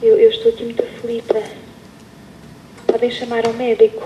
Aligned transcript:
Eu, 0.00 0.16
eu 0.16 0.30
estou 0.30 0.52
aqui 0.52 0.64
muito 0.64 0.82
aflita. 0.82 1.42
Podem 2.86 3.10
chamar 3.10 3.44
ao 3.44 3.52
médico. 3.52 4.00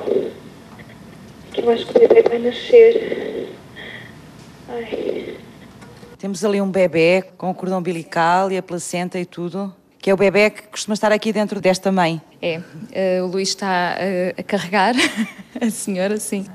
Que 1.52 1.60
eu 1.60 1.70
acho 1.70 1.86
que 1.86 1.96
o 1.96 2.00
bebê 2.00 2.22
vai 2.22 2.38
nascer. 2.38 3.48
Ai. 4.70 5.36
Temos 6.18 6.42
ali 6.44 6.62
um 6.62 6.70
bebê 6.70 7.22
com 7.36 7.50
o 7.50 7.54
cordão 7.54 7.78
umbilical 7.78 8.50
e 8.50 8.56
a 8.56 8.62
placenta 8.62 9.18
e 9.18 9.26
tudo, 9.26 9.74
que 9.98 10.08
é 10.08 10.14
o 10.14 10.16
bebê 10.16 10.48
que 10.48 10.62
costuma 10.68 10.94
estar 10.94 11.12
aqui 11.12 11.30
dentro 11.30 11.60
desta 11.60 11.92
mãe. 11.92 12.22
É, 12.40 12.58
uh, 12.58 13.24
o 13.24 13.26
Luís 13.26 13.50
está 13.50 13.96
uh, 13.98 14.40
a 14.40 14.42
carregar 14.42 14.94
a 15.60 15.68
senhora, 15.68 16.18
sim. 16.18 16.46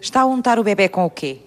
Está 0.00 0.22
a 0.22 0.26
untar 0.26 0.58
o 0.58 0.64
bebê 0.64 0.88
com 0.88 1.04
o 1.04 1.10
quê? 1.10 1.38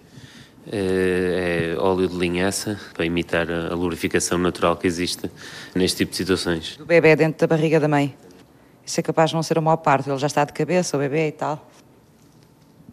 É, 0.69 1.73
é 1.75 1.79
óleo 1.79 2.07
de 2.07 2.17
linhaça 2.17 2.79
para 2.93 3.05
imitar 3.05 3.49
a 3.49 3.73
lubrificação 3.73 4.37
natural 4.37 4.75
que 4.75 4.85
existe 4.85 5.31
neste 5.73 5.97
tipo 5.97 6.11
de 6.11 6.17
situações. 6.17 6.77
O 6.79 6.85
bebê 6.85 7.15
dentro 7.15 7.39
da 7.39 7.55
barriga 7.55 7.79
da 7.79 7.87
mãe. 7.87 8.15
Isso 8.85 8.99
é 8.99 9.03
capaz 9.03 9.29
de 9.29 9.35
não 9.35 9.43
ser 9.43 9.57
o 9.57 9.61
mau 9.61 9.77
parto, 9.77 10.09
ele 10.09 10.17
já 10.17 10.27
está 10.27 10.45
de 10.45 10.53
cabeça, 10.53 10.95
o 10.95 10.99
bebê 10.99 11.27
e 11.27 11.31
tal. 11.31 11.69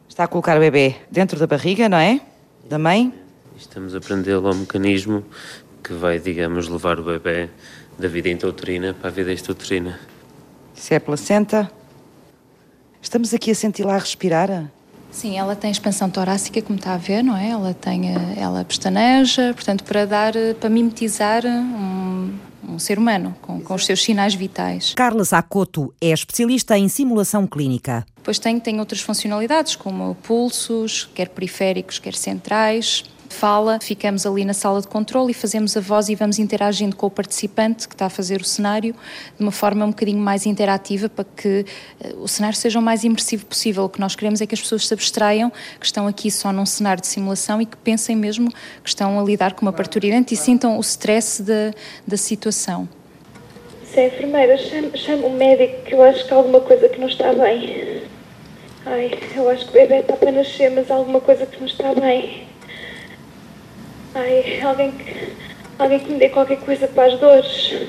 Está 0.08 0.24
a 0.24 0.26
colocar 0.28 0.56
o 0.56 0.60
bebê 0.60 0.96
dentro 1.10 1.38
da 1.38 1.46
barriga, 1.46 1.88
não 1.88 1.98
é? 1.98 2.20
Da 2.68 2.78
mãe. 2.78 3.12
Estamos 3.56 3.94
a 3.94 3.98
aprender 3.98 4.34
ao 4.34 4.54
mecanismo 4.54 5.24
que 5.82 5.92
vai, 5.92 6.18
digamos, 6.18 6.68
levar 6.68 6.98
o 6.98 7.02
bebê 7.02 7.48
da 7.98 8.08
vida 8.08 8.28
intrauterina 8.28 8.94
para 8.94 9.08
a 9.08 9.12
vida 9.12 9.32
extrauterina. 9.32 9.98
Isso 10.74 10.92
é 10.92 10.96
a 10.96 11.00
placenta. 11.00 11.70
Estamos 13.00 13.34
aqui 13.34 13.50
a 13.50 13.54
senti-la 13.54 13.94
a 13.94 13.98
respirar? 13.98 14.70
Sim, 15.14 15.38
ela 15.38 15.54
tem 15.54 15.70
expansão 15.70 16.10
torácica, 16.10 16.60
como 16.60 16.76
está 16.76 16.94
a 16.94 16.96
ver, 16.96 17.22
não 17.22 17.36
é? 17.36 17.50
Ela 17.50 17.72
tem, 17.72 18.10
eh, 18.10 18.34
ela 18.36 18.64
pestaneja, 18.64 19.54
portanto, 19.54 19.84
para 19.84 20.04
dar, 20.04 20.34
eh, 20.34 20.54
para 20.54 20.68
mimetizar 20.68 21.46
um, 21.46 22.36
um 22.68 22.78
ser 22.80 22.98
humano 22.98 23.34
com, 23.40 23.60
com, 23.60 23.74
os 23.74 23.86
seus 23.86 24.02
sinais 24.02 24.34
vitais. 24.34 24.92
Carla 24.92 25.24
Sacoto 25.24 25.94
é 26.00 26.10
especialista 26.10 26.76
em 26.76 26.88
simulação 26.88 27.46
clínica. 27.46 28.04
Depois 28.16 28.40
tem, 28.40 28.58
tem 28.58 28.80
outras 28.80 29.02
funcionalidades, 29.02 29.76
como 29.76 30.16
pulsos, 30.16 31.08
quer 31.14 31.28
periféricos, 31.28 32.00
quer 32.00 32.14
centrais, 32.14 33.04
fala, 33.34 33.78
ficamos 33.82 34.24
ali 34.24 34.44
na 34.44 34.54
sala 34.54 34.80
de 34.80 34.86
controle 34.86 35.32
e 35.32 35.34
fazemos 35.34 35.76
a 35.76 35.80
voz 35.80 36.08
e 36.08 36.14
vamos 36.14 36.38
interagindo 36.38 36.94
com 36.94 37.06
o 37.06 37.10
participante 37.10 37.88
que 37.88 37.94
está 37.94 38.06
a 38.06 38.08
fazer 38.10 38.40
o 38.40 38.44
cenário 38.44 38.94
de 39.36 39.42
uma 39.42 39.50
forma 39.50 39.84
um 39.84 39.90
bocadinho 39.90 40.20
mais 40.20 40.46
interativa 40.46 41.08
para 41.08 41.24
que 41.36 41.66
uh, 42.00 42.22
o 42.22 42.28
cenário 42.28 42.56
seja 42.56 42.78
o 42.78 42.82
mais 42.82 43.02
imersivo 43.02 43.44
possível. 43.44 43.84
O 43.84 43.88
que 43.88 44.00
nós 44.00 44.14
queremos 44.14 44.40
é 44.40 44.46
que 44.46 44.54
as 44.54 44.60
pessoas 44.60 44.86
se 44.86 44.94
abstraiam, 44.94 45.52
que 45.80 45.86
estão 45.86 46.06
aqui 46.06 46.30
só 46.30 46.52
num 46.52 46.64
cenário 46.64 47.00
de 47.00 47.08
simulação 47.08 47.60
e 47.60 47.66
que 47.66 47.76
pensem 47.76 48.14
mesmo 48.14 48.50
que 48.82 48.88
estão 48.88 49.18
a 49.18 49.22
lidar 49.22 49.54
com 49.54 49.62
uma 49.62 49.72
parturiente 49.72 50.32
e 50.32 50.36
sintam 50.36 50.78
o 50.78 50.80
stress 50.80 51.42
da, 51.42 51.72
da 52.06 52.16
situação. 52.16 52.88
Se 53.84 54.00
é 54.00 54.06
enfermeira, 54.06 54.56
chame, 54.56 54.96
chame 54.96 55.24
o 55.24 55.30
médico 55.30 55.82
que 55.82 55.94
eu 55.94 56.02
acho 56.02 56.24
que 56.26 56.32
há 56.32 56.36
alguma 56.36 56.60
coisa 56.60 56.88
que 56.88 57.00
não 57.00 57.08
está 57.08 57.32
bem. 57.32 58.02
Ai, 58.86 59.10
eu 59.34 59.48
acho 59.48 59.64
que 59.64 59.70
o 59.70 59.72
bebê 59.72 60.00
está 60.00 60.14
para 60.14 60.30
nascer, 60.30 60.70
mas 60.70 60.90
há 60.90 60.94
alguma 60.94 61.20
coisa 61.20 61.46
que 61.46 61.58
não 61.58 61.66
está 61.66 61.94
bem. 61.94 62.53
Ai, 64.14 64.60
alguém 64.60 64.92
que, 64.92 65.32
alguém 65.78 65.98
que 65.98 66.12
me 66.12 66.18
dê 66.18 66.28
qualquer 66.28 66.60
coisa 66.60 66.86
para 66.86 67.12
as 67.12 67.18
dores. 67.18 67.88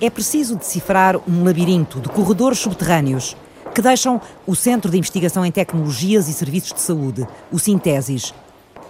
É 0.00 0.08
preciso 0.08 0.56
decifrar 0.56 1.16
um 1.28 1.44
labirinto 1.44 2.00
de 2.00 2.08
corredores 2.08 2.58
subterrâneos 2.58 3.36
que 3.74 3.82
deixam 3.82 4.20
o 4.46 4.54
Centro 4.56 4.90
de 4.90 4.96
Investigação 4.96 5.44
em 5.44 5.52
Tecnologias 5.52 6.28
e 6.28 6.32
Serviços 6.32 6.72
de 6.72 6.80
Saúde, 6.80 7.26
o 7.52 7.58
Sintesis, 7.58 8.32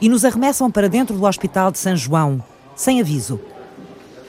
e 0.01 0.09
nos 0.09 0.25
arremessam 0.25 0.71
para 0.71 0.89
dentro 0.89 1.17
do 1.17 1.25
Hospital 1.25 1.73
de 1.73 1.79
São 1.79 1.97
João, 1.97 2.43
sem 2.77 3.01
aviso. 3.01 3.41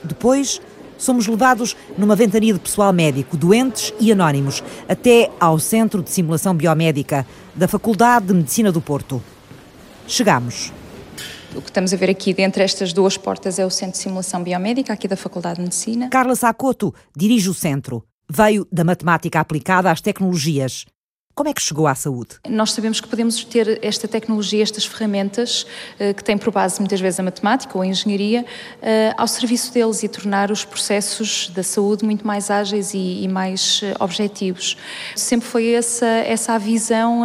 Depois, 0.02 0.60
somos 0.96 1.28
levados 1.28 1.76
numa 1.96 2.16
ventania 2.16 2.54
de 2.54 2.58
pessoal 2.58 2.92
médico, 2.92 3.36
doentes 3.36 3.94
e 4.00 4.10
anónimos, 4.10 4.64
até 4.88 5.30
ao 5.38 5.60
Centro 5.60 6.02
de 6.02 6.10
Simulação 6.10 6.54
Biomédica 6.54 7.24
da 7.54 7.68
Faculdade 7.68 8.26
de 8.26 8.34
Medicina 8.34 8.72
do 8.72 8.80
Porto. 8.80 9.22
Chegamos. 10.08 10.72
O 11.54 11.62
que 11.62 11.70
estamos 11.70 11.94
a 11.94 11.96
ver 11.96 12.10
aqui 12.10 12.34
dentro 12.34 12.60
destas 12.60 12.92
duas 12.92 13.16
portas 13.16 13.58
é 13.58 13.64
o 13.64 13.70
Centro 13.70 13.92
de 13.92 13.98
Simulação 13.98 14.42
Biomédica, 14.42 14.92
aqui 14.92 15.08
da 15.08 15.16
Faculdade 15.16 15.56
de 15.56 15.62
Medicina. 15.62 16.08
Carla 16.10 16.36
Sacoto 16.36 16.94
dirige 17.16 17.48
o 17.48 17.54
centro. 17.54 18.04
Veio 18.30 18.66
da 18.70 18.84
matemática 18.84 19.40
aplicada 19.40 19.90
às 19.90 20.00
tecnologias. 20.00 20.84
Como 21.38 21.48
é 21.48 21.54
que 21.54 21.62
chegou 21.62 21.86
à 21.86 21.94
saúde? 21.94 22.30
Nós 22.48 22.72
sabemos 22.72 23.00
que 23.00 23.06
podemos 23.06 23.44
ter 23.44 23.78
esta 23.80 24.08
tecnologia, 24.08 24.60
estas 24.60 24.84
ferramentas, 24.84 25.64
eh, 25.96 26.12
que 26.12 26.24
têm 26.24 26.36
por 26.36 26.52
base 26.52 26.80
muitas 26.80 27.00
vezes 27.00 27.20
a 27.20 27.22
matemática 27.22 27.78
ou 27.78 27.82
a 27.82 27.86
engenharia, 27.86 28.44
eh, 28.82 29.14
ao 29.16 29.28
serviço 29.28 29.72
deles 29.72 30.02
e 30.02 30.08
tornar 30.08 30.50
os 30.50 30.64
processos 30.64 31.48
da 31.54 31.62
saúde 31.62 32.04
muito 32.04 32.26
mais 32.26 32.50
ágeis 32.50 32.90
e, 32.92 33.28
mais 33.28 33.82
eh, 33.84 33.94
objetivos. 34.00 34.76
Sempre 35.14 35.46
foi 35.46 35.74
essa, 35.74 36.06
essa 36.06 36.54
a 36.54 36.58
visão 36.58 37.22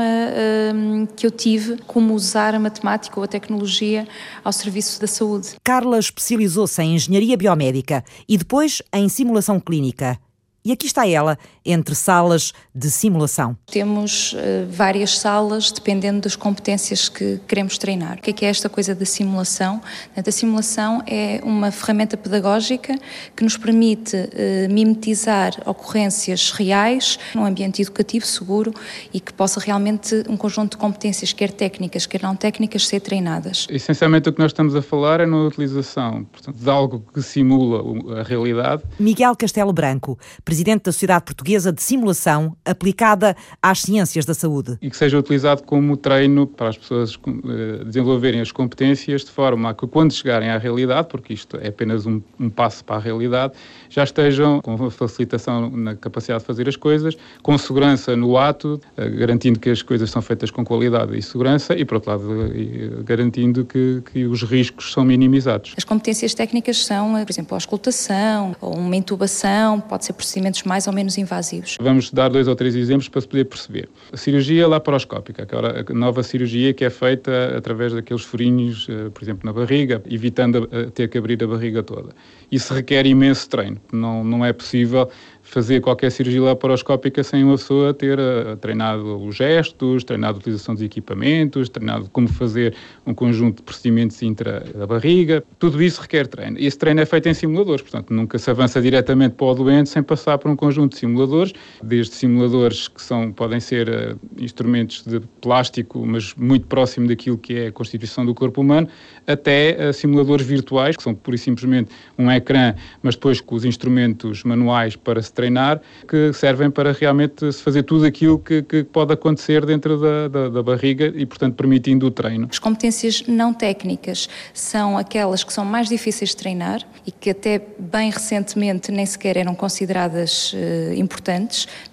que 1.16 1.26
eu 1.26 1.32
tive, 1.32 1.78
como 1.88 2.14
usar 2.14 2.54
a 2.54 2.60
matemática 2.60 3.20
ou 3.20 3.24
a 3.24 3.28
tecnologia 3.28 4.08
ao 4.44 4.54
serviço 4.54 5.02
da 5.02 5.08
saúde. 5.08 5.56
Carla 5.64 5.98
especializou-se 5.98 6.80
em 6.84 6.94
engenharia 6.94 7.36
biomédica 7.36 8.04
e 8.30 8.38
depois 8.38 8.80
em 8.94 9.10
simulação 9.10 9.60
clínica. 9.60 10.20
E 10.66 10.72
aqui 10.72 10.86
está 10.86 11.06
ela, 11.06 11.38
entre 11.66 11.96
salas 11.96 12.54
de 12.74 12.90
simulação. 12.90 13.58
Temos 13.68 14.34
uh, 14.34 14.38
várias 14.70 15.18
salas 15.18 15.72
dependendo 15.72 16.22
das 16.22 16.36
competências 16.36 17.08
que 17.08 17.40
queremos 17.48 17.78
treinar. 17.78 18.18
O 18.18 18.22
que 18.22 18.32
é, 18.32 18.34
que 18.34 18.46
é 18.46 18.50
esta 18.50 18.70
coisa 18.70 18.94
da 18.94 19.06
simulação? 19.06 19.82
A 20.16 20.32
simulação 20.32 21.02
é 21.06 21.40
uma 21.44 21.72
ferramenta 21.72 22.18
pedagógica 22.18 22.96
que 23.36 23.44
nos 23.44 23.58
permite 23.58 24.16
uh, 24.16 24.72
mimetizar 24.72 25.54
ocorrências 25.66 26.52
reais 26.52 27.18
num 27.34 27.46
ambiente 27.46 27.82
educativo 27.82 28.26
seguro 28.26 28.74
e 29.14 29.20
que 29.20 29.32
possa 29.34 29.60
realmente 29.60 30.24
um 30.28 30.36
conjunto 30.36 30.72
de 30.72 30.78
competências, 30.78 31.32
quer 31.32 31.52
técnicas, 31.52 32.06
quer 32.06 32.22
não 32.22 32.36
técnicas, 32.36 32.88
ser 32.88 33.00
treinadas. 33.00 33.68
Essencialmente 33.70 34.30
o 34.30 34.34
que 34.34 34.40
nós 34.40 34.52
estamos 34.52 34.76
a 34.76 34.82
falar 34.82 35.22
é 35.22 35.26
na 35.26 35.38
utilização 35.38 36.26
portanto, 36.26 36.58
de 36.58 36.70
algo 36.70 37.06
que 37.14 37.22
simula 37.22 38.20
a 38.20 38.24
realidade. 38.24 38.84
Miguel 39.00 39.36
Castelo 39.36 39.72
Branco, 39.72 40.18
presidente 40.44 40.84
da 40.84 40.92
Sociedade 40.92 41.26
Portuguesa 41.26 41.53
de 41.62 41.82
Simulação 41.82 42.56
aplicada 42.64 43.36
às 43.62 43.82
ciências 43.82 44.26
da 44.26 44.34
saúde. 44.34 44.78
E 44.82 44.90
que 44.90 44.96
seja 44.96 45.18
utilizado 45.18 45.64
como 45.64 45.98
treino 45.98 46.46
para 46.48 46.70
as 46.70 46.78
pessoas 46.78 47.20
eh, 47.28 47.84
desenvolverem 47.84 48.40
as 48.40 48.52
competências 48.52 49.24
de 49.24 49.32
forma 49.32 49.70
a 49.70 49.74
que, 49.74 49.88
quando 49.88 50.14
chegarem 50.14 50.50
à 50.50 50.58
realidade, 50.58 51.08
porque 51.08 51.34
isto 51.34 51.58
é 51.58 51.68
apenas 51.68 52.06
um, 52.06 52.22
um 52.40 52.50
passo 52.50 52.84
para 52.84 52.98
a 52.98 53.00
realidade, 53.00 53.54
já 53.90 54.04
estejam 54.04 54.62
com 54.62 54.90
facilitação 54.90 55.70
na 55.70 55.96
capacidade 55.96 56.42
de 56.42 56.48
fazer 56.48 56.68
as 56.68 56.76
coisas, 56.76 57.18
com 57.42 57.58
segurança 57.58 58.16
no 58.16 58.38
ato, 58.38 58.80
eh, 58.96 59.10
garantindo 59.10 59.60
que 59.60 59.70
as 59.70 59.82
coisas 59.82 60.10
são 60.10 60.22
feitas 60.22 60.52
com 60.52 60.64
qualidade 60.64 61.18
e 61.18 61.22
segurança 61.22 61.74
e, 61.74 61.84
por 61.84 61.96
outro 61.96 62.12
lado, 62.12 62.52
eh, 62.54 63.04
garantindo 63.04 63.66
que, 63.66 64.04
que 64.12 64.26
os 64.26 64.44
riscos 64.44 64.94
são 64.94 65.04
minimizados. 65.04 65.74
As 65.78 65.84
competências 65.84 66.34
técnicas 66.34 66.86
são, 66.86 67.14
por 67.14 67.32
exemplo, 67.32 67.56
a 67.56 67.58
auscultação 67.58 68.56
ou 68.62 68.76
uma 68.76 68.96
intubação, 68.96 69.80
pode 69.80 70.06
ser 70.06 70.14
procedimento 70.14 70.44
procedimentos 70.44 70.64
mais 70.64 70.88
ou 70.88 70.94
menos 70.94 71.18
invasivos. 71.18 71.43
Vamos 71.82 72.12
dar 72.12 72.30
dois 72.30 72.48
ou 72.48 72.56
três 72.56 72.76
exemplos 72.76 73.10
para 73.10 73.22
se 73.22 73.28
poder 73.28 73.46
perceber. 73.46 73.90
A 74.12 74.18
cirurgia 74.18 74.68
laparoscópica, 74.68 75.44
aquela 75.44 75.70
é 75.70 75.94
nova 75.94 76.24
cirurgia 76.24 76.74
que 76.74 76.86
é 76.86 76.90
feita 76.90 77.56
através 77.58 77.94
daqueles 77.94 78.24
furinhos, 78.24 78.88
eh, 78.90 79.10
por 79.10 79.24
exemplo, 79.24 79.46
na 79.46 79.54
barriga, 79.54 80.02
evitando 80.10 80.68
ter 80.94 81.08
que 81.08 81.18
abrir 81.18 81.44
a 81.44 81.48
barriga 81.48 81.84
toda. 81.84 82.10
Isso 82.52 82.74
requer 82.74 83.06
imenso 83.06 83.50
treino. 83.50 83.78
Não, 83.92 84.24
não 84.24 84.46
é 84.46 84.54
possível 84.54 85.10
fazer 85.44 85.82
qualquer 85.82 86.12
cirurgia 86.12 86.42
laparoscópica 86.42 87.24
sem 87.24 87.44
uma 87.44 87.58
pessoa 87.58 87.94
ter 87.94 88.18
uh, 88.18 88.56
treinado 88.58 89.24
os 89.24 89.36
gestos, 89.36 90.04
treinado 90.04 90.38
a 90.38 90.40
utilização 90.40 90.74
dos 90.74 90.84
equipamentos, 90.84 91.68
treinado 91.70 92.10
como 92.12 92.28
fazer 92.28 92.74
um 93.06 93.14
conjunto 93.14 93.58
de 93.58 93.64
procedimentos 93.64 94.22
intra 94.24 94.62
da 94.74 94.88
barriga. 94.88 95.44
Tudo 95.60 95.82
isso 95.84 96.02
requer 96.02 96.28
treino. 96.28 96.58
Esse 96.58 96.78
treino 96.78 97.02
é 97.02 97.06
feito 97.06 97.28
em 97.28 97.34
simuladores, 97.34 97.82
portanto, 97.82 98.14
nunca 98.14 98.40
se 98.40 98.50
avança 98.50 98.82
diretamente 98.82 99.36
para 99.36 99.48
o 99.48 99.54
doente 99.54 99.90
sem 99.90 100.02
passar 100.02 100.38
por 100.38 100.50
um 100.50 100.56
conjunto 100.56 100.94
de 100.94 101.00
simuladores, 101.00 101.33
desde 101.82 102.16
simuladores 102.16 102.88
que 102.88 103.02
são, 103.02 103.32
podem 103.32 103.60
ser 103.60 103.90
uh, 103.90 104.20
instrumentos 104.38 105.04
de 105.06 105.20
plástico, 105.42 106.06
mas 106.06 106.34
muito 106.36 106.68
próximo 106.68 107.08
daquilo 107.08 107.38
que 107.38 107.58
é 107.58 107.68
a 107.68 107.72
constituição 107.72 108.26
do 108.26 108.34
corpo 108.34 108.62
humano, 108.62 108.88
até 109.26 109.90
uh, 109.90 109.94
simuladores 109.94 110.46
virtuais, 110.46 110.96
que 110.96 111.04
são 111.04 111.14
pura 111.14 111.36
e 111.36 111.40
simplesmente 111.40 111.90
um 112.18 112.32
ecrã, 112.32 112.76
mas 113.02 113.16
depois 113.16 113.42
com 113.42 113.56
os 113.56 113.66
instrumentos 113.66 114.44
manuais 114.44 114.96
para 114.96 115.22
se 115.22 115.32
treinar, 115.34 115.82
que 116.08 116.32
servem 116.34 116.70
para 116.70 116.92
realmente 116.92 117.52
se 117.52 117.62
fazer 117.62 117.84
tudo 117.84 118.06
aquilo 118.06 118.38
que, 118.40 118.62
que 118.62 118.84
pode 118.84 119.14
acontecer 119.14 119.66
dentro 119.66 120.00
da, 120.00 120.28
da, 120.28 120.50
da, 120.50 120.64
barriga 120.64 121.12
e, 121.16 121.26
portanto, 121.26 121.56
permitindo 121.56 122.06
o 122.06 122.12
treino. 122.12 122.48
As 122.50 122.60
competências 122.60 123.24
não 123.28 123.54
técnicas 123.54 124.30
são 124.54 124.98
aquelas 124.98 125.44
que 125.44 125.54
são 125.54 125.66
mais 125.66 125.88
difíceis 125.90 126.32
de 126.32 126.38
treinar 126.38 126.82
e 127.06 127.12
que 127.12 127.30
até 127.30 127.62
bem 127.80 128.10
recentemente 128.10 128.92
nem 128.92 129.06
sequer 129.06 129.38
eram 129.38 129.56
consideradas 129.56 130.54
uh, 130.54 130.94
importantes, 130.96 131.23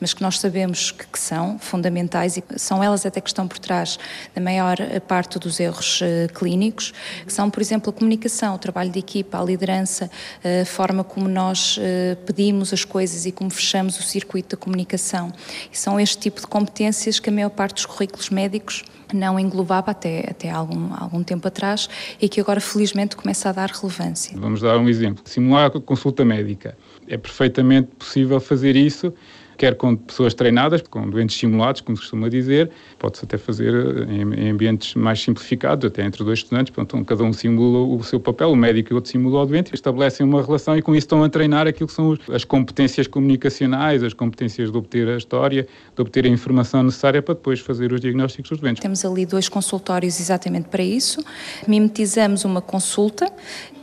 mas 0.01 0.15
que 0.15 0.23
nós 0.23 0.39
sabemos 0.39 0.91
que, 0.91 1.07
que, 1.07 1.19
são 1.19 1.59
fundamentais 1.59 2.37
e 2.37 2.45
são 2.57 2.83
elas 2.83 3.05
até 3.07 3.21
que 3.21 3.29
estão 3.29 3.47
por 3.47 3.59
trás 3.59 3.99
da 4.35 4.41
maior 4.41 4.77
parte 5.07 5.39
dos 5.39 5.61
erros 5.61 6.01
uh, 6.01 6.33
clínicos, 6.33 6.93
que 7.25 7.33
são, 7.33 7.51
por 7.51 7.61
exemplo, 7.61 7.91
a 7.91 7.93
comunicação, 7.93 8.55
o 8.55 8.59
trabalho 8.59 8.91
de 8.91 8.99
equipa, 8.99 9.41
a 9.41 9.45
liderança, 9.45 10.11
a 10.63 10.65
forma 10.65 11.05
como 11.05 11.29
nós 11.29 11.77
uh, 11.77 12.17
pedimos 12.27 12.73
as 12.73 12.85
coisas 12.85 13.27
e 13.27 13.33
como 13.33 13.51
fechamos 13.51 13.99
o 13.99 14.03
circuito 14.03 14.57
da 14.57 14.61
comunicação. 14.61 15.33
E 15.73 15.77
são 15.77 15.99
este 15.99 16.19
tipo 16.19 16.41
de 16.41 16.47
competências 16.47 17.21
que 17.21 17.29
a 17.29 17.33
maior 17.33 17.51
parte 17.51 17.75
dos 17.75 17.87
currículos 17.87 18.31
médicos 18.31 18.85
não 19.13 19.39
englobava 19.39 19.91
até, 19.91 20.27
até 20.31 20.51
algum, 20.51 20.95
algum 20.95 21.23
tempo 21.23 21.47
atrás 21.49 21.89
e 22.21 22.29
que 22.29 22.41
agora 22.41 22.61
felizmente 22.61 23.17
começa 23.17 23.49
a 23.49 23.53
dar 23.53 23.71
relevância. 23.71 24.39
Vamos 24.39 24.61
dar 24.61 24.79
um 24.79 24.89
exemplo. 24.89 25.23
Simular 25.27 25.71
consulta 25.81 26.25
médica. 26.25 26.77
É 27.11 27.19
perfeitamente 27.19 27.89
possível 27.99 28.41
fazer 28.41 28.77
isso 28.77 29.13
quer 29.61 29.75
com 29.75 29.95
pessoas 29.95 30.33
treinadas, 30.33 30.81
com 30.81 31.11
doentes 31.11 31.37
simulados, 31.37 31.83
como 31.83 31.95
se 31.95 32.01
costuma 32.01 32.31
dizer, 32.31 32.71
pode-se 32.99 33.27
até 33.27 33.37
fazer 33.37 33.75
eh, 33.75 34.11
em, 34.11 34.47
em, 34.47 34.51
ambientes 34.51 34.95
mais 34.95 35.21
simplificados, 35.21 35.85
até 35.85 36.03
entre 36.03 36.25
dois 36.25 36.39
estudantes, 36.39 36.73
portanto, 36.73 37.05
cada 37.05 37.23
um 37.23 37.31
simula 37.31 37.81
o 37.95 38.03
seu 38.03 38.19
papel, 38.19 38.53
o 38.53 38.57
médico 38.57 38.91
e 38.91 38.95
o 38.95 38.97
outro 38.97 39.11
simula 39.11 39.43
o 39.43 39.45
doente, 39.45 39.75
estabelecem 39.75 40.25
uma 40.25 40.43
relação 40.43 40.79
e 40.79 40.81
com 40.81 40.93
isso 40.95 41.05
estão 41.05 41.23
a 41.23 41.29
treinar 41.29 41.67
aquilo 41.67 41.89
que 41.89 41.93
são 41.93 42.17
as 42.33 42.43
competências 42.43 43.07
comunicacionais, 43.07 44.03
as 44.03 44.15
competências 44.15 44.73
de 44.73 44.79
obter 44.79 45.07
a 45.07 45.19
história, 45.19 45.69
de 45.95 46.01
obter 46.01 46.25
a 46.25 46.29
informação 46.29 46.83
necessária 46.83 47.21
para 47.21 47.35
depois 47.35 47.61
fazer 47.61 47.93
os 47.93 48.01
diagnósticos 48.01 48.49
dos 48.49 48.61
doentes. 48.61 48.81
Temos 48.81 49.05
ali 49.05 49.27
dois 49.27 49.47
consultórios 49.47 50.19
exatamente 50.19 50.71
para 50.71 50.83
isso, 50.83 51.23
mimetizamos 51.69 52.47
uma 52.47 52.63
consulta 52.63 53.31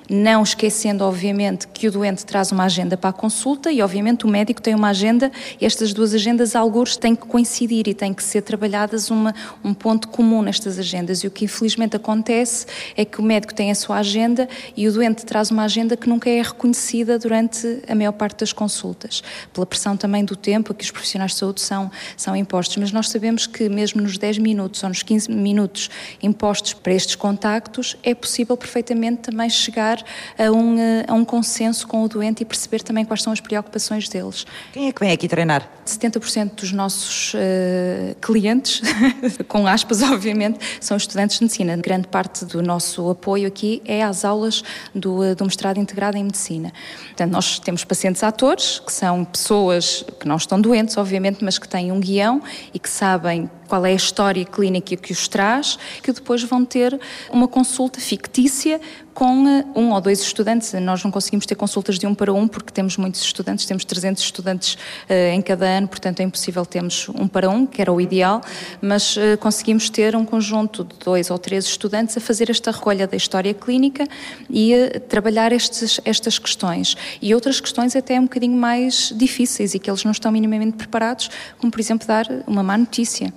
não 0.10 0.42
esquecendo, 0.42 1.04
obviamente, 1.04 1.68
que 1.68 1.88
o 1.88 1.92
doente 1.92 2.26
traz 2.26 2.52
uma 2.52 2.64
agenda 2.64 2.96
para 2.96 3.10
a 3.10 3.14
consulta 3.14 3.72
e, 3.72 3.82
obviamente, 3.82 4.26
o 4.26 4.28
médico 4.28 4.62
tem 4.62 4.74
uma 4.74 4.90
agenda 4.90 5.32
estas 5.60 5.94
duas 5.94 6.14
agendas, 6.14 6.56
alguns, 6.56 6.96
têm 6.96 7.16
que 7.16 7.26
coincidir 7.26 7.88
e 7.88 7.94
têm 7.94 8.14
que 8.14 8.24
ser 8.24 8.42
trabalhadas 8.42 9.10
uma, 9.10 9.36
um 9.64 9.74
ponto 9.74 10.08
comum 10.08 10.42
nestas 10.42 10.80
agendas. 10.80 11.24
E 11.24 11.28
o 11.28 11.32
que, 11.32 11.46
infelizmente, 11.46 11.96
acontece 11.96 12.66
é 12.96 13.04
que 13.04 13.20
o 13.20 13.24
médico 13.24 13.54
tem 13.54 13.70
a 13.70 13.76
sua 13.76 13.98
agenda 13.98 14.48
e 14.76 14.88
o 14.88 14.94
doente 14.94 15.26
traz 15.26 15.52
uma 15.52 15.64
agenda 15.64 15.98
que 15.98 16.08
nunca 16.08 16.30
é 16.30 16.42
reconhecida 16.42 17.20
durante 17.20 17.82
a 17.88 17.94
maior 17.94 18.14
parte 18.14 18.40
das 18.40 18.54
consultas, 18.54 19.22
pela 19.54 19.66
pressão 19.66 19.98
também 19.98 20.24
do 20.24 20.36
tempo 20.36 20.74
que 20.74 20.84
os 20.84 20.92
profissionais 20.92 21.32
de 21.32 21.38
saúde 21.38 21.62
são, 21.62 21.92
são 22.16 22.36
impostos. 22.36 22.78
Mas 22.78 22.92
nós 22.92 23.10
sabemos 23.10 23.46
que, 23.46 23.68
mesmo 23.68 24.02
nos 24.02 24.18
10 24.18 24.38
minutos 24.38 24.82
ou 24.84 24.90
nos 24.90 25.04
15 25.04 25.30
minutos 25.32 25.90
impostos 26.24 26.74
para 26.74 26.94
estes 26.94 27.16
contactos, 27.16 27.98
é 28.04 28.16
possível 28.16 28.56
perfeitamente 28.56 29.24
também 29.24 29.50
chegar 29.50 29.97
chegar 29.98 30.04
a 30.38 30.52
um, 30.52 30.78
eh, 30.78 31.06
a 31.08 31.14
um 31.14 31.26
consenso 31.26 31.88
com 31.88 32.04
o 32.04 32.08
doente 32.08 32.42
e 32.42 32.46
perceber 32.46 32.82
também 32.82 33.06
quais 33.06 33.22
são 33.22 33.34
as 33.34 33.40
preocupações 33.40 34.08
deles. 34.10 34.46
Quem 34.74 34.88
é 34.88 34.92
que 34.92 35.00
vem 35.00 35.12
aqui 35.12 35.28
treinar? 35.28 35.68
70% 35.86 36.56
dos 36.56 36.72
nossos 36.74 37.34
uh, 37.34 38.16
clientes, 38.22 38.82
com 39.48 39.66
aspas, 39.66 40.02
obviamente, 40.04 40.60
são 40.82 40.98
estudantes 40.98 41.38
de 41.38 41.46
medicina. 41.46 41.78
Grande 41.78 42.08
parte 42.08 42.46
do 42.46 42.62
nosso 42.62 43.10
apoio 43.10 43.48
aqui 43.48 43.82
é 43.86 44.04
às 44.04 44.26
aulas 44.26 44.64
do, 44.94 45.24
eh, 45.24 45.34
do 45.34 45.46
mestrado 45.46 45.80
integrado 45.80 46.18
em 46.18 46.24
medicina. 46.26 46.74
Portanto, 47.08 47.32
nós 47.32 47.60
temos 47.60 47.86
pacientes 47.86 48.22
atores, 48.22 48.80
que 48.80 48.92
são 48.92 49.24
pessoas 49.24 50.04
que 50.20 50.28
não 50.28 50.36
estão 50.36 50.60
doentes, 50.60 50.98
obviamente, 50.98 51.44
mas 51.44 51.58
que 51.58 51.68
têm 51.68 51.92
um 51.92 52.00
guião 52.00 52.42
e 52.74 52.80
que 52.80 52.90
sabem 52.90 53.50
qual 53.68 53.86
é 53.86 53.92
a 53.92 53.96
história 53.96 54.46
clínica 54.46 54.96
que 54.96 55.12
os 55.12 55.28
traz, 55.28 55.78
que 56.02 56.12
depois 56.12 56.44
vão 56.44 56.64
ter 56.66 57.00
uma 57.32 57.48
consulta 57.48 58.00
fictícia 58.00 58.80
com 59.18 59.48
eh, 59.48 59.66
um 59.76 59.94
ou 59.94 60.00
dois 60.00 60.22
estudantes. 60.22 60.72
Nós 60.74 61.04
não 61.04 61.10
conseguimos 61.10 61.48
ter 61.48 61.56
consultas 61.56 61.98
de 61.98 62.06
um 62.06 62.14
para 62.14 62.32
um 62.32 62.48
porque 62.48 62.72
temos 62.72 62.98
muitos 62.98 63.20
estudantes, 63.22 63.66
temos 63.66 63.84
300 63.84 64.22
estudantes 64.22 64.76
uh, 64.76 65.34
em 65.34 65.42
cada 65.42 65.66
ano, 65.66 65.88
portanto 65.88 66.20
é 66.20 66.24
impossível 66.24 66.64
termos 66.64 67.10
um 67.10 67.28
para 67.28 67.50
um, 67.50 67.66
que 67.66 67.82
era 67.82 67.92
o 67.92 68.00
ideal, 68.00 68.42
mas 68.80 69.18
uh, 69.18 69.36
conseguimos 69.40 69.90
ter 69.90 70.16
um 70.16 70.24
conjunto 70.24 70.84
de 70.84 70.96
dois 71.04 71.32
ou 71.32 71.40
três 71.40 71.66
estudantes 71.66 72.16
a 72.16 72.20
fazer 72.20 72.52
esta 72.52 72.70
recolha 72.70 73.08
da 73.08 73.18
história 73.18 73.56
clínica 73.56 74.04
e 74.48 74.76
uh, 74.76 75.00
trabalhar 75.00 75.52
estes, 75.52 76.00
estas 76.06 76.38
questões. 76.38 76.96
E 77.20 77.34
outras 77.34 77.60
questões 77.60 77.96
até 77.96 78.20
um 78.20 78.26
bocadinho 78.26 78.56
mais 78.56 79.12
difíceis 79.16 79.74
e 79.74 79.80
que 79.80 79.90
eles 79.90 80.04
não 80.04 80.12
estão 80.12 80.32
minimamente 80.32 80.78
preparados, 80.78 81.32
como 81.58 81.72
por 81.72 81.80
exemplo 81.80 82.08
dar 82.08 82.28
uma 82.46 82.62
má 82.62 82.78
notícia. 82.78 83.34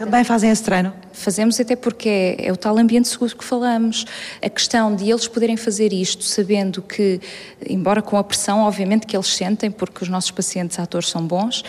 Também 0.00 0.24
fazem 0.24 0.50
esse 0.50 0.62
treino? 0.62 0.94
Fazemos 1.12 1.60
até 1.60 1.76
porque 1.76 2.08
é, 2.08 2.46
é, 2.46 2.52
o 2.52 2.56
tal 2.56 2.78
ambiente 2.78 3.06
seguro 3.06 3.36
que 3.36 3.44
falamos. 3.44 4.06
A 4.40 4.48
questão 4.48 4.96
de 4.96 5.10
eles 5.10 5.28
poderem 5.28 5.58
fazer 5.58 5.92
isto 5.92 6.24
sabendo 6.24 6.80
que, 6.80 7.20
embora 7.68 8.00
com 8.00 8.16
a 8.16 8.24
pressão, 8.24 8.60
obviamente, 8.60 9.06
que 9.06 9.14
eles 9.14 9.26
sentem, 9.26 9.70
porque 9.70 10.02
os 10.02 10.08
nossos 10.08 10.30
pacientes 10.30 10.78
atores 10.78 11.10
são 11.10 11.26
bons, 11.26 11.62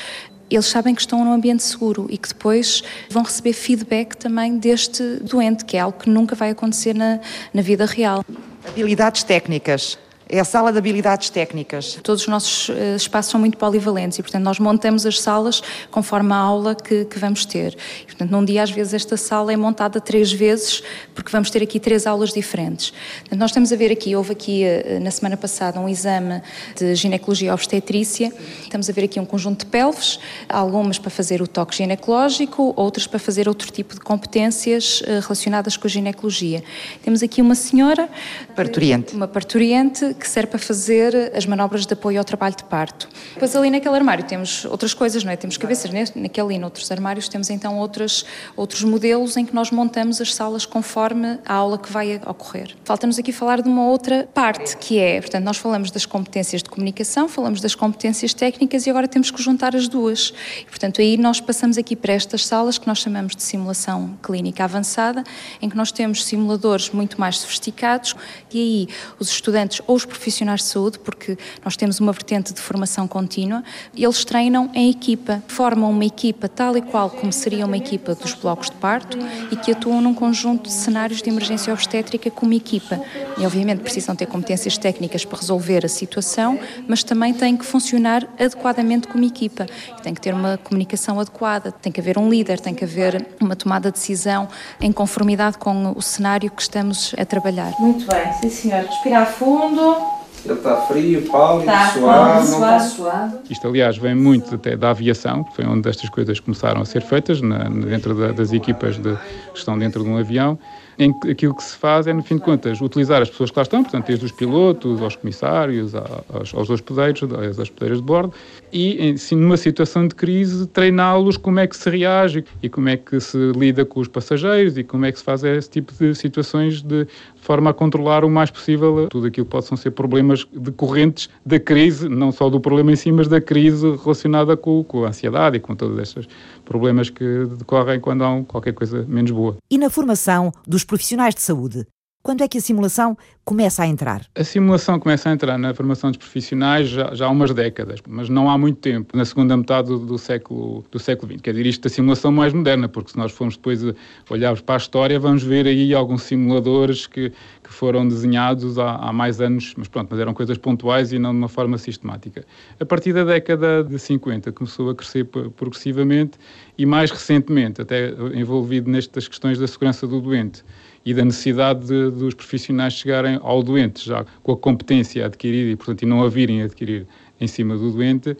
eles 0.49 0.65
sabem 0.65 0.95
que 0.95 1.01
estão 1.01 1.25
num 1.25 1.33
ambiente 1.33 1.61
seguro 1.61 2.07
e 2.09 2.17
que 2.17 2.29
depois 2.29 2.81
vão 3.09 3.21
receber 3.21 3.51
feedback 3.51 4.15
também 4.15 4.57
deste 4.57 5.17
doente, 5.17 5.65
que 5.65 5.75
é 5.75 5.81
algo 5.81 5.99
que 5.99 6.09
nunca 6.09 6.33
vai 6.33 6.51
acontecer 6.51 6.95
na, 6.95 7.19
na 7.53 7.61
vida 7.61 7.85
real. 7.85 8.23
Habilidades 8.65 9.23
técnicas. 9.23 9.99
É 10.33 10.39
a 10.39 10.45
sala 10.45 10.71
de 10.71 10.77
habilidades 10.77 11.29
técnicas. 11.29 11.99
Todos 12.01 12.21
os 12.21 12.27
nossos 12.29 12.69
uh, 12.69 12.95
espaços 12.95 13.29
são 13.29 13.37
muito 13.37 13.57
polivalentes 13.57 14.17
e, 14.17 14.21
portanto, 14.21 14.43
nós 14.43 14.59
montamos 14.59 15.05
as 15.05 15.19
salas 15.19 15.61
conforme 15.91 16.31
a 16.31 16.37
aula 16.37 16.73
que, 16.73 17.03
que 17.03 17.19
vamos 17.19 17.43
ter. 17.43 17.77
E, 18.03 18.05
portanto, 18.05 18.31
num 18.31 18.45
dia, 18.45 18.63
às 18.63 18.71
vezes, 18.71 18.93
esta 18.93 19.17
sala 19.17 19.51
é 19.51 19.57
montada 19.57 19.99
três 19.99 20.31
vezes, 20.31 20.81
porque 21.13 21.29
vamos 21.29 21.49
ter 21.49 21.61
aqui 21.61 21.81
três 21.81 22.07
aulas 22.07 22.31
diferentes. 22.31 22.93
Portanto, 23.19 23.39
nós 23.39 23.49
estamos 23.49 23.73
a 23.73 23.75
ver 23.75 23.91
aqui, 23.91 24.15
houve 24.15 24.31
aqui, 24.31 24.63
uh, 24.63 25.01
na 25.01 25.11
semana 25.11 25.35
passada, 25.35 25.77
um 25.81 25.89
exame 25.89 26.41
de 26.77 26.95
ginecologia 26.95 27.49
e 27.49 27.51
obstetrícia. 27.51 28.31
Estamos 28.63 28.89
a 28.89 28.93
ver 28.93 29.03
aqui 29.03 29.19
um 29.19 29.25
conjunto 29.25 29.65
de 29.65 29.69
pelves, 29.69 30.17
algumas 30.47 30.97
para 30.97 31.11
fazer 31.11 31.41
o 31.41 31.47
toque 31.47 31.75
ginecológico, 31.75 32.73
outras 32.77 33.05
para 33.05 33.19
fazer 33.19 33.49
outro 33.49 33.69
tipo 33.69 33.95
de 33.95 33.99
competências 33.99 35.03
relacionadas 35.05 35.75
com 35.75 35.87
a 35.87 35.89
ginecologia. 35.89 36.63
Temos 37.03 37.21
aqui 37.21 37.41
uma 37.41 37.53
senhora... 37.53 38.07
Parturiente. 38.55 39.13
Uma 39.13 39.27
parturiente 39.27 40.20
que 40.21 40.27
serve 40.29 40.51
para 40.51 40.59
fazer 40.59 41.31
as 41.35 41.45
manobras 41.45 41.85
de 41.85 41.93
apoio 41.93 42.19
ao 42.19 42.23
trabalho 42.23 42.55
de 42.55 42.63
parto. 42.63 43.09
Depois 43.33 43.55
ali 43.55 43.69
naquele 43.69 43.95
armário 43.95 44.23
temos 44.23 44.65
outras 44.65 44.93
coisas, 44.93 45.23
não 45.23 45.31
é? 45.31 45.35
Temos 45.35 45.57
cabeças, 45.57 45.91
né? 45.91 46.05
naquele 46.15 46.53
e 46.53 46.59
noutros 46.59 46.91
armários 46.91 47.27
temos 47.27 47.49
então 47.49 47.77
outros, 47.77 48.25
outros 48.55 48.83
modelos 48.83 49.37
em 49.37 49.45
que 49.45 49.53
nós 49.53 49.71
montamos 49.71 50.21
as 50.21 50.33
salas 50.33 50.65
conforme 50.65 51.39
a 51.45 51.53
aula 51.53 51.77
que 51.77 51.91
vai 51.91 52.21
ocorrer. 52.25 52.75
Falta-nos 52.83 53.17
aqui 53.17 53.31
falar 53.31 53.61
de 53.61 53.67
uma 53.67 53.87
outra 53.87 54.27
parte, 54.33 54.77
que 54.77 54.99
é, 54.99 55.19
portanto, 55.19 55.43
nós 55.43 55.57
falamos 55.57 55.91
das 55.91 56.05
competências 56.05 56.61
de 56.61 56.69
comunicação, 56.69 57.27
falamos 57.27 57.59
das 57.59 57.73
competências 57.73 58.33
técnicas 58.33 58.85
e 58.85 58.89
agora 58.89 59.07
temos 59.07 59.31
que 59.31 59.41
juntar 59.41 59.75
as 59.75 59.87
duas. 59.87 60.33
E, 60.61 60.65
portanto, 60.65 61.01
aí 61.01 61.17
nós 61.17 61.41
passamos 61.41 61.77
aqui 61.77 61.95
para 61.95 62.13
estas 62.13 62.45
salas 62.45 62.77
que 62.77 62.87
nós 62.87 62.99
chamamos 62.99 63.35
de 63.35 63.43
simulação 63.43 64.17
clínica 64.21 64.63
avançada, 64.63 65.23
em 65.61 65.69
que 65.69 65.75
nós 65.75 65.91
temos 65.91 66.23
simuladores 66.25 66.89
muito 66.91 67.19
mais 67.19 67.39
sofisticados 67.39 68.15
e 68.53 68.59
aí 68.59 68.87
os 69.19 69.29
estudantes 69.29 69.81
ou 69.87 69.95
os 69.95 70.05
profissionais 70.11 70.61
de 70.61 70.67
saúde, 70.67 70.99
porque 70.99 71.37
nós 71.63 71.75
temos 71.75 71.99
uma 71.99 72.11
vertente 72.11 72.53
de 72.53 72.61
formação 72.61 73.07
contínua, 73.07 73.63
eles 73.95 74.25
treinam 74.25 74.69
em 74.73 74.89
equipa, 74.89 75.41
formam 75.47 75.89
uma 75.89 76.05
equipa 76.05 76.47
tal 76.47 76.77
e 76.77 76.81
qual 76.81 77.09
como 77.09 77.31
seria 77.31 77.65
uma 77.65 77.77
equipa 77.77 78.13
dos 78.15 78.33
blocos 78.33 78.69
de 78.69 78.75
parto 78.75 79.17
e 79.51 79.55
que 79.55 79.71
atuam 79.71 80.01
num 80.01 80.13
conjunto 80.13 80.63
de 80.63 80.73
cenários 80.73 81.21
de 81.21 81.29
emergência 81.29 81.73
obstétrica 81.73 82.29
como 82.29 82.53
equipa. 82.53 82.99
E 83.37 83.45
obviamente 83.45 83.79
precisam 83.79 84.15
ter 84.15 84.25
competências 84.25 84.77
técnicas 84.77 85.25
para 85.25 85.39
resolver 85.39 85.85
a 85.85 85.89
situação, 85.89 86.59
mas 86.87 87.03
também 87.03 87.33
têm 87.33 87.55
que 87.55 87.65
funcionar 87.65 88.27
adequadamente 88.39 89.07
como 89.07 89.23
equipa. 89.23 89.65
Tem 90.03 90.13
que 90.13 90.21
ter 90.21 90.33
uma 90.33 90.57
comunicação 90.57 91.19
adequada, 91.19 91.71
tem 91.71 91.91
que 91.91 91.99
haver 91.99 92.17
um 92.17 92.29
líder, 92.29 92.59
tem 92.59 92.73
que 92.73 92.83
haver 92.83 93.25
uma 93.39 93.55
tomada 93.55 93.91
de 93.91 93.97
decisão 93.97 94.47
em 94.79 94.91
conformidade 94.91 95.57
com 95.57 95.93
o 95.95 96.01
cenário 96.01 96.49
que 96.51 96.61
estamos 96.61 97.13
a 97.17 97.25
trabalhar. 97.25 97.73
Muito 97.79 98.05
bem, 98.05 98.33
sim 98.41 98.49
senhor. 98.49 98.85
Respirar 98.85 99.25
fundo. 99.27 99.95
Ele 100.43 100.53
está 100.55 100.75
frio, 100.81 101.21
pálido, 101.29 101.65
tá, 101.65 101.89
suado. 101.89 102.47
suado, 102.47 102.83
suado. 102.83 103.39
Isto, 103.49 103.67
aliás, 103.67 103.97
vem 103.97 104.15
muito 104.15 104.55
até 104.55 104.75
da 104.75 104.89
aviação, 104.89 105.43
que 105.43 105.55
foi 105.55 105.65
onde 105.65 105.87
estas 105.87 106.09
coisas 106.09 106.39
começaram 106.39 106.81
a 106.81 106.85
ser 106.85 107.01
feitas, 107.01 107.41
na, 107.41 107.69
dentro 107.69 108.15
da, 108.15 108.31
das 108.31 108.51
equipas 108.51 108.97
de, 108.97 109.15
que 109.53 109.59
estão 109.59 109.77
dentro 109.77 110.03
de 110.03 110.09
um 110.09 110.17
avião 110.17 110.57
em 110.97 111.11
que 111.11 111.31
aquilo 111.31 111.55
que 111.55 111.63
se 111.63 111.75
faz 111.75 112.05
é, 112.05 112.13
no 112.13 112.21
fim 112.21 112.35
de 112.35 112.41
contas, 112.41 112.79
utilizar 112.79 113.21
as 113.21 113.29
pessoas 113.29 113.49
que 113.49 113.57
lá 113.57 113.63
estão, 113.63 113.81
portanto, 113.81 114.05
desde 114.05 114.25
os 114.25 114.31
pilotos, 114.31 115.01
aos 115.01 115.15
comissários, 115.15 115.93
aos, 115.95 116.53
aos 116.53 116.69
hospedeiros, 116.69 117.23
às 117.23 117.57
hospedeiras 117.57 117.97
de 117.97 118.03
bordo, 118.03 118.33
e, 118.71 119.11
assim, 119.11 119.35
numa 119.35 119.57
situação 119.57 120.07
de 120.07 120.15
crise, 120.15 120.67
treiná-los 120.67 121.37
como 121.37 121.59
é 121.59 121.67
que 121.67 121.75
se 121.75 121.89
reage 121.89 122.43
e 122.61 122.69
como 122.69 122.89
é 122.89 122.97
que 122.97 123.19
se 123.19 123.37
lida 123.51 123.85
com 123.85 123.99
os 123.99 124.07
passageiros 124.07 124.77
e 124.77 124.83
como 124.83 125.05
é 125.05 125.11
que 125.11 125.19
se 125.19 125.23
faz 125.23 125.43
esse 125.43 125.69
tipo 125.69 125.93
de 125.93 126.15
situações 126.15 126.81
de 126.81 127.07
forma 127.35 127.71
a 127.71 127.73
controlar 127.73 128.23
o 128.23 128.29
mais 128.29 128.51
possível 128.51 129.07
tudo 129.09 129.27
aquilo 129.27 129.45
que 129.45 129.51
possam 129.51 129.75
ser 129.75 129.91
problemas 129.91 130.45
decorrentes 130.53 131.29
da 131.45 131.59
crise, 131.59 132.07
não 132.07 132.31
só 132.31 132.49
do 132.49 132.59
problema 132.59 132.91
em 132.91 132.95
si, 132.95 133.11
mas 133.11 133.27
da 133.27 133.41
crise 133.41 133.95
relacionada 133.97 134.55
com, 134.55 134.83
com 134.83 135.05
a 135.05 135.09
ansiedade 135.09 135.57
e 135.57 135.59
com 135.59 135.75
todos 135.75 135.97
estes 135.99 136.27
problemas 136.63 137.09
que 137.09 137.45
decorrem 137.57 137.99
quando 137.99 138.23
há 138.23 138.43
qualquer 138.43 138.73
coisa 138.73 139.05
menos 139.07 139.31
boa. 139.31 139.57
E 139.69 139.77
na 139.77 139.89
formação 139.89 140.51
dos 140.67 140.83
profissionais 140.83 141.35
de 141.35 141.41
saúde, 141.41 141.85
quando 142.23 142.43
é 142.43 142.47
que 142.47 142.57
a 142.57 142.61
simulação 142.61 143.17
começa 143.43 143.81
a 143.83 143.87
entrar? 143.87 144.25
A 144.35 144.43
simulação 144.43 144.99
começa 144.99 145.29
a 145.29 145.33
entrar 145.33 145.57
na 145.57 145.73
formação 145.73 146.11
dos 146.11 146.17
profissionais 146.17 146.87
já, 146.87 147.13
já 147.15 147.25
há 147.25 147.29
umas 147.29 147.51
décadas, 147.53 147.99
mas 148.07 148.29
não 148.29 148.49
há 148.49 148.57
muito 148.57 148.79
tempo, 148.79 149.17
na 149.17 149.25
segunda 149.25 149.57
metade 149.57 149.87
do, 149.87 150.17
século, 150.17 150.85
do 150.91 150.99
século 150.99 151.31
XX. 151.31 151.41
Quer 151.41 151.51
dizer, 151.51 151.65
isto 151.65 151.81
da 151.81 151.89
simulação 151.89 152.31
mais 152.31 152.53
moderna, 152.53 152.87
porque 152.87 153.11
se 153.11 153.17
nós 153.17 153.31
formos 153.31 153.55
depois 153.55 153.81
olharmos 154.29 154.61
para 154.61 154.75
a 154.75 154.77
história, 154.77 155.19
vamos 155.19 155.43
ver 155.43 155.65
aí 155.65 155.93
alguns 155.93 156.23
simuladores 156.23 157.07
que, 157.07 157.31
que 157.63 157.73
foram 157.73 158.07
desenhados 158.07 158.77
há, 158.77 158.97
há 158.97 159.11
mais 159.11 159.41
anos, 159.41 159.73
mas 159.75 159.87
pronto, 159.87 160.09
mas 160.11 160.19
eram 160.19 160.33
coisas 160.33 160.57
pontuais 160.57 161.11
e 161.11 161.17
não 161.17 161.31
de 161.31 161.37
uma 161.39 161.49
forma 161.49 161.77
sistemática. 161.77 162.45
A 162.79 162.85
partir 162.85 163.13
da 163.13 163.23
década 163.23 163.83
de 163.83 163.97
50 163.97 164.51
começou 164.51 164.91
a 164.91 164.95
crescer 164.95 165.25
progressivamente 165.25 166.37
e 166.77 166.85
mais 166.85 167.09
recentemente, 167.09 167.81
até 167.81 168.09
envolvido 168.33 168.89
nestas 168.89 169.27
questões 169.27 169.57
da 169.57 169.67
segurança 169.67 170.05
do 170.05 170.21
doente 170.21 170.63
e 171.05 171.13
da 171.13 171.25
necessidade 171.25 171.87
de, 171.87 172.11
dos 172.11 172.33
profissionais 172.33 172.93
chegarem 172.93 173.39
ao 173.41 173.63
doente 173.63 174.05
já 174.05 174.25
com 174.43 174.51
a 174.51 174.57
competência 174.57 175.25
adquirida 175.25 175.71
e, 175.71 175.75
portanto, 175.75 176.03
e 176.03 176.05
não 176.05 176.23
a 176.23 176.29
virem 176.29 176.61
adquirir 176.61 177.07
em 177.39 177.47
cima 177.47 177.75
do 177.75 177.91
doente, 177.91 178.37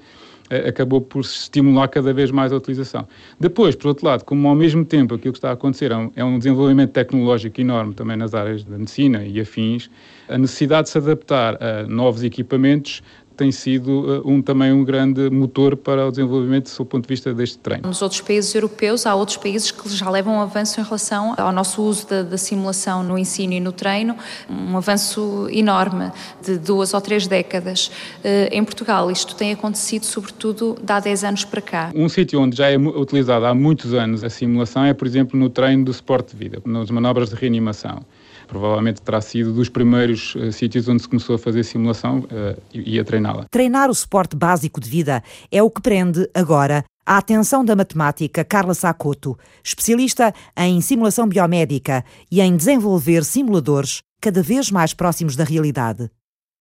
eh, 0.52 0.68
acabou 0.68 1.00
por 1.00 1.22
estimular 1.22 1.88
cada 1.88 2.14
vez 2.14 2.30
mais 2.30 2.52
a 2.52 2.58
utilização. 2.58 3.08
Depois, 3.40 3.74
por 3.74 3.88
outro 3.88 4.06
lado, 4.06 4.26
como 4.26 4.48
ao 4.50 4.54
mesmo 4.54 4.84
tempo 4.84 5.16
aquilo 5.16 5.32
que 5.32 5.38
está 5.38 5.50
a 5.50 5.54
acontecer 5.54 5.92
é 5.92 6.24
um 6.24 6.36
é 6.36 6.38
desenvolvimento 6.38 6.92
tecnológico 6.92 7.62
enorme 7.62 7.94
também 7.94 8.18
nas 8.18 8.34
áreas 8.34 8.64
da 8.64 8.78
medicina 8.78 9.24
e 9.24 9.40
afins, 9.40 9.90
a 10.28 10.38
necessidade 10.38 10.84
de 10.84 10.90
se 10.92 10.98
adaptar 10.98 11.58
a 11.64 11.88
novos 11.88 12.22
equipamentos 12.24 13.02
tem 13.42 13.52
sido 13.52 14.22
uh, 14.22 14.30
um, 14.30 14.40
também 14.40 14.72
um 14.72 14.84
grande 14.84 15.28
motor 15.32 15.76
para 15.76 16.06
o 16.06 16.12
desenvolvimento 16.12 16.72
do 16.78 16.86
ponto 16.86 17.02
de 17.06 17.08
vista 17.08 17.34
deste 17.34 17.58
treino. 17.58 17.88
Nos 17.88 18.00
outros 18.00 18.22
países 18.22 18.54
europeus, 18.54 19.08
há 19.08 19.16
outros 19.16 19.38
países 19.38 19.72
que 19.72 19.90
já 19.90 20.08
levam 20.12 20.36
um 20.36 20.42
avanço 20.42 20.80
em 20.80 20.84
relação 20.84 21.34
ao 21.36 21.52
nosso 21.52 21.82
uso 21.82 22.08
da, 22.08 22.22
da 22.22 22.38
simulação 22.38 23.02
no 23.02 23.18
ensino 23.18 23.54
e 23.54 23.60
no 23.60 23.72
treino, 23.72 24.16
um 24.48 24.78
avanço 24.78 25.48
enorme 25.50 26.12
de 26.46 26.60
duas 26.60 26.94
ou 26.94 27.02
três 27.02 27.26
décadas. 27.26 27.88
Uh, 28.20 28.48
em 28.52 28.64
Portugal, 28.64 29.10
isto 29.10 29.34
tem 29.34 29.52
acontecido 29.54 30.06
sobretudo 30.06 30.78
de 30.80 30.94
há 30.94 31.00
10 31.00 31.24
anos 31.24 31.44
para 31.44 31.62
cá. 31.62 31.92
Um 31.96 32.08
sítio 32.08 32.40
onde 32.40 32.56
já 32.56 32.70
é 32.70 32.78
utilizado 32.78 33.48
há 33.48 33.56
muitos 33.56 33.96
anos 33.96 34.24
a 34.24 34.30
simulação 34.30 34.86
é, 34.86 34.94
por 34.94 35.08
exemplo, 35.08 35.40
no 35.40 35.50
treino 35.50 35.84
do 35.84 35.92
suporte 35.92 36.36
de 36.36 36.38
vida, 36.38 36.62
nas 36.64 36.92
manobras 36.92 37.30
de 37.30 37.36
reanimação 37.36 38.06
provavelmente 38.52 39.02
terá 39.02 39.22
sido 39.22 39.54
dos 39.54 39.70
primeiros 39.70 40.36
uh, 40.36 40.52
sítios 40.52 40.86
onde 40.90 41.02
se 41.02 41.08
começou 41.08 41.36
a 41.36 41.40
fazer 41.40 41.64
simulação 41.64 42.20
uh, 42.20 42.62
e, 42.74 42.96
e 42.96 43.00
a 43.00 43.04
treiná-la. 43.06 43.46
Treinar 43.50 43.90
o 43.90 43.96
suporte 43.96 44.36
básico 44.36 44.82
de 44.82 44.90
vida 44.90 45.24
é 45.50 45.64
o 45.64 45.72
que 45.72 45.82
prende 45.82 46.30
agora 46.34 46.84
a 47.06 47.18
atenção 47.18 47.64
da 47.64 47.78
matemática 47.78 48.44
Carla 48.44 48.74
Sacoto, 48.74 49.40
especialista 49.64 50.34
em 50.58 50.82
simulação 50.82 51.30
biomédica 51.30 52.04
e 52.30 52.42
em 52.42 52.58
desenvolver 52.58 53.24
simuladores 53.24 54.02
cada 54.20 54.44
vez 54.44 54.70
mais 54.70 54.94
próximos 54.94 55.38
da 55.38 55.46
realidade. 55.46 56.12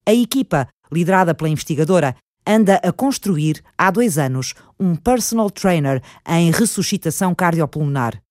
A 0.07 0.15
equipa, 0.15 0.69
liderada 0.93 1.35
pela 1.35 1.51
investigadora, 1.51 2.15
anda 2.47 2.77
a 2.85 2.93
construir, 2.93 3.65
há 3.77 3.91
dois 3.91 4.17
anos, 4.17 4.55
um 4.79 4.95
personal 4.95 5.51
trainer 5.51 6.01
em 6.25 6.53
ressuscitação 6.53 7.35
cardiopulmonar. 7.35 8.23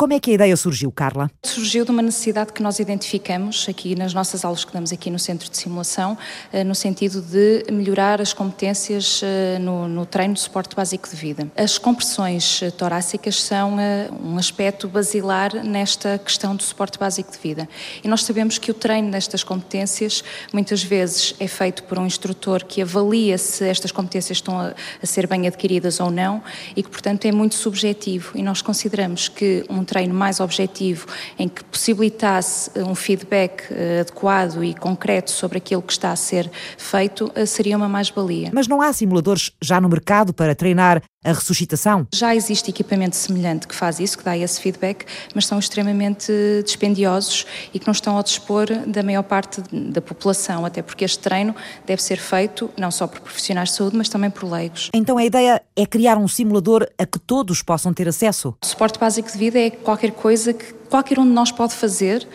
Como 0.00 0.14
é 0.14 0.18
que 0.18 0.30
a 0.30 0.34
ideia 0.34 0.56
surgiu, 0.56 0.90
Carla? 0.90 1.30
Surgiu 1.44 1.84
de 1.84 1.90
uma 1.90 2.00
necessidade 2.00 2.54
que 2.54 2.62
nós 2.62 2.78
identificamos 2.78 3.66
aqui 3.68 3.94
nas 3.94 4.14
nossas 4.14 4.46
aulas 4.46 4.64
que 4.64 4.72
damos 4.72 4.94
aqui 4.94 5.10
no 5.10 5.18
Centro 5.18 5.50
de 5.50 5.58
Simulação, 5.58 6.16
eh, 6.50 6.64
no 6.64 6.74
sentido 6.74 7.20
de 7.20 7.70
melhorar 7.70 8.18
as 8.18 8.32
competências 8.32 9.20
eh, 9.22 9.58
no, 9.58 9.86
no 9.86 10.06
treino 10.06 10.32
de 10.32 10.40
suporte 10.40 10.74
básico 10.74 11.06
de 11.06 11.14
vida. 11.14 11.52
As 11.54 11.76
compressões 11.76 12.62
eh, 12.62 12.70
torácicas 12.70 13.42
são 13.42 13.76
um 14.24 14.38
aspecto 14.38 14.88
basilar 14.88 15.62
nesta 15.62 16.16
questão 16.16 16.56
do 16.56 16.62
suporte 16.62 16.98
básico 16.98 17.30
de 17.30 17.36
vida. 17.36 17.68
E 18.02 18.08
nós 18.08 18.24
sabemos 18.24 18.56
que 18.56 18.70
o 18.70 18.74
treino 18.74 19.10
destas 19.10 19.44
competências 19.44 20.24
muitas 20.50 20.82
vezes 20.82 21.34
é 21.38 21.46
feito 21.46 21.82
por 21.82 21.98
um 21.98 22.06
instrutor 22.06 22.64
que 22.64 22.80
avalia 22.80 23.36
se 23.36 23.68
estas 23.68 23.92
competências 23.92 24.38
estão 24.38 24.58
a, 24.58 24.72
a 25.02 25.06
ser 25.06 25.26
bem 25.26 25.46
adquiridas 25.46 26.00
ou 26.00 26.10
não 26.10 26.42
e 26.74 26.82
que, 26.82 26.88
portanto, 26.88 27.26
é 27.26 27.32
muito 27.32 27.54
subjetivo. 27.54 28.32
E 28.34 28.42
nós 28.42 28.62
consideramos 28.62 29.28
que 29.28 29.62
um 29.68 29.89
treino 29.90 30.14
mais 30.14 30.38
objetivo, 30.38 31.04
em 31.36 31.48
que 31.48 31.64
possibilitasse 31.64 32.70
eh, 32.76 32.84
um 32.84 32.94
feedback 32.94 33.64
eh, 33.72 34.00
adequado 34.02 34.62
e 34.62 34.72
concreto 34.72 35.32
sobre 35.32 35.58
aquilo 35.58 35.82
que 35.82 35.92
está 35.92 36.12
a 36.12 36.16
ser 36.16 36.48
feito, 36.78 37.30
eh, 37.34 37.44
seria 37.44 37.76
uma 37.76 37.88
mais-valia. 37.88 38.50
Mas 38.54 38.68
não 38.68 38.80
há 38.80 38.92
simuladores 38.92 39.50
já 39.60 39.80
no 39.80 39.88
mercado 39.88 40.32
para 40.32 40.54
treinar 40.54 41.02
a 41.24 41.32
ressuscitação? 41.32 42.06
Já 42.14 42.34
existe 42.34 42.70
equipamento 42.70 43.16
semelhante 43.16 43.68
que 43.68 43.74
faz 43.74 44.00
isso, 44.00 44.16
que 44.16 44.24
dá 44.24 44.36
esse 44.36 44.60
feedback, 44.60 45.04
mas 45.34 45.46
são 45.46 45.58
extremamente 45.58 46.32
dispendiosos 46.64 47.46
e 47.72 47.78
que 47.78 47.86
não 47.86 47.92
estão 47.92 48.16
ao 48.16 48.22
dispor 48.22 48.66
da 48.86 49.02
maior 49.02 49.22
parte 49.22 49.62
da 49.72 50.00
população, 50.00 50.64
até 50.64 50.82
porque 50.82 51.04
este 51.04 51.18
treino 51.18 51.54
deve 51.86 52.02
ser 52.02 52.18
feito 52.18 52.70
não 52.76 52.90
só 52.90 53.06
por 53.06 53.20
profissionais 53.20 53.70
de 53.70 53.76
saúde, 53.76 53.96
mas 53.96 54.08
também 54.08 54.30
por 54.30 54.50
leigos. 54.50 54.90
Então 54.94 55.18
a 55.18 55.24
ideia 55.24 55.62
é 55.76 55.86
criar 55.86 56.16
um 56.16 56.26
simulador 56.26 56.86
a 56.98 57.04
que 57.04 57.18
todos 57.18 57.62
possam 57.62 57.92
ter 57.92 58.08
acesso? 58.08 58.56
O 58.62 58.66
suporte 58.66 58.98
básico 58.98 59.30
de 59.30 59.38
vida 59.38 59.58
é 59.58 59.70
qualquer 59.70 60.12
coisa 60.12 60.52
que 60.52 60.79
qualquer 60.90 61.20
um 61.20 61.24
de 61.24 61.30
nós 61.30 61.52
pode 61.52 61.72
fazer, 61.72 62.26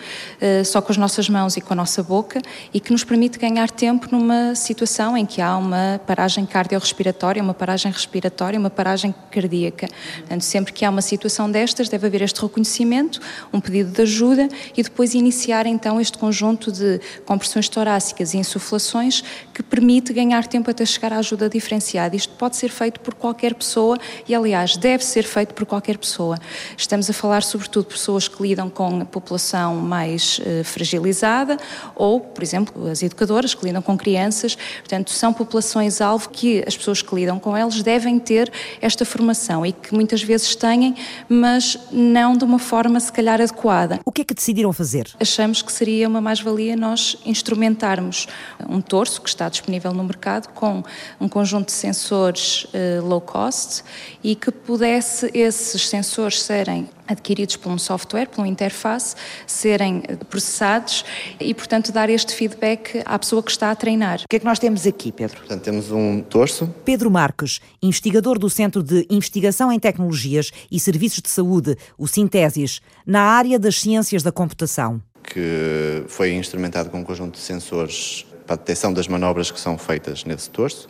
uh, 0.41 0.63
só 0.63 0.81
com 0.81 0.91
as 0.91 0.97
nossas 0.97 1.27
mãos 1.27 1.57
e 1.57 1.61
com 1.61 1.73
a 1.73 1.75
nossa 1.75 2.01
boca, 2.01 2.41
e 2.73 2.79
que 2.79 2.91
nos 2.91 3.03
permite 3.03 3.37
ganhar 3.37 3.69
tempo 3.69 4.07
numa 4.09 4.55
situação 4.55 5.17
em 5.17 5.25
que 5.25 5.41
há 5.41 5.57
uma 5.57 5.99
paragem 6.07 6.45
cardiorrespiratória, 6.45 7.43
uma 7.43 7.53
paragem 7.53 7.91
respiratória, 7.91 8.57
uma 8.57 8.69
paragem 8.69 9.13
cardíaca. 9.29 9.87
Portanto, 10.19 10.41
sempre 10.41 10.71
que 10.71 10.85
há 10.85 10.89
uma 10.89 11.01
situação 11.01 11.51
destas, 11.51 11.89
deve 11.89 12.07
haver 12.07 12.21
este 12.21 12.41
reconhecimento, 12.41 13.19
um 13.51 13.59
pedido 13.59 13.91
de 13.91 14.01
ajuda 14.01 14.47
e 14.75 14.81
depois 14.81 15.13
iniciar 15.13 15.65
então 15.65 15.99
este 15.99 16.17
conjunto 16.17 16.71
de 16.71 17.01
compressões 17.25 17.67
torácicas 17.67 18.33
e 18.33 18.37
insuflações 18.37 19.21
que 19.53 19.61
permite 19.61 20.13
ganhar 20.13 20.47
tempo 20.47 20.71
até 20.71 20.85
chegar 20.85 21.11
à 21.11 21.17
ajuda 21.17 21.49
diferenciada. 21.49 22.15
Isto 22.15 22.33
pode 22.35 22.55
ser 22.55 22.69
feito 22.69 23.01
por 23.01 23.13
qualquer 23.13 23.53
pessoa 23.53 23.97
e, 24.27 24.33
aliás, 24.33 24.77
deve 24.77 25.03
ser 25.03 25.23
feito 25.23 25.53
por 25.53 25.65
qualquer 25.65 25.97
pessoa. 25.97 26.37
Estamos 26.77 27.09
a 27.09 27.13
falar 27.13 27.43
sobretudo 27.43 27.87
de 27.87 27.93
pessoas 27.93 28.27
que 28.27 28.44
lidam 28.47 28.69
com 28.69 29.01
a 29.01 29.05
população 29.05 29.75
mais 29.75 30.39
uh, 30.39 30.63
fragilizada 30.63 31.57
ou, 31.95 32.19
por 32.19 32.43
exemplo, 32.43 32.87
as 32.87 33.01
educadoras 33.01 33.53
que 33.53 33.65
lidam 33.65 33.81
com 33.81 33.97
crianças. 33.97 34.55
Portanto, 34.55 35.11
são 35.11 35.33
populações-alvo 35.33 36.29
que 36.29 36.63
as 36.67 36.77
pessoas 36.77 37.01
que 37.01 37.15
lidam 37.15 37.39
com 37.39 37.55
elas 37.55 37.81
devem 37.81 38.19
ter 38.19 38.51
esta 38.81 39.05
formação 39.05 39.65
e 39.65 39.71
que 39.71 39.93
muitas 39.93 40.21
vezes 40.21 40.55
têm, 40.55 40.95
mas 41.27 41.77
não 41.91 42.37
de 42.37 42.43
uma 42.43 42.59
forma, 42.59 42.99
se 42.99 43.11
calhar, 43.11 43.41
adequada. 43.41 43.99
O 44.05 44.11
que 44.11 44.21
é 44.21 44.25
que 44.25 44.33
decidiram 44.33 44.71
fazer? 44.71 45.07
Achamos 45.19 45.61
que 45.61 45.71
seria 45.71 46.07
uma 46.07 46.21
mais-valia 46.21 46.75
nós 46.75 47.17
instrumentarmos 47.25 48.27
um 48.69 48.81
torso 48.81 49.21
que 49.21 49.29
está 49.29 49.49
disponível 49.49 49.93
no 49.93 50.03
mercado 50.03 50.47
com 50.53 50.83
um 51.19 51.27
conjunto 51.27 51.67
de 51.67 51.73
sensores 51.73 52.65
uh, 52.65 53.05
low 53.05 53.21
cost 53.21 53.83
e 54.23 54.35
que 54.35 54.51
pudesse 54.51 55.29
esses 55.33 55.87
sensores 55.87 56.41
serem 56.41 56.89
adquiridos 57.07 57.55
por 57.55 57.71
um 57.71 57.77
software, 57.77 58.27
por 58.27 58.41
uma 58.41 58.47
interface, 58.47 59.15
serem 59.45 60.01
processados 60.29 61.05
e, 61.39 61.53
portanto, 61.53 61.91
dar 61.91 62.09
este 62.09 62.33
feedback 62.33 63.01
à 63.05 63.17
pessoa 63.17 63.41
que 63.43 63.51
está 63.51 63.71
a 63.71 63.75
treinar. 63.75 64.21
O 64.23 64.27
que 64.29 64.35
é 64.35 64.39
que 64.39 64.45
nós 64.45 64.59
temos 64.59 64.85
aqui, 64.85 65.11
Pedro? 65.11 65.37
Portanto, 65.37 65.61
temos 65.61 65.91
um 65.91 66.21
torso. 66.21 66.73
Pedro 66.83 67.09
Marques, 67.11 67.59
investigador 67.81 68.39
do 68.39 68.49
Centro 68.49 68.83
de 68.83 69.05
Investigação 69.09 69.71
em 69.71 69.79
Tecnologias 69.79 70.51
e 70.71 70.79
Serviços 70.79 71.21
de 71.21 71.29
Saúde, 71.29 71.75
o 71.97 72.07
Sintesis, 72.07 72.81
na 73.05 73.21
área 73.21 73.59
das 73.59 73.79
ciências 73.79 74.23
da 74.23 74.31
computação. 74.31 75.01
Que 75.23 76.03
foi 76.07 76.33
instrumentado 76.33 76.89
com 76.89 76.99
um 76.99 77.03
conjunto 77.03 77.35
de 77.35 77.39
sensores 77.39 78.25
para 78.45 78.55
a 78.55 78.57
detecção 78.57 78.93
das 78.93 79.07
manobras 79.07 79.49
que 79.49 79.59
são 79.59 79.77
feitas 79.77 80.23
nesse 80.23 80.49
torso. 80.49 80.87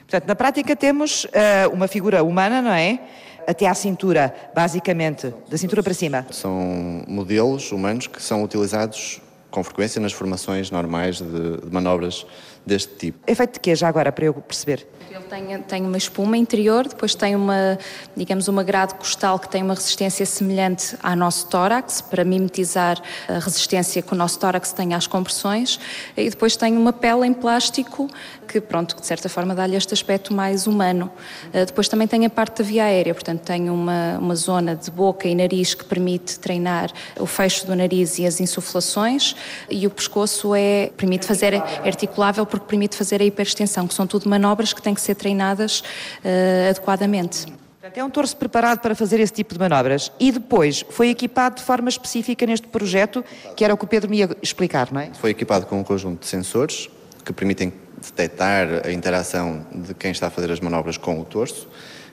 Portanto, 0.00 0.26
na 0.26 0.34
prática 0.34 0.74
temos 0.74 1.24
uh, 1.24 1.72
uma 1.72 1.86
figura 1.86 2.22
humana, 2.22 2.62
não 2.62 2.72
é? 2.72 3.00
Até 3.46 3.66
à 3.66 3.74
cintura, 3.74 4.34
basicamente, 4.54 5.32
da 5.48 5.56
cintura 5.56 5.82
para 5.82 5.94
cima? 5.94 6.26
São 6.30 7.02
modelos 7.06 7.70
humanos 7.72 8.06
que 8.06 8.22
são 8.22 8.42
utilizados 8.42 9.20
com 9.50 9.62
frequência 9.62 10.00
nas 10.00 10.12
formações 10.12 10.70
normais 10.70 11.18
de, 11.18 11.58
de 11.58 11.70
manobras 11.70 12.26
deste 12.66 12.92
tipo. 12.96 13.18
É 13.26 13.34
feito 13.34 13.54
de 13.54 13.60
quê, 13.60 13.74
já 13.76 13.86
agora, 13.86 14.10
para 14.10 14.24
eu 14.24 14.34
perceber? 14.34 14.86
Ele 15.14 15.22
tem, 15.22 15.62
tem 15.62 15.82
uma 15.86 15.96
espuma 15.96 16.36
interior, 16.36 16.88
depois 16.88 17.14
tem 17.14 17.36
uma, 17.36 17.78
digamos, 18.16 18.48
uma 18.48 18.64
grade 18.64 18.96
costal 18.96 19.38
que 19.38 19.48
tem 19.48 19.62
uma 19.62 19.74
resistência 19.74 20.26
semelhante 20.26 20.96
ao 21.00 21.14
nosso 21.14 21.46
tórax, 21.46 22.00
para 22.00 22.24
mimetizar 22.24 23.00
a 23.28 23.34
resistência 23.34 24.02
que 24.02 24.12
o 24.12 24.16
nosso 24.16 24.40
tórax 24.40 24.72
tem 24.72 24.92
às 24.92 25.06
compressões, 25.06 25.78
e 26.16 26.28
depois 26.28 26.56
tem 26.56 26.76
uma 26.76 26.92
pele 26.92 27.28
em 27.28 27.32
plástico 27.32 28.10
que, 28.48 28.60
pronto, 28.60 28.96
de 28.96 29.06
certa 29.06 29.28
forma 29.28 29.54
dá-lhe 29.54 29.76
este 29.76 29.94
aspecto 29.94 30.34
mais 30.34 30.66
humano. 30.66 31.08
Uh, 31.50 31.64
depois 31.64 31.88
também 31.88 32.08
tem 32.08 32.26
a 32.26 32.30
parte 32.30 32.58
da 32.58 32.68
via 32.68 32.82
aérea, 32.82 33.14
portanto 33.14 33.42
tem 33.42 33.70
uma, 33.70 34.18
uma 34.18 34.34
zona 34.34 34.74
de 34.74 34.90
boca 34.90 35.28
e 35.28 35.34
nariz 35.36 35.74
que 35.74 35.84
permite 35.84 36.40
treinar 36.40 36.90
o 37.20 37.26
fecho 37.26 37.64
do 37.68 37.76
nariz 37.76 38.18
e 38.18 38.26
as 38.26 38.40
insuflações, 38.40 39.36
e 39.70 39.86
o 39.86 39.90
pescoço 39.90 40.56
é, 40.56 40.90
permite 40.96 41.24
fazer, 41.24 41.54
é 41.54 41.62
articulável 41.86 42.44
porque 42.44 42.66
permite 42.66 42.96
fazer 42.96 43.22
a 43.22 43.24
hiperextensão, 43.24 43.86
que 43.86 43.94
são 43.94 44.08
tudo 44.08 44.28
manobras 44.28 44.72
que 44.72 44.82
têm 44.82 44.92
que 44.92 45.03
ser 45.04 45.14
treinadas 45.14 45.80
uh, 45.80 46.70
adequadamente. 46.70 47.46
Portanto, 47.84 47.98
é 47.98 48.04
um 48.04 48.08
torso 48.08 48.36
preparado 48.36 48.80
para 48.80 48.94
fazer 48.94 49.20
esse 49.20 49.32
tipo 49.32 49.52
de 49.52 49.60
manobras 49.60 50.10
e 50.18 50.32
depois 50.32 50.84
foi 50.88 51.10
equipado 51.10 51.56
de 51.56 51.62
forma 51.62 51.90
específica 51.90 52.46
neste 52.46 52.66
projeto, 52.66 53.22
que 53.54 53.62
era 53.62 53.74
o 53.74 53.76
que 53.76 53.84
o 53.84 53.86
Pedro 53.86 54.08
me 54.08 54.18
ia 54.18 54.30
explicar, 54.40 54.90
não 54.90 55.02
é? 55.02 55.10
Foi 55.12 55.30
equipado 55.30 55.66
com 55.66 55.78
um 55.78 55.84
conjunto 55.84 56.20
de 56.20 56.26
sensores 56.26 56.88
que 57.22 57.30
permitem 57.30 57.72
detectar 58.00 58.86
a 58.86 58.90
interação 58.90 59.66
de 59.70 59.92
quem 59.92 60.12
está 60.12 60.28
a 60.28 60.30
fazer 60.30 60.50
as 60.50 60.60
manobras 60.60 60.96
com 60.96 61.20
o 61.20 61.24
torso. 61.26 61.68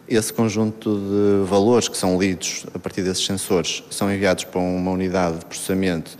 Esse 0.09 0.33
conjunto 0.33 0.93
de 0.93 1.49
valores 1.49 1.87
que 1.87 1.95
são 1.95 2.19
lidos 2.19 2.65
a 2.75 2.79
partir 2.79 3.01
desses 3.01 3.25
sensores 3.25 3.81
são 3.89 4.13
enviados 4.13 4.43
para 4.43 4.59
uma 4.59 4.91
unidade 4.91 5.39
de 5.39 5.45
processamento 5.45 6.17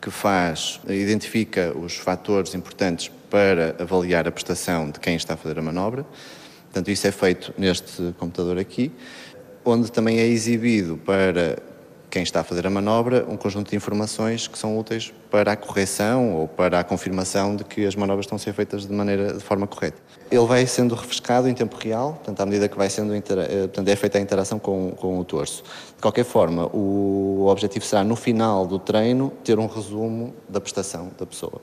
que 0.00 0.10
faz, 0.10 0.80
identifica 0.88 1.72
os 1.78 1.94
fatores 1.94 2.54
importantes 2.54 3.10
para 3.30 3.76
avaliar 3.78 4.26
a 4.26 4.32
prestação 4.32 4.90
de 4.90 4.98
quem 5.00 5.14
está 5.14 5.34
a 5.34 5.36
fazer 5.36 5.58
a 5.58 5.62
manobra. 5.62 6.04
Portanto, 6.64 6.90
isso 6.90 7.06
é 7.06 7.12
feito 7.12 7.54
neste 7.56 8.12
computador 8.18 8.58
aqui, 8.58 8.92
onde 9.64 9.90
também 9.90 10.18
é 10.18 10.26
exibido 10.26 10.96
para 10.98 11.56
quem 12.10 12.22
está 12.24 12.40
a 12.40 12.44
fazer 12.44 12.66
a 12.66 12.70
manobra 12.70 13.24
um 13.28 13.36
conjunto 13.36 13.70
de 13.70 13.76
informações 13.76 14.48
que 14.48 14.58
são 14.58 14.76
úteis 14.76 15.14
para 15.30 15.52
a 15.52 15.56
correção 15.56 16.34
ou 16.34 16.48
para 16.48 16.80
a 16.80 16.84
confirmação 16.84 17.54
de 17.54 17.62
que 17.62 17.86
as 17.86 17.94
manobras 17.94 18.26
estão 18.26 18.34
a 18.34 18.38
ser 18.38 18.52
feitas 18.52 18.84
de 18.84 18.92
maneira 18.92 19.34
de 19.34 19.40
forma 19.40 19.66
correta. 19.66 19.96
Ele 20.28 20.44
vai 20.44 20.66
sendo 20.66 20.94
refrescado 20.94 21.48
em 21.48 21.54
tempo 21.54 21.76
real, 21.76 22.14
portanto, 22.14 22.40
à 22.40 22.46
medida 22.46 22.68
que 22.68 22.76
vai 22.76 22.90
sendo 22.90 23.14
eh, 23.14 23.20
portanto, 23.20 23.88
é 23.88 23.96
feita 23.96 24.18
a 24.18 24.20
interação 24.20 24.58
com, 24.58 24.90
com 24.90 25.20
o 25.20 25.24
torso. 25.24 25.62
De 25.94 26.02
qualquer 26.02 26.24
forma, 26.24 26.66
o 26.74 27.46
objetivo 27.46 27.84
será 27.84 28.02
no 28.02 28.16
final 28.16 28.66
do 28.66 28.78
treino 28.78 29.32
ter 29.44 29.58
um 29.58 29.66
resumo 29.66 30.34
da 30.48 30.60
prestação 30.60 31.12
da 31.16 31.24
pessoa. 31.24 31.62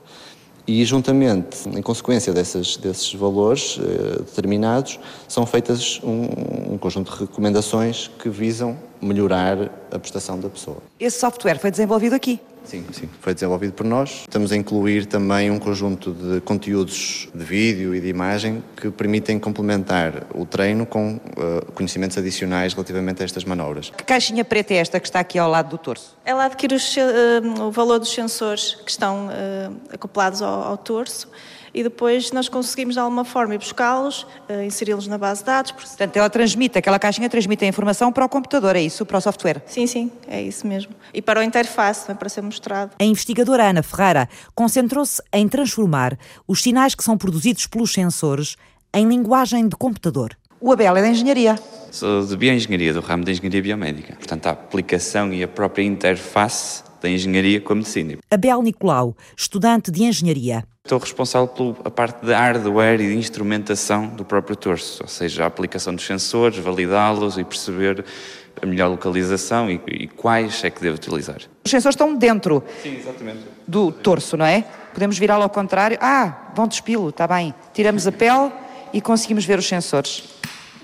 E, 0.68 0.84
juntamente, 0.84 1.66
em 1.66 1.80
consequência 1.80 2.30
dessas, 2.30 2.76
desses 2.76 3.14
valores 3.14 3.80
eh, 3.80 4.18
determinados, 4.18 5.00
são 5.26 5.46
feitas 5.46 5.98
um, 6.04 6.74
um, 6.74 6.78
conjunto 6.78 7.10
de 7.10 7.20
recomendações 7.20 8.10
que 8.18 8.28
visam 8.28 8.76
melhorar 9.00 9.70
a 9.90 9.98
prestação 9.98 10.38
da 10.38 10.48
pessoa. 10.48 10.78
Esse 10.98 11.18
software 11.18 11.58
foi 11.58 11.70
desenvolvido 11.70 12.14
aqui? 12.14 12.40
Sim, 12.68 12.84
sim, 12.92 13.08
foi 13.22 13.32
desenvolvido 13.32 13.72
por 13.72 13.86
nós. 13.86 14.24
Estamos 14.28 14.52
a 14.52 14.56
incluir 14.56 15.06
também 15.06 15.50
um 15.50 15.58
conjunto 15.58 16.12
de 16.12 16.42
conteúdos 16.42 17.26
de 17.34 17.42
vídeo 17.42 17.94
e 17.94 18.00
de 18.00 18.08
imagem 18.08 18.62
que 18.76 18.90
permitem 18.90 19.38
complementar 19.38 20.26
o 20.34 20.44
treino 20.44 20.84
com 20.84 21.14
uh, 21.14 21.72
conhecimentos 21.72 22.18
adicionais 22.18 22.74
relativamente 22.74 23.22
a 23.22 23.24
estas 23.24 23.44
manobras. 23.44 23.90
Que 23.96 24.04
caixinha 24.04 24.44
preta 24.44 24.74
é 24.74 24.76
esta 24.76 25.00
que 25.00 25.06
está 25.06 25.20
aqui 25.20 25.38
ao 25.38 25.48
lado 25.48 25.70
do 25.70 25.78
torso? 25.78 26.14
Ela 26.26 26.44
adquire 26.44 26.74
uh, 26.74 27.62
o 27.62 27.70
valor 27.70 27.98
dos 27.98 28.12
sensores 28.12 28.74
que 28.74 28.90
estão 28.90 29.28
uh, 29.28 29.74
acoplados 29.90 30.42
ao, 30.42 30.64
ao 30.64 30.76
torso 30.76 31.26
e 31.78 31.82
depois 31.84 32.32
nós 32.32 32.48
conseguimos 32.48 32.96
de 32.96 33.00
alguma 33.00 33.24
forma 33.24 33.54
ir 33.54 33.58
buscá-los, 33.58 34.24
uh, 34.50 34.64
inseri-los 34.66 35.06
na 35.06 35.16
base 35.16 35.42
de 35.42 35.46
dados. 35.46 35.70
Portanto, 35.70 36.16
ela 36.16 36.28
transmite, 36.28 36.76
aquela 36.76 36.98
caixinha 36.98 37.30
transmite 37.30 37.64
a 37.64 37.68
informação 37.68 38.10
para 38.10 38.24
o 38.24 38.28
computador, 38.28 38.74
é 38.74 38.80
isso? 38.80 39.06
Para 39.06 39.18
o 39.18 39.20
software? 39.20 39.62
Sim, 39.64 39.86
sim, 39.86 40.10
é 40.26 40.42
isso 40.42 40.66
mesmo. 40.66 40.92
E 41.14 41.22
para 41.22 41.38
o 41.38 41.42
interface, 41.42 42.10
é 42.10 42.14
para 42.14 42.28
ser 42.28 42.42
mostrado. 42.42 42.90
A 42.98 43.04
investigadora 43.04 43.70
Ana 43.70 43.84
Ferreira 43.84 44.28
concentrou-se 44.56 45.22
em 45.32 45.46
transformar 45.46 46.18
os 46.48 46.60
sinais 46.64 46.96
que 46.96 47.04
são 47.04 47.16
produzidos 47.16 47.68
pelos 47.68 47.92
sensores 47.92 48.56
em 48.92 49.06
linguagem 49.06 49.68
de 49.68 49.76
computador. 49.76 50.36
O 50.60 50.72
Abel 50.72 50.96
é 50.96 51.00
da 51.00 51.08
engenharia. 51.08 51.56
Sou 51.92 52.26
de 52.26 52.36
bioengenharia, 52.36 52.92
do 52.92 53.00
ramo 53.00 53.24
da 53.24 53.30
engenharia 53.30 53.62
biomédica. 53.62 54.16
Portanto, 54.16 54.46
a 54.48 54.50
aplicação 54.50 55.32
e 55.32 55.44
a 55.44 55.46
própria 55.46 55.84
interface 55.84 56.82
da 57.00 57.08
engenharia 57.08 57.60
com 57.60 57.72
a 57.72 57.76
medicina. 57.76 58.18
Abel 58.28 58.62
Nicolau, 58.62 59.16
estudante 59.36 59.92
de 59.92 60.02
engenharia. 60.02 60.64
Estou 60.88 60.98
responsável 60.98 61.48
pela 61.48 61.90
parte 61.90 62.24
de 62.24 62.32
hardware 62.32 62.98
e 63.02 63.08
de 63.08 63.14
instrumentação 63.14 64.06
do 64.06 64.24
próprio 64.24 64.56
torso, 64.56 65.02
ou 65.02 65.06
seja, 65.06 65.44
a 65.44 65.46
aplicação 65.46 65.94
dos 65.94 66.06
sensores, 66.06 66.56
validá-los 66.56 67.36
e 67.36 67.44
perceber 67.44 68.02
a 68.62 68.64
melhor 68.64 68.88
localização 68.88 69.70
e, 69.70 69.78
e, 69.86 70.08
quais 70.08 70.64
é 70.64 70.70
que 70.70 70.80
devo 70.80 70.96
utilizar. 70.96 71.42
Os 71.62 71.70
sensores 71.70 71.92
estão 71.92 72.16
dentro 72.16 72.64
Sim, 72.82 73.02
do 73.66 73.92
torso, 73.92 74.38
não 74.38 74.46
é? 74.46 74.64
Podemos 74.94 75.18
virá-lo 75.18 75.42
ao 75.42 75.50
contrário. 75.50 75.98
Ah, 76.00 76.52
vão 76.56 76.66
despilo, 76.66 77.10
está 77.10 77.26
bem. 77.26 77.54
Tiramos 77.74 78.06
a 78.06 78.12
pele 78.12 78.50
e 78.90 79.02
conseguimos 79.02 79.44
ver 79.44 79.58
os 79.58 79.68
sensores. 79.68 80.24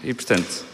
E, 0.03 0.13
portanto, 0.13 0.67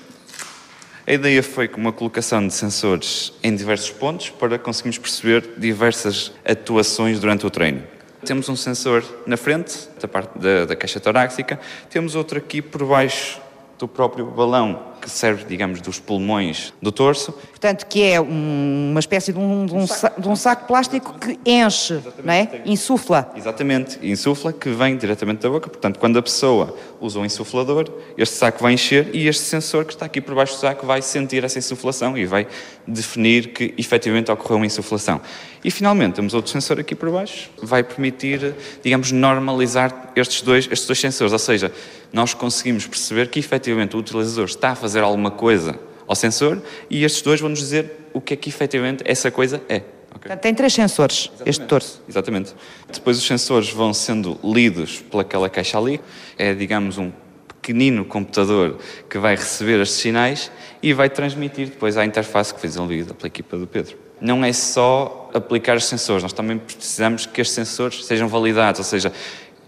a 1.07 1.13
ideia 1.13 1.41
foi 1.41 1.69
com 1.69 1.81
uma 1.81 1.93
colocação 1.93 2.45
de 2.45 2.53
sensores 2.53 3.33
em 3.45 3.55
diversos 3.55 3.93
pontos 3.93 4.29
para 4.29 4.59
conseguirmos 4.59 4.99
perceber 4.99 5.51
diversas 5.57 6.33
atuações 6.45 7.21
durante 7.21 7.47
o 7.47 7.51
treino. 7.51 8.00
Temos 8.25 8.49
um 8.49 8.57
sensor 8.57 9.03
na 9.27 9.37
frente, 9.37 9.89
da 10.01 10.07
parte 10.07 10.39
da, 10.39 10.67
da 10.67 10.77
caixa 10.77 11.01
torácica, 11.01 11.59
temos 11.89 12.15
outro 12.15 12.39
aqui 12.39 12.61
por 12.61 12.85
baixo 12.85 13.41
do 13.79 13.89
próprio 13.89 14.27
balão 14.27 14.90
que 15.01 15.11
serve, 15.11 15.45
digamos, 15.45 15.81
dos 15.81 15.99
pulmões 15.99 16.73
do 16.81 16.93
torso. 16.93 17.33
Portanto, 17.33 17.87
que 17.87 18.03
é 18.03 18.21
um, 18.21 18.89
uma 18.91 19.01
espécie 19.01 19.33
de 19.33 19.39
um, 19.39 19.67
de, 19.67 19.75
um 19.75 19.87
saco, 19.87 20.21
de 20.21 20.29
um, 20.29 20.37
saco, 20.37 20.67
plástico 20.67 21.19
que 21.19 21.39
enche, 21.45 21.95
Exatamente. 21.95 22.23
não 22.25 22.33
é? 22.33 22.63
Insufla. 22.67 23.33
Exatamente, 23.37 23.99
insufla, 24.03 24.53
que 24.53 24.71
vem 24.71 24.97
diretamente 24.97 25.41
da 25.41 25.49
boca. 25.49 25.69
Portanto, 25.69 25.99
quando 25.99 26.19
a 26.19 26.23
pessoa 26.23 26.77
usa 27.01 27.19
um 27.19 27.25
insuflador, 27.25 27.87
este 28.17 28.35
saco 28.35 28.63
vai 28.63 28.75
encher 28.75 29.09
e 29.15 29.27
este 29.27 29.43
sensor 29.43 29.85
que 29.85 29.93
está 29.93 30.07
aqui 30.07 30.21
por 30.21 30.35
baixo 30.35 30.55
do 30.55 30.61
saco 30.61 30.87
vai 30.87 31.03
sentir 31.03 31.45
essa 31.45 31.59
insuflação 31.59 32.17
e 32.17 32.27
vai 32.27 32.47
definir 32.87 33.53
que 33.53 33.75
efetivamente 33.79 34.31
ocorreu 34.31 34.57
uma 34.57 34.67
insuflação. 34.67 35.21
E 35.63 35.71
finalmente 35.71 36.15
temos 36.15 36.33
outro 36.33 36.51
sensor 36.51 36.81
aqui 36.81 36.95
por 36.95 37.11
baixo, 37.11 37.51
vai 37.63 37.83
permitir, 37.83 38.55
digamos, 38.83 39.13
normalizar 39.13 40.13
estes 40.17 40.41
dois, 40.43 40.67
estes 40.71 40.87
dois 40.87 40.99
sensores, 40.99 41.33
ou 41.33 41.39
seja, 41.39 41.71
nós 42.13 42.35
conseguimos 42.35 42.87
perceber 42.87 43.29
que 43.29 43.39
efetivamente 43.39 43.95
o 43.95 43.99
utilizador 43.99 44.47
está 44.47 44.71
a 44.71 44.75
fazer 44.75 44.90
alguma 44.99 45.31
coisa 45.31 45.79
ao 46.07 46.17
sensor 46.17 46.61
e 46.91 47.05
estes 47.05 47.23
dois 47.23 47.41
vão 47.41 47.51
nos 47.51 47.61
dizer 47.61 48.09
o 48.13 48.21
que 48.21 48.35
é 48.35 48.37
que 48.37 48.49
efetivamente 48.49 49.05
essa 49.07 49.31
coisa 49.31 49.63
é. 49.69 49.77
Okay. 49.77 50.23
Portanto, 50.23 50.41
tem 50.41 50.55
três 50.55 50.73
sensores, 50.73 51.27
Exatamente. 51.27 51.51
este 51.51 51.65
torso. 51.67 52.03
Exatamente. 52.09 52.55
Depois 52.93 53.17
os 53.17 53.25
sensores 53.25 53.71
vão 53.71 53.95
sendo 53.95 54.39
lidos 54.43 55.01
pelaquela 55.01 55.49
caixa 55.49 55.79
ali. 55.79 56.01
É, 56.37 56.53
digamos, 56.53 56.99
um 56.99 57.13
pequenino 57.61 58.05
computador 58.05 58.79
que 59.09 59.19
vai 59.19 59.37
receber 59.37 59.81
estes 59.81 60.01
sinais 60.01 60.51
e 60.83 60.93
vai 60.93 61.09
transmitir 61.09 61.69
depois 61.69 61.97
à 61.97 62.05
interface 62.05 62.53
que 62.53 62.59
foi 62.59 62.69
desenvolvida 62.69 63.15
pela 63.15 63.29
equipa 63.29 63.57
do 63.57 63.67
Pedro. 63.67 63.97
Não 64.21 64.45
é 64.45 64.53
só 64.53 65.31
aplicar 65.33 65.77
os 65.77 65.85
sensores, 65.85 66.23
nós 66.23 66.33
também 66.33 66.59
precisamos 66.59 67.25
que 67.25 67.41
estes 67.41 67.55
sensores 67.55 68.05
sejam 68.05 68.29
validados, 68.29 68.81
ou 68.81 68.85
seja, 68.85 69.13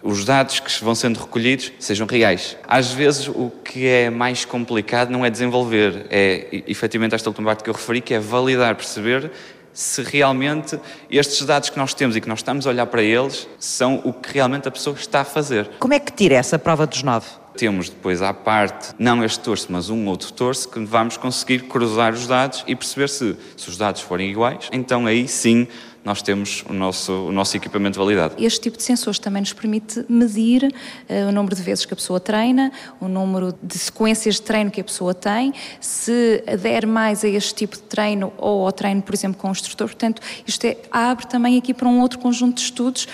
os 0.02 0.24
dados 0.24 0.60
que 0.60 0.84
vão 0.84 0.94
sendo 0.94 1.20
recolhidos 1.20 1.72
sejam 1.78 2.06
reais. 2.06 2.56
Às 2.66 2.92
vezes 2.92 3.28
o 3.28 3.50
que 3.64 3.86
é 3.86 4.10
mais 4.10 4.44
complicado 4.44 5.10
não 5.10 5.24
é 5.24 5.30
desenvolver, 5.30 6.06
é 6.10 6.62
efetivamente 6.66 7.14
esta 7.14 7.30
última 7.30 7.46
parte 7.46 7.62
que 7.62 7.70
eu 7.70 7.74
referi, 7.74 8.00
que 8.00 8.14
é 8.14 8.18
validar, 8.18 8.74
perceber 8.74 9.30
se 9.72 10.02
realmente 10.02 10.78
estes 11.10 11.46
dados 11.46 11.70
que 11.70 11.78
nós 11.78 11.94
temos 11.94 12.14
e 12.14 12.20
que 12.20 12.28
nós 12.28 12.40
estamos 12.40 12.66
a 12.66 12.70
olhar 12.70 12.86
para 12.86 13.02
eles 13.02 13.48
são 13.58 14.00
o 14.04 14.12
que 14.12 14.34
realmente 14.34 14.68
a 14.68 14.70
pessoa 14.70 14.94
está 14.94 15.22
a 15.22 15.24
fazer. 15.24 15.70
Como 15.78 15.94
é 15.94 15.98
que 15.98 16.12
tira 16.12 16.34
essa 16.34 16.58
prova 16.58 16.86
dos 16.86 17.02
nove? 17.02 17.26
Temos 17.56 17.90
depois 17.90 18.22
à 18.22 18.32
parte, 18.32 18.94
não 18.98 19.22
este 19.22 19.40
torso, 19.40 19.66
mas 19.70 19.90
um 19.90 20.06
outro 20.08 20.32
torso, 20.32 20.68
que 20.68 20.80
vamos 20.80 21.16
conseguir 21.16 21.60
cruzar 21.60 22.12
os 22.12 22.26
dados 22.26 22.64
e 22.66 22.74
perceber 22.74 23.08
se, 23.08 23.36
se 23.56 23.68
os 23.68 23.76
dados 23.76 24.00
forem 24.00 24.30
iguais, 24.30 24.68
então 24.72 25.06
aí 25.06 25.28
sim 25.28 25.68
nós 26.04 26.20
temos 26.20 26.64
o 26.68 26.72
nosso, 26.72 27.12
o 27.12 27.32
nosso 27.32 27.56
equipamento 27.56 27.98
validado. 27.98 28.34
Este 28.38 28.60
tipo 28.60 28.76
de 28.76 28.82
sensores 28.82 29.18
também 29.18 29.40
nos 29.40 29.52
permite 29.52 30.04
medir 30.08 30.64
uh, 30.64 31.28
o 31.28 31.32
número 31.32 31.54
de 31.54 31.62
vezes 31.62 31.84
que 31.84 31.92
a 31.92 31.96
pessoa 31.96 32.18
treina, 32.18 32.72
o 33.00 33.06
número 33.06 33.54
de 33.62 33.78
sequências 33.78 34.36
de 34.36 34.42
treino 34.42 34.70
que 34.70 34.80
a 34.80 34.84
pessoa 34.84 35.14
tem, 35.14 35.52
se 35.80 36.42
adere 36.46 36.86
mais 36.86 37.24
a 37.24 37.28
este 37.28 37.54
tipo 37.54 37.76
de 37.76 37.82
treino 37.82 38.32
ou 38.36 38.66
ao 38.66 38.72
treino, 38.72 39.02
por 39.02 39.14
exemplo, 39.14 39.40
com 39.40 39.48
o 39.48 39.52
instrutor. 39.52 39.88
Portanto, 39.88 40.20
isto 40.46 40.64
é, 40.64 40.76
abre 40.90 41.26
também 41.26 41.56
aqui 41.56 41.72
para 41.72 41.88
um 41.88 42.00
outro 42.00 42.18
conjunto 42.18 42.56
de 42.56 42.62
estudos 42.62 43.06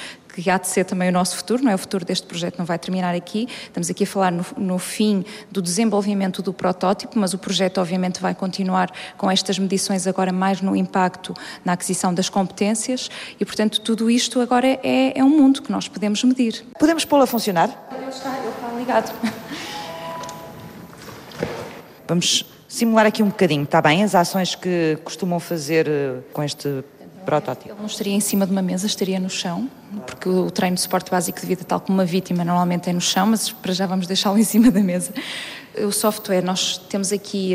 que 0.42 0.50
há 0.50 0.56
de 0.56 0.68
ser 0.68 0.84
também 0.84 1.08
o 1.08 1.12
nosso 1.12 1.36
futuro, 1.36 1.64
não 1.64 1.72
é? 1.72 1.74
O 1.74 1.78
futuro 1.78 2.04
deste 2.04 2.26
projeto 2.26 2.58
não 2.58 2.64
vai 2.64 2.78
terminar 2.78 3.14
aqui. 3.14 3.48
Estamos 3.64 3.90
aqui 3.90 4.04
a 4.04 4.06
falar 4.06 4.30
no, 4.30 4.46
no 4.56 4.78
fim 4.78 5.24
do 5.50 5.60
desenvolvimento 5.60 6.40
do 6.42 6.52
protótipo, 6.52 7.18
mas 7.18 7.34
o 7.34 7.38
projeto 7.38 7.78
obviamente 7.78 8.20
vai 8.20 8.34
continuar 8.34 8.90
com 9.16 9.28
estas 9.30 9.58
medições 9.58 10.06
agora 10.06 10.32
mais 10.32 10.60
no 10.60 10.76
impacto 10.76 11.34
na 11.64 11.72
aquisição 11.72 12.14
das 12.14 12.28
competências 12.28 13.10
e, 13.38 13.44
portanto, 13.44 13.80
tudo 13.80 14.08
isto 14.08 14.40
agora 14.40 14.66
é, 14.82 15.18
é 15.18 15.24
um 15.24 15.28
mundo 15.28 15.60
que 15.60 15.72
nós 15.72 15.88
podemos 15.88 16.22
medir. 16.22 16.64
Podemos 16.78 17.04
pô-lo 17.04 17.22
a 17.22 17.26
funcionar? 17.26 17.88
Ele 17.90 18.08
está, 18.08 18.38
ele 18.38 18.48
está 18.48 18.68
ligado. 18.78 19.12
Vamos 22.06 22.46
simular 22.68 23.06
aqui 23.06 23.22
um 23.22 23.28
bocadinho, 23.28 23.64
está 23.64 23.82
bem? 23.82 24.04
As 24.04 24.14
ações 24.14 24.54
que 24.54 24.98
costumam 25.02 25.40
fazer 25.40 25.88
eh, 25.88 26.20
com 26.32 26.42
este 26.44 26.84
protótipo. 27.28 27.68
Ele 27.68 27.78
não 27.78 27.86
estaria 27.86 28.14
em 28.14 28.20
cima 28.20 28.46
de 28.46 28.52
uma 28.52 28.62
mesa, 28.62 28.86
estaria 28.86 29.20
no 29.20 29.28
chão, 29.28 29.68
porque 30.06 30.26
o 30.26 30.50
treino 30.50 30.76
de 30.76 30.80
suporte 30.80 31.10
básico 31.10 31.38
de 31.38 31.46
vida, 31.46 31.62
tal 31.62 31.78
como 31.78 31.98
uma 31.98 32.04
vítima, 32.06 32.42
normalmente 32.42 32.88
é 32.88 32.92
no 32.92 33.02
chão, 33.02 33.26
mas 33.26 33.52
para 33.52 33.74
já 33.74 33.86
vamos 33.86 34.06
deixá-lo 34.06 34.38
em 34.40 34.44
cima 34.44 34.70
da 34.70 34.80
mesa. 34.80 35.12
O 35.84 35.92
software, 35.92 36.42
nós 36.42 36.78
temos 36.88 37.12
aqui 37.12 37.54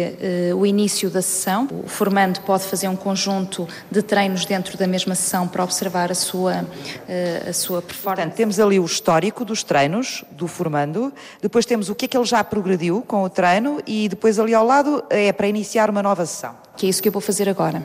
uh, 0.52 0.56
o 0.56 0.66
início 0.66 1.10
da 1.10 1.22
sessão. 1.24 1.68
O 1.84 1.90
formando 1.90 2.40
pode 2.42 2.64
fazer 2.66 2.88
um 2.88 2.96
conjunto 2.96 3.68
de 3.92 4.02
treinos 4.04 4.46
dentro 4.46 4.78
da 4.78 4.86
mesma 4.86 5.16
sessão 5.16 5.48
para 5.48 5.64
observar 5.64 6.12
a 6.12 6.16
sua, 6.16 6.62
uh, 6.62 7.50
a 7.50 7.52
sua 7.52 7.82
performance. 7.82 8.22
Portanto, 8.22 8.38
temos 8.38 8.60
ali 8.60 8.80
o 8.80 8.86
histórico 8.86 9.44
dos 9.44 9.64
treinos 9.64 10.24
do 10.32 10.48
formando, 10.48 11.12
depois 11.42 11.66
temos 11.66 11.90
o 11.90 11.96
que 11.96 12.06
é 12.06 12.08
que 12.08 12.16
ele 12.16 12.26
já 12.26 12.44
progrediu 12.44 13.02
com 13.02 13.24
o 13.24 13.30
treino 13.30 13.82
e 13.88 14.08
depois 14.08 14.38
ali 14.40 14.54
ao 14.54 14.66
lado 14.66 15.04
é 15.10 15.34
para 15.34 15.48
iniciar 15.48 15.90
uma 15.90 16.04
nova 16.04 16.26
sessão. 16.28 16.56
Que 16.78 16.86
é 16.86 16.90
isso 16.90 17.02
que 17.02 17.08
eu 17.08 17.12
vou 17.12 17.22
fazer 17.22 17.50
agora. 17.50 17.84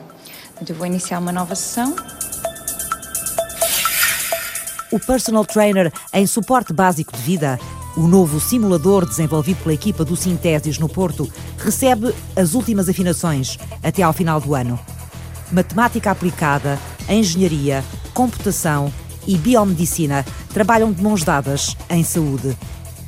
Eu 0.67 0.75
vou 0.75 0.85
iniciar 0.85 1.19
uma 1.19 1.31
nova 1.31 1.55
sessão. 1.55 1.95
O 4.91 4.99
personal 4.99 5.45
trainer 5.45 5.91
em 6.13 6.27
suporte 6.27 6.73
básico 6.73 7.15
de 7.15 7.21
vida, 7.21 7.59
o 7.95 8.07
novo 8.07 8.39
simulador 8.39 9.05
desenvolvido 9.05 9.63
pela 9.63 9.73
equipa 9.73 10.03
do 10.03 10.15
Sintesis 10.15 10.77
no 10.77 10.89
Porto, 10.89 11.31
recebe 11.57 12.13
as 12.35 12.53
últimas 12.53 12.89
afinações 12.89 13.57
até 13.81 14.03
ao 14.03 14.11
final 14.11 14.41
do 14.41 14.53
ano. 14.53 14.79
Matemática 15.51 16.11
aplicada, 16.11 16.77
engenharia, 17.07 17.83
computação 18.13 18.91
e 19.25 19.37
biomedicina 19.37 20.25
trabalham 20.53 20.91
de 20.91 21.01
mãos 21.01 21.23
dadas 21.23 21.75
em 21.89 22.03
saúde. 22.03 22.57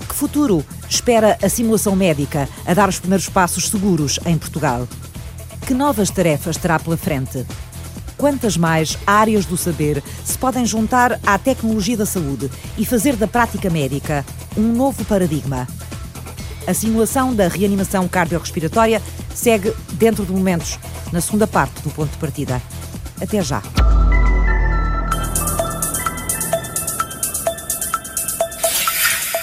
Que 0.07 0.15
futuro 0.15 0.65
espera 0.89 1.37
a 1.43 1.49
simulação 1.49 1.95
médica 1.95 2.47
a 2.65 2.73
dar 2.73 2.87
os 2.87 2.99
primeiros 2.99 3.27
passos 3.27 3.69
seguros 3.69 4.19
em 4.25 4.37
Portugal? 4.37 4.87
Que 5.65 5.73
novas 5.73 6.09
tarefas 6.09 6.57
terá 6.57 6.79
pela 6.79 6.97
frente? 6.97 7.45
Quantas 8.17 8.55
mais 8.55 8.97
áreas 9.05 9.45
do 9.45 9.57
saber 9.57 10.03
se 10.23 10.37
podem 10.37 10.65
juntar 10.65 11.19
à 11.25 11.37
tecnologia 11.37 11.97
da 11.97 12.05
saúde 12.05 12.49
e 12.77 12.85
fazer 12.85 13.15
da 13.15 13.27
prática 13.27 13.69
médica 13.69 14.25
um 14.55 14.73
novo 14.73 15.03
paradigma? 15.05 15.67
A 16.67 16.73
simulação 16.73 17.33
da 17.33 17.47
reanimação 17.47 18.07
cardiorrespiratória 18.07 19.01
segue 19.33 19.73
dentro 19.93 20.25
de 20.25 20.31
momentos, 20.31 20.77
na 21.11 21.21
segunda 21.21 21.47
parte 21.47 21.81
do 21.81 21.89
ponto 21.89 22.11
de 22.11 22.17
partida. 22.17 22.61
Até 23.19 23.41
já. 23.41 23.61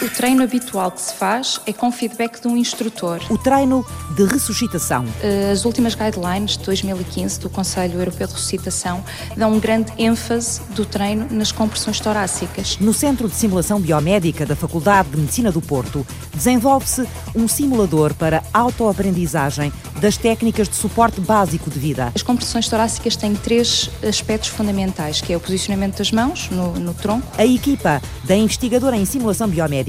O 0.01 0.09
treino 0.09 0.45
habitual 0.45 0.93
que 0.93 1.01
se 1.01 1.13
faz 1.13 1.61
é 1.67 1.73
com 1.73 1.91
feedback 1.91 2.41
de 2.41 2.47
um 2.47 2.57
instrutor. 2.57 3.21
O 3.31 3.37
treino 3.37 3.85
de 4.15 4.25
ressuscitação. 4.27 5.05
Eh, 5.21 5.51
as 5.51 5.65
últimas 5.65 5.97
guidelines 5.97 6.57
de 6.57 6.65
2015 6.67 7.41
do 7.41 7.51
Conselho 7.51 7.99
Europeu 7.99 8.29
de 8.29 8.33
Ressuscitação 8.33 9.03
dão 9.37 9.55
um 9.55 9.59
grande 9.59 9.93
ênfase 9.99 10.61
do 10.71 10.87
treino 10.87 11.27
nas 11.33 11.51
compressões 11.51 11.99
torácicas. 11.99 12.79
No 12.79 12.95
Centro 12.95 13.29
de 13.29 13.35
Simulação 13.35 13.81
Biomédica 13.81 14.47
da 14.47 14.55
Faculdade 14.55 15.11
de 15.11 15.17
Medicina 15.17 15.51
do 15.51 15.61
Porto, 15.61 16.07
desenvolve-se 16.33 17.05
um 17.35 17.49
simulador 17.49 18.15
para 18.15 18.45
autoaprendizagem 18.55 19.73
das 20.01 20.17
técnicas 20.17 20.69
de 20.69 20.77
suporte 20.77 21.21
básico 21.21 21.69
de 21.71 21.79
vida. 21.81 22.13
As 22.15 22.23
compressões 22.23 22.69
torácicas 22.69 23.17
têm 23.17 23.35
três 23.35 23.91
aspectos 24.07 24.51
fundamentais, 24.51 25.21
que 25.21 25.33
é 25.33 25.37
o 25.37 25.41
posicionamento 25.41 25.99
das 25.99 26.13
mãos 26.13 26.49
no, 26.51 26.75
no 26.75 26.95
tronco. 26.95 27.27
A 27.37 27.45
equipa 27.45 28.01
da 28.23 28.37
investigadora 28.37 28.97
em 28.97 29.05
simulação 29.05 29.49
biomédica 29.49 29.88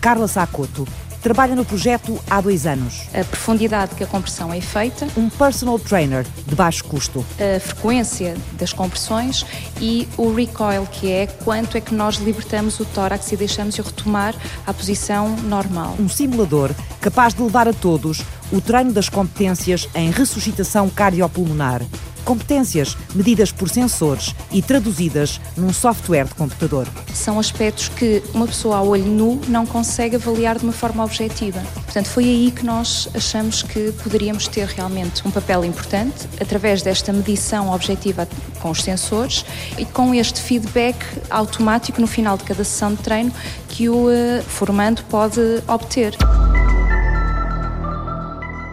Carla 0.00 0.28
Sacoto, 0.28 0.86
trabalha 1.24 1.56
no 1.56 1.64
projeto 1.64 2.20
há 2.28 2.38
dois 2.38 2.66
anos. 2.66 3.08
A 3.14 3.24
profundidade 3.24 3.94
que 3.94 4.04
a 4.04 4.06
compressão 4.06 4.52
é 4.52 4.60
feita. 4.60 5.08
Um 5.16 5.30
personal 5.30 5.78
trainer 5.78 6.26
de 6.46 6.54
baixo 6.54 6.84
custo. 6.84 7.24
A 7.40 7.58
frequência 7.58 8.36
das 8.58 8.74
compressões 8.74 9.46
e 9.80 10.06
o 10.18 10.34
recoil, 10.34 10.86
que 10.86 11.10
é 11.10 11.26
quanto 11.26 11.78
é 11.78 11.80
que 11.80 11.94
nós 11.94 12.16
libertamos 12.16 12.78
o 12.78 12.84
tórax 12.84 13.32
e 13.32 13.36
deixamos-o 13.38 13.82
retomar 13.82 14.34
à 14.66 14.74
posição 14.74 15.34
normal. 15.36 15.96
Um 15.98 16.10
simulador 16.10 16.70
capaz 17.00 17.32
de 17.32 17.42
levar 17.42 17.66
a 17.66 17.72
todos 17.72 18.22
o 18.52 18.60
treino 18.60 18.92
das 18.92 19.08
competências 19.08 19.88
em 19.94 20.10
ressuscitação 20.10 20.90
cardiopulmonar. 20.90 21.80
Competências 22.24 22.96
medidas 23.14 23.52
por 23.52 23.68
sensores 23.68 24.34
e 24.50 24.62
traduzidas 24.62 25.40
num 25.56 25.72
software 25.72 26.24
de 26.24 26.34
computador. 26.34 26.88
São 27.12 27.38
aspectos 27.38 27.88
que 27.88 28.22
uma 28.32 28.46
pessoa 28.46 28.78
a 28.78 28.82
olho 28.82 29.04
nu 29.04 29.40
não 29.48 29.66
consegue 29.66 30.16
avaliar 30.16 30.58
de 30.58 30.64
uma 30.64 30.72
forma 30.72 31.04
objetiva. 31.04 31.60
Portanto, 31.84 32.06
foi 32.06 32.24
aí 32.24 32.50
que 32.50 32.64
nós 32.64 33.08
achamos 33.14 33.62
que 33.62 33.92
poderíamos 34.02 34.48
ter 34.48 34.66
realmente 34.66 35.26
um 35.26 35.30
papel 35.30 35.64
importante 35.64 36.26
através 36.40 36.82
desta 36.82 37.12
medição 37.12 37.70
objetiva 37.70 38.26
com 38.60 38.70
os 38.70 38.82
sensores 38.82 39.44
e 39.78 39.84
com 39.84 40.14
este 40.14 40.40
feedback 40.40 40.96
automático 41.30 42.00
no 42.00 42.06
final 42.06 42.36
de 42.36 42.44
cada 42.44 42.64
sessão 42.64 42.94
de 42.94 43.02
treino 43.02 43.32
que 43.68 43.88
o 43.88 44.08
uh, 44.08 44.42
formando 44.46 45.02
pode 45.04 45.40
obter. 45.68 46.16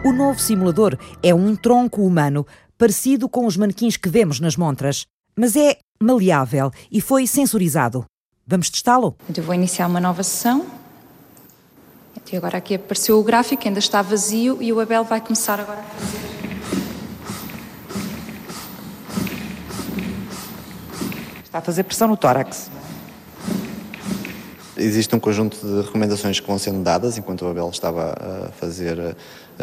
O 0.04 0.12
novo 0.12 0.40
simulador 0.40 0.98
é 1.22 1.32
um 1.32 1.54
tronco 1.54 2.02
humano 2.02 2.44
parecido 2.82 3.28
com 3.28 3.46
os 3.46 3.56
manequins 3.56 3.96
que 3.96 4.08
vemos 4.08 4.40
nas 4.40 4.56
montras, 4.56 5.06
mas 5.38 5.54
é 5.54 5.78
maleável 6.02 6.72
e 6.90 7.00
foi 7.00 7.28
sensorizado. 7.28 8.04
Vamos 8.44 8.68
testá-lo? 8.68 9.16
Eu 9.32 9.44
vou 9.44 9.54
iniciar 9.54 9.86
uma 9.86 10.00
nova 10.00 10.24
sessão. 10.24 10.66
E 12.32 12.36
agora 12.36 12.58
aqui 12.58 12.74
apareceu 12.74 13.20
o 13.20 13.22
gráfico, 13.22 13.68
ainda 13.68 13.78
está 13.78 14.02
vazio 14.02 14.60
e 14.60 14.72
o 14.72 14.80
Abel 14.80 15.04
vai 15.04 15.20
começar 15.20 15.60
agora 15.60 15.78
a 15.78 15.84
fazer. 15.84 16.18
Está 21.44 21.58
a 21.58 21.62
fazer 21.62 21.84
pressão 21.84 22.08
no 22.08 22.16
tórax. 22.16 22.68
Existe 24.76 25.14
um 25.14 25.20
conjunto 25.20 25.56
de 25.64 25.82
recomendações 25.86 26.40
que 26.40 26.46
vão 26.48 26.58
sendo 26.58 26.82
dadas 26.82 27.16
enquanto 27.16 27.42
o 27.42 27.48
Abel 27.48 27.70
estava 27.70 28.12
a 28.18 28.48
fazer 28.52 28.98
eh, 28.98 29.14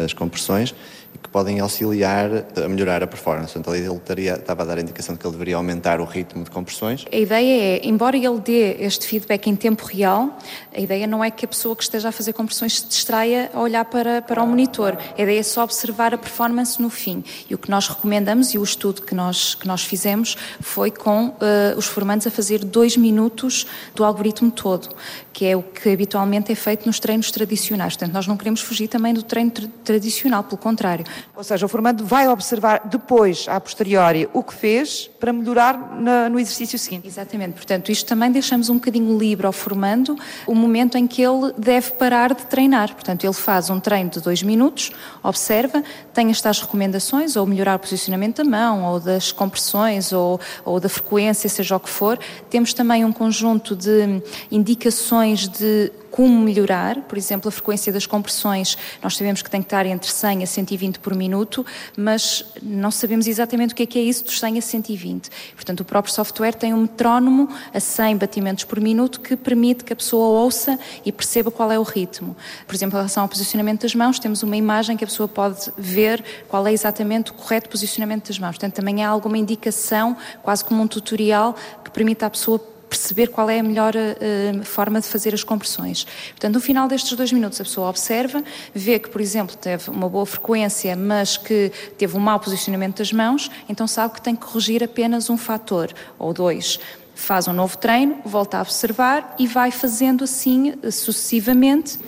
as 0.04 0.14
compressões 0.14 0.74
e 1.14 1.18
que 1.18 1.28
podem 1.28 1.60
auxiliar 1.60 2.30
a 2.56 2.68
melhorar 2.68 3.02
a 3.02 3.06
performance. 3.06 3.52
Portanto, 3.52 3.74
ele 3.74 3.92
estaria, 3.92 4.34
estava 4.34 4.62
a 4.62 4.66
dar 4.66 4.78
a 4.78 4.80
indicação 4.80 5.14
de 5.14 5.20
que 5.20 5.26
ele 5.26 5.32
deveria 5.32 5.56
aumentar 5.56 6.00
o 6.00 6.04
ritmo 6.04 6.44
de 6.44 6.50
compressões. 6.50 7.04
A 7.12 7.16
ideia 7.16 7.76
é, 7.76 7.86
embora 7.86 8.16
ele 8.16 8.40
dê 8.40 8.76
este 8.80 9.06
feedback 9.06 9.48
em 9.48 9.56
tempo 9.56 9.84
real, 9.86 10.38
a 10.74 10.80
ideia 10.80 11.06
não 11.06 11.22
é 11.22 11.30
que 11.30 11.44
a 11.44 11.48
pessoa 11.48 11.74
que 11.74 11.82
esteja 11.82 12.08
a 12.08 12.12
fazer 12.12 12.32
compressões 12.32 12.80
se 12.80 12.86
distraia 12.86 13.50
a 13.52 13.60
olhar 13.60 13.84
para, 13.84 14.22
para 14.22 14.42
o 14.42 14.46
monitor. 14.46 14.96
A 15.16 15.22
ideia 15.22 15.40
é 15.40 15.42
só 15.42 15.64
observar 15.64 16.14
a 16.14 16.18
performance 16.18 16.80
no 16.80 16.90
fim. 16.90 17.24
E 17.48 17.54
o 17.54 17.58
que 17.58 17.70
nós 17.70 17.88
recomendamos, 17.88 18.54
e 18.54 18.58
o 18.58 18.62
estudo 18.62 19.02
que 19.02 19.14
nós, 19.14 19.54
que 19.54 19.66
nós 19.66 19.82
fizemos, 19.82 20.36
foi 20.60 20.90
com 20.90 21.28
uh, 21.28 21.34
os 21.76 21.86
formandos 21.86 22.26
a 22.26 22.30
fazer 22.30 22.64
dois 22.64 22.96
minutos 22.96 23.66
do 23.94 24.04
algoritmo 24.04 24.50
todo, 24.50 24.88
que 25.32 25.46
é 25.46 25.56
o 25.56 25.62
que 25.62 25.90
habitualmente 25.90 26.52
é 26.52 26.54
feito 26.54 26.86
nos 26.86 27.00
treinos 27.00 27.30
tradicionais. 27.30 27.96
Portanto, 27.96 28.14
nós 28.14 28.26
não 28.26 28.36
queremos 28.36 28.60
fugir 28.60 28.88
também 28.88 29.14
do 29.14 29.22
treino 29.22 29.50
tra 29.50 29.68
tradicional, 29.84 30.44
pelo 30.44 30.58
contrário. 30.58 30.99
Ou 31.36 31.44
seja, 31.44 31.66
o 31.66 31.68
formando 31.68 32.04
vai 32.04 32.28
observar 32.28 32.82
depois, 32.84 33.46
a 33.48 33.60
posteriori, 33.60 34.28
o 34.32 34.42
que 34.42 34.54
fez 34.54 35.10
para 35.18 35.32
melhorar 35.32 36.00
na, 36.00 36.28
no 36.28 36.38
exercício 36.38 36.78
seguinte. 36.78 37.06
Exatamente. 37.06 37.54
Portanto, 37.54 37.90
isto 37.90 38.06
também 38.06 38.30
deixamos 38.30 38.68
um 38.68 38.74
bocadinho 38.74 39.18
livre 39.18 39.46
ao 39.46 39.52
formando 39.52 40.16
o 40.46 40.54
momento 40.54 40.96
em 40.96 41.06
que 41.06 41.22
ele 41.22 41.52
deve 41.56 41.92
parar 41.92 42.34
de 42.34 42.46
treinar. 42.46 42.94
Portanto, 42.94 43.24
ele 43.24 43.32
faz 43.32 43.70
um 43.70 43.78
treino 43.78 44.10
de 44.10 44.20
dois 44.20 44.42
minutos, 44.42 44.90
observa, 45.22 45.82
tem 46.12 46.30
estas 46.30 46.60
recomendações, 46.60 47.36
ou 47.36 47.46
melhorar 47.46 47.76
o 47.76 47.78
posicionamento 47.78 48.38
da 48.38 48.44
mão, 48.44 48.84
ou 48.84 49.00
das 49.00 49.32
compressões, 49.32 50.12
ou, 50.12 50.40
ou 50.64 50.80
da 50.80 50.88
frequência, 50.88 51.48
seja 51.48 51.76
o 51.76 51.80
que 51.80 51.88
for. 51.90 52.18
Temos 52.48 52.72
também 52.72 53.04
um 53.04 53.12
conjunto 53.12 53.76
de 53.76 54.22
indicações 54.50 55.48
de 55.48 55.92
como 56.10 56.40
melhorar, 56.40 57.00
por 57.02 57.16
exemplo, 57.16 57.48
a 57.48 57.52
frequência 57.52 57.92
das 57.92 58.06
compressões, 58.06 58.76
nós 59.02 59.16
sabemos 59.16 59.42
que 59.42 59.50
tem 59.50 59.60
que 59.60 59.66
estar 59.66 59.86
entre 59.86 60.10
100 60.10 60.42
a 60.42 60.46
120 60.46 60.98
por 60.98 61.14
minuto, 61.14 61.64
mas 61.96 62.44
não 62.62 62.90
sabemos 62.90 63.26
exatamente 63.26 63.72
o 63.72 63.76
que 63.76 63.84
é 63.84 63.86
que 63.86 63.98
é 63.98 64.02
isso 64.02 64.24
dos 64.24 64.38
100 64.38 64.58
a 64.58 64.62
120. 64.62 65.30
Portanto, 65.54 65.80
o 65.80 65.84
próprio 65.84 66.12
software 66.12 66.52
tem 66.52 66.74
um 66.74 66.82
metrónomo 66.82 67.48
a 67.72 67.80
100 67.80 68.16
batimentos 68.16 68.64
por 68.64 68.80
minuto 68.80 69.20
que 69.20 69.36
permite 69.36 69.84
que 69.84 69.92
a 69.92 69.96
pessoa 69.96 70.40
ouça 70.40 70.78
e 71.04 71.12
perceba 71.12 71.50
qual 71.50 71.70
é 71.70 71.78
o 71.78 71.82
ritmo. 71.82 72.36
Por 72.66 72.74
exemplo, 72.74 72.96
em 72.96 73.00
relação 73.00 73.22
ao 73.22 73.28
posicionamento 73.28 73.82
das 73.82 73.94
mãos, 73.94 74.18
temos 74.18 74.42
uma 74.42 74.56
imagem 74.56 74.96
que 74.96 75.04
a 75.04 75.06
pessoa 75.06 75.28
pode 75.28 75.72
ver 75.78 76.22
qual 76.48 76.66
é 76.66 76.72
exatamente 76.72 77.30
o 77.30 77.34
correto 77.34 77.68
posicionamento 77.68 78.28
das 78.28 78.38
mãos. 78.38 78.52
Portanto, 78.52 78.74
também 78.74 79.04
há 79.04 79.08
alguma 79.08 79.38
indicação, 79.38 80.16
quase 80.42 80.64
como 80.64 80.82
um 80.82 80.86
tutorial, 80.86 81.54
que 81.84 81.90
permite 81.90 82.24
à 82.24 82.30
pessoa 82.30 82.58
perceber 82.90 83.28
qual 83.28 83.48
é 83.48 83.60
a 83.60 83.62
melhor 83.62 83.94
uh, 83.94 84.64
forma 84.64 85.00
de 85.00 85.06
fazer 85.06 85.32
as 85.32 85.44
compressões. 85.44 86.04
Portanto, 86.30 86.54
no 86.54 86.60
final 86.60 86.88
destes 86.88 87.16
dois 87.16 87.32
minutos, 87.32 87.60
a 87.60 87.64
pessoa 87.64 87.88
observa, 87.88 88.42
vê 88.74 88.98
que, 88.98 89.08
por 89.08 89.20
exemplo, 89.20 89.56
teve 89.56 89.88
uma 89.88 90.08
boa 90.08 90.26
frequência, 90.26 90.96
mas 90.96 91.36
que 91.36 91.70
teve 91.96 92.16
um 92.16 92.20
mau 92.20 92.40
posicionamento 92.40 92.98
das 92.98 93.12
mãos, 93.12 93.48
então 93.68 93.86
sabe 93.86 94.14
que 94.14 94.20
tem 94.20 94.34
que 94.34 94.44
corrigir 94.44 94.82
apenas 94.82 95.30
um 95.30 95.36
fator 95.36 95.94
ou 96.18 96.34
dois. 96.34 96.80
Faz 97.14 97.46
um 97.46 97.52
novo 97.52 97.78
treino, 97.78 98.18
volta 98.24 98.58
a 98.58 98.62
observar 98.62 99.36
e 99.38 99.46
vai 99.46 99.70
fazendo 99.70 100.24
assim 100.24 100.74
sucessivamente. 100.90 101.98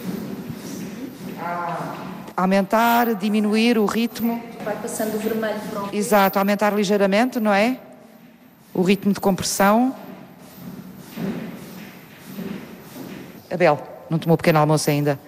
Aumentar, 2.37 3.15
diminuir 3.15 3.79
o 3.79 3.85
ritmo. 3.85 4.43
Vai 4.65 4.75
passando 4.77 5.15
o 5.15 5.19
vermelho 5.19 5.61
para 5.71 5.83
o. 5.83 5.95
Exato, 5.95 6.39
aumentar 6.39 6.73
ligeiramente, 6.73 7.39
não 7.39 7.53
é? 7.53 7.79
O 8.73 8.81
ritmo 8.83 9.13
de 9.13 9.21
compressão. 9.21 9.95
Abel, 13.53 13.79
não 14.09 14.19
tomou 14.19 14.37
pequeno 14.37 14.59
almoço 14.59 14.89
ainda? 14.89 15.19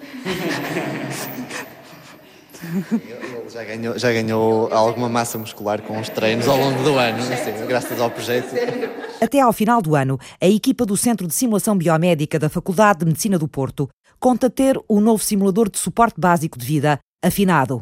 Ele 2.91 3.49
já 3.49 3.63
ganhou, 3.63 3.99
já 3.99 4.11
ganhou 4.11 4.73
alguma 4.73 5.07
massa 5.07 5.37
muscular 5.37 5.81
com 5.81 5.99
os 5.99 6.09
treinos 6.09 6.47
ao 6.47 6.57
longo 6.57 6.83
do 6.83 6.97
ano, 6.97 7.19
assim, 7.19 7.65
graças 7.67 7.99
ao 7.99 8.09
projeto. 8.09 8.49
Até 9.21 9.39
ao 9.39 9.53
final 9.53 9.81
do 9.81 9.95
ano, 9.95 10.19
a 10.41 10.47
equipa 10.47 10.85
do 10.85 10.97
Centro 10.97 11.27
de 11.27 11.33
Simulação 11.33 11.77
Biomédica 11.77 12.39
da 12.39 12.49
Faculdade 12.49 12.99
de 12.99 13.05
Medicina 13.05 13.37
do 13.37 13.47
Porto 13.47 13.87
conta 14.19 14.49
ter 14.49 14.79
o 14.87 14.99
novo 14.99 15.23
simulador 15.23 15.69
de 15.69 15.77
suporte 15.77 16.19
básico 16.19 16.57
de 16.57 16.65
vida 16.65 16.99
afinado. 17.23 17.81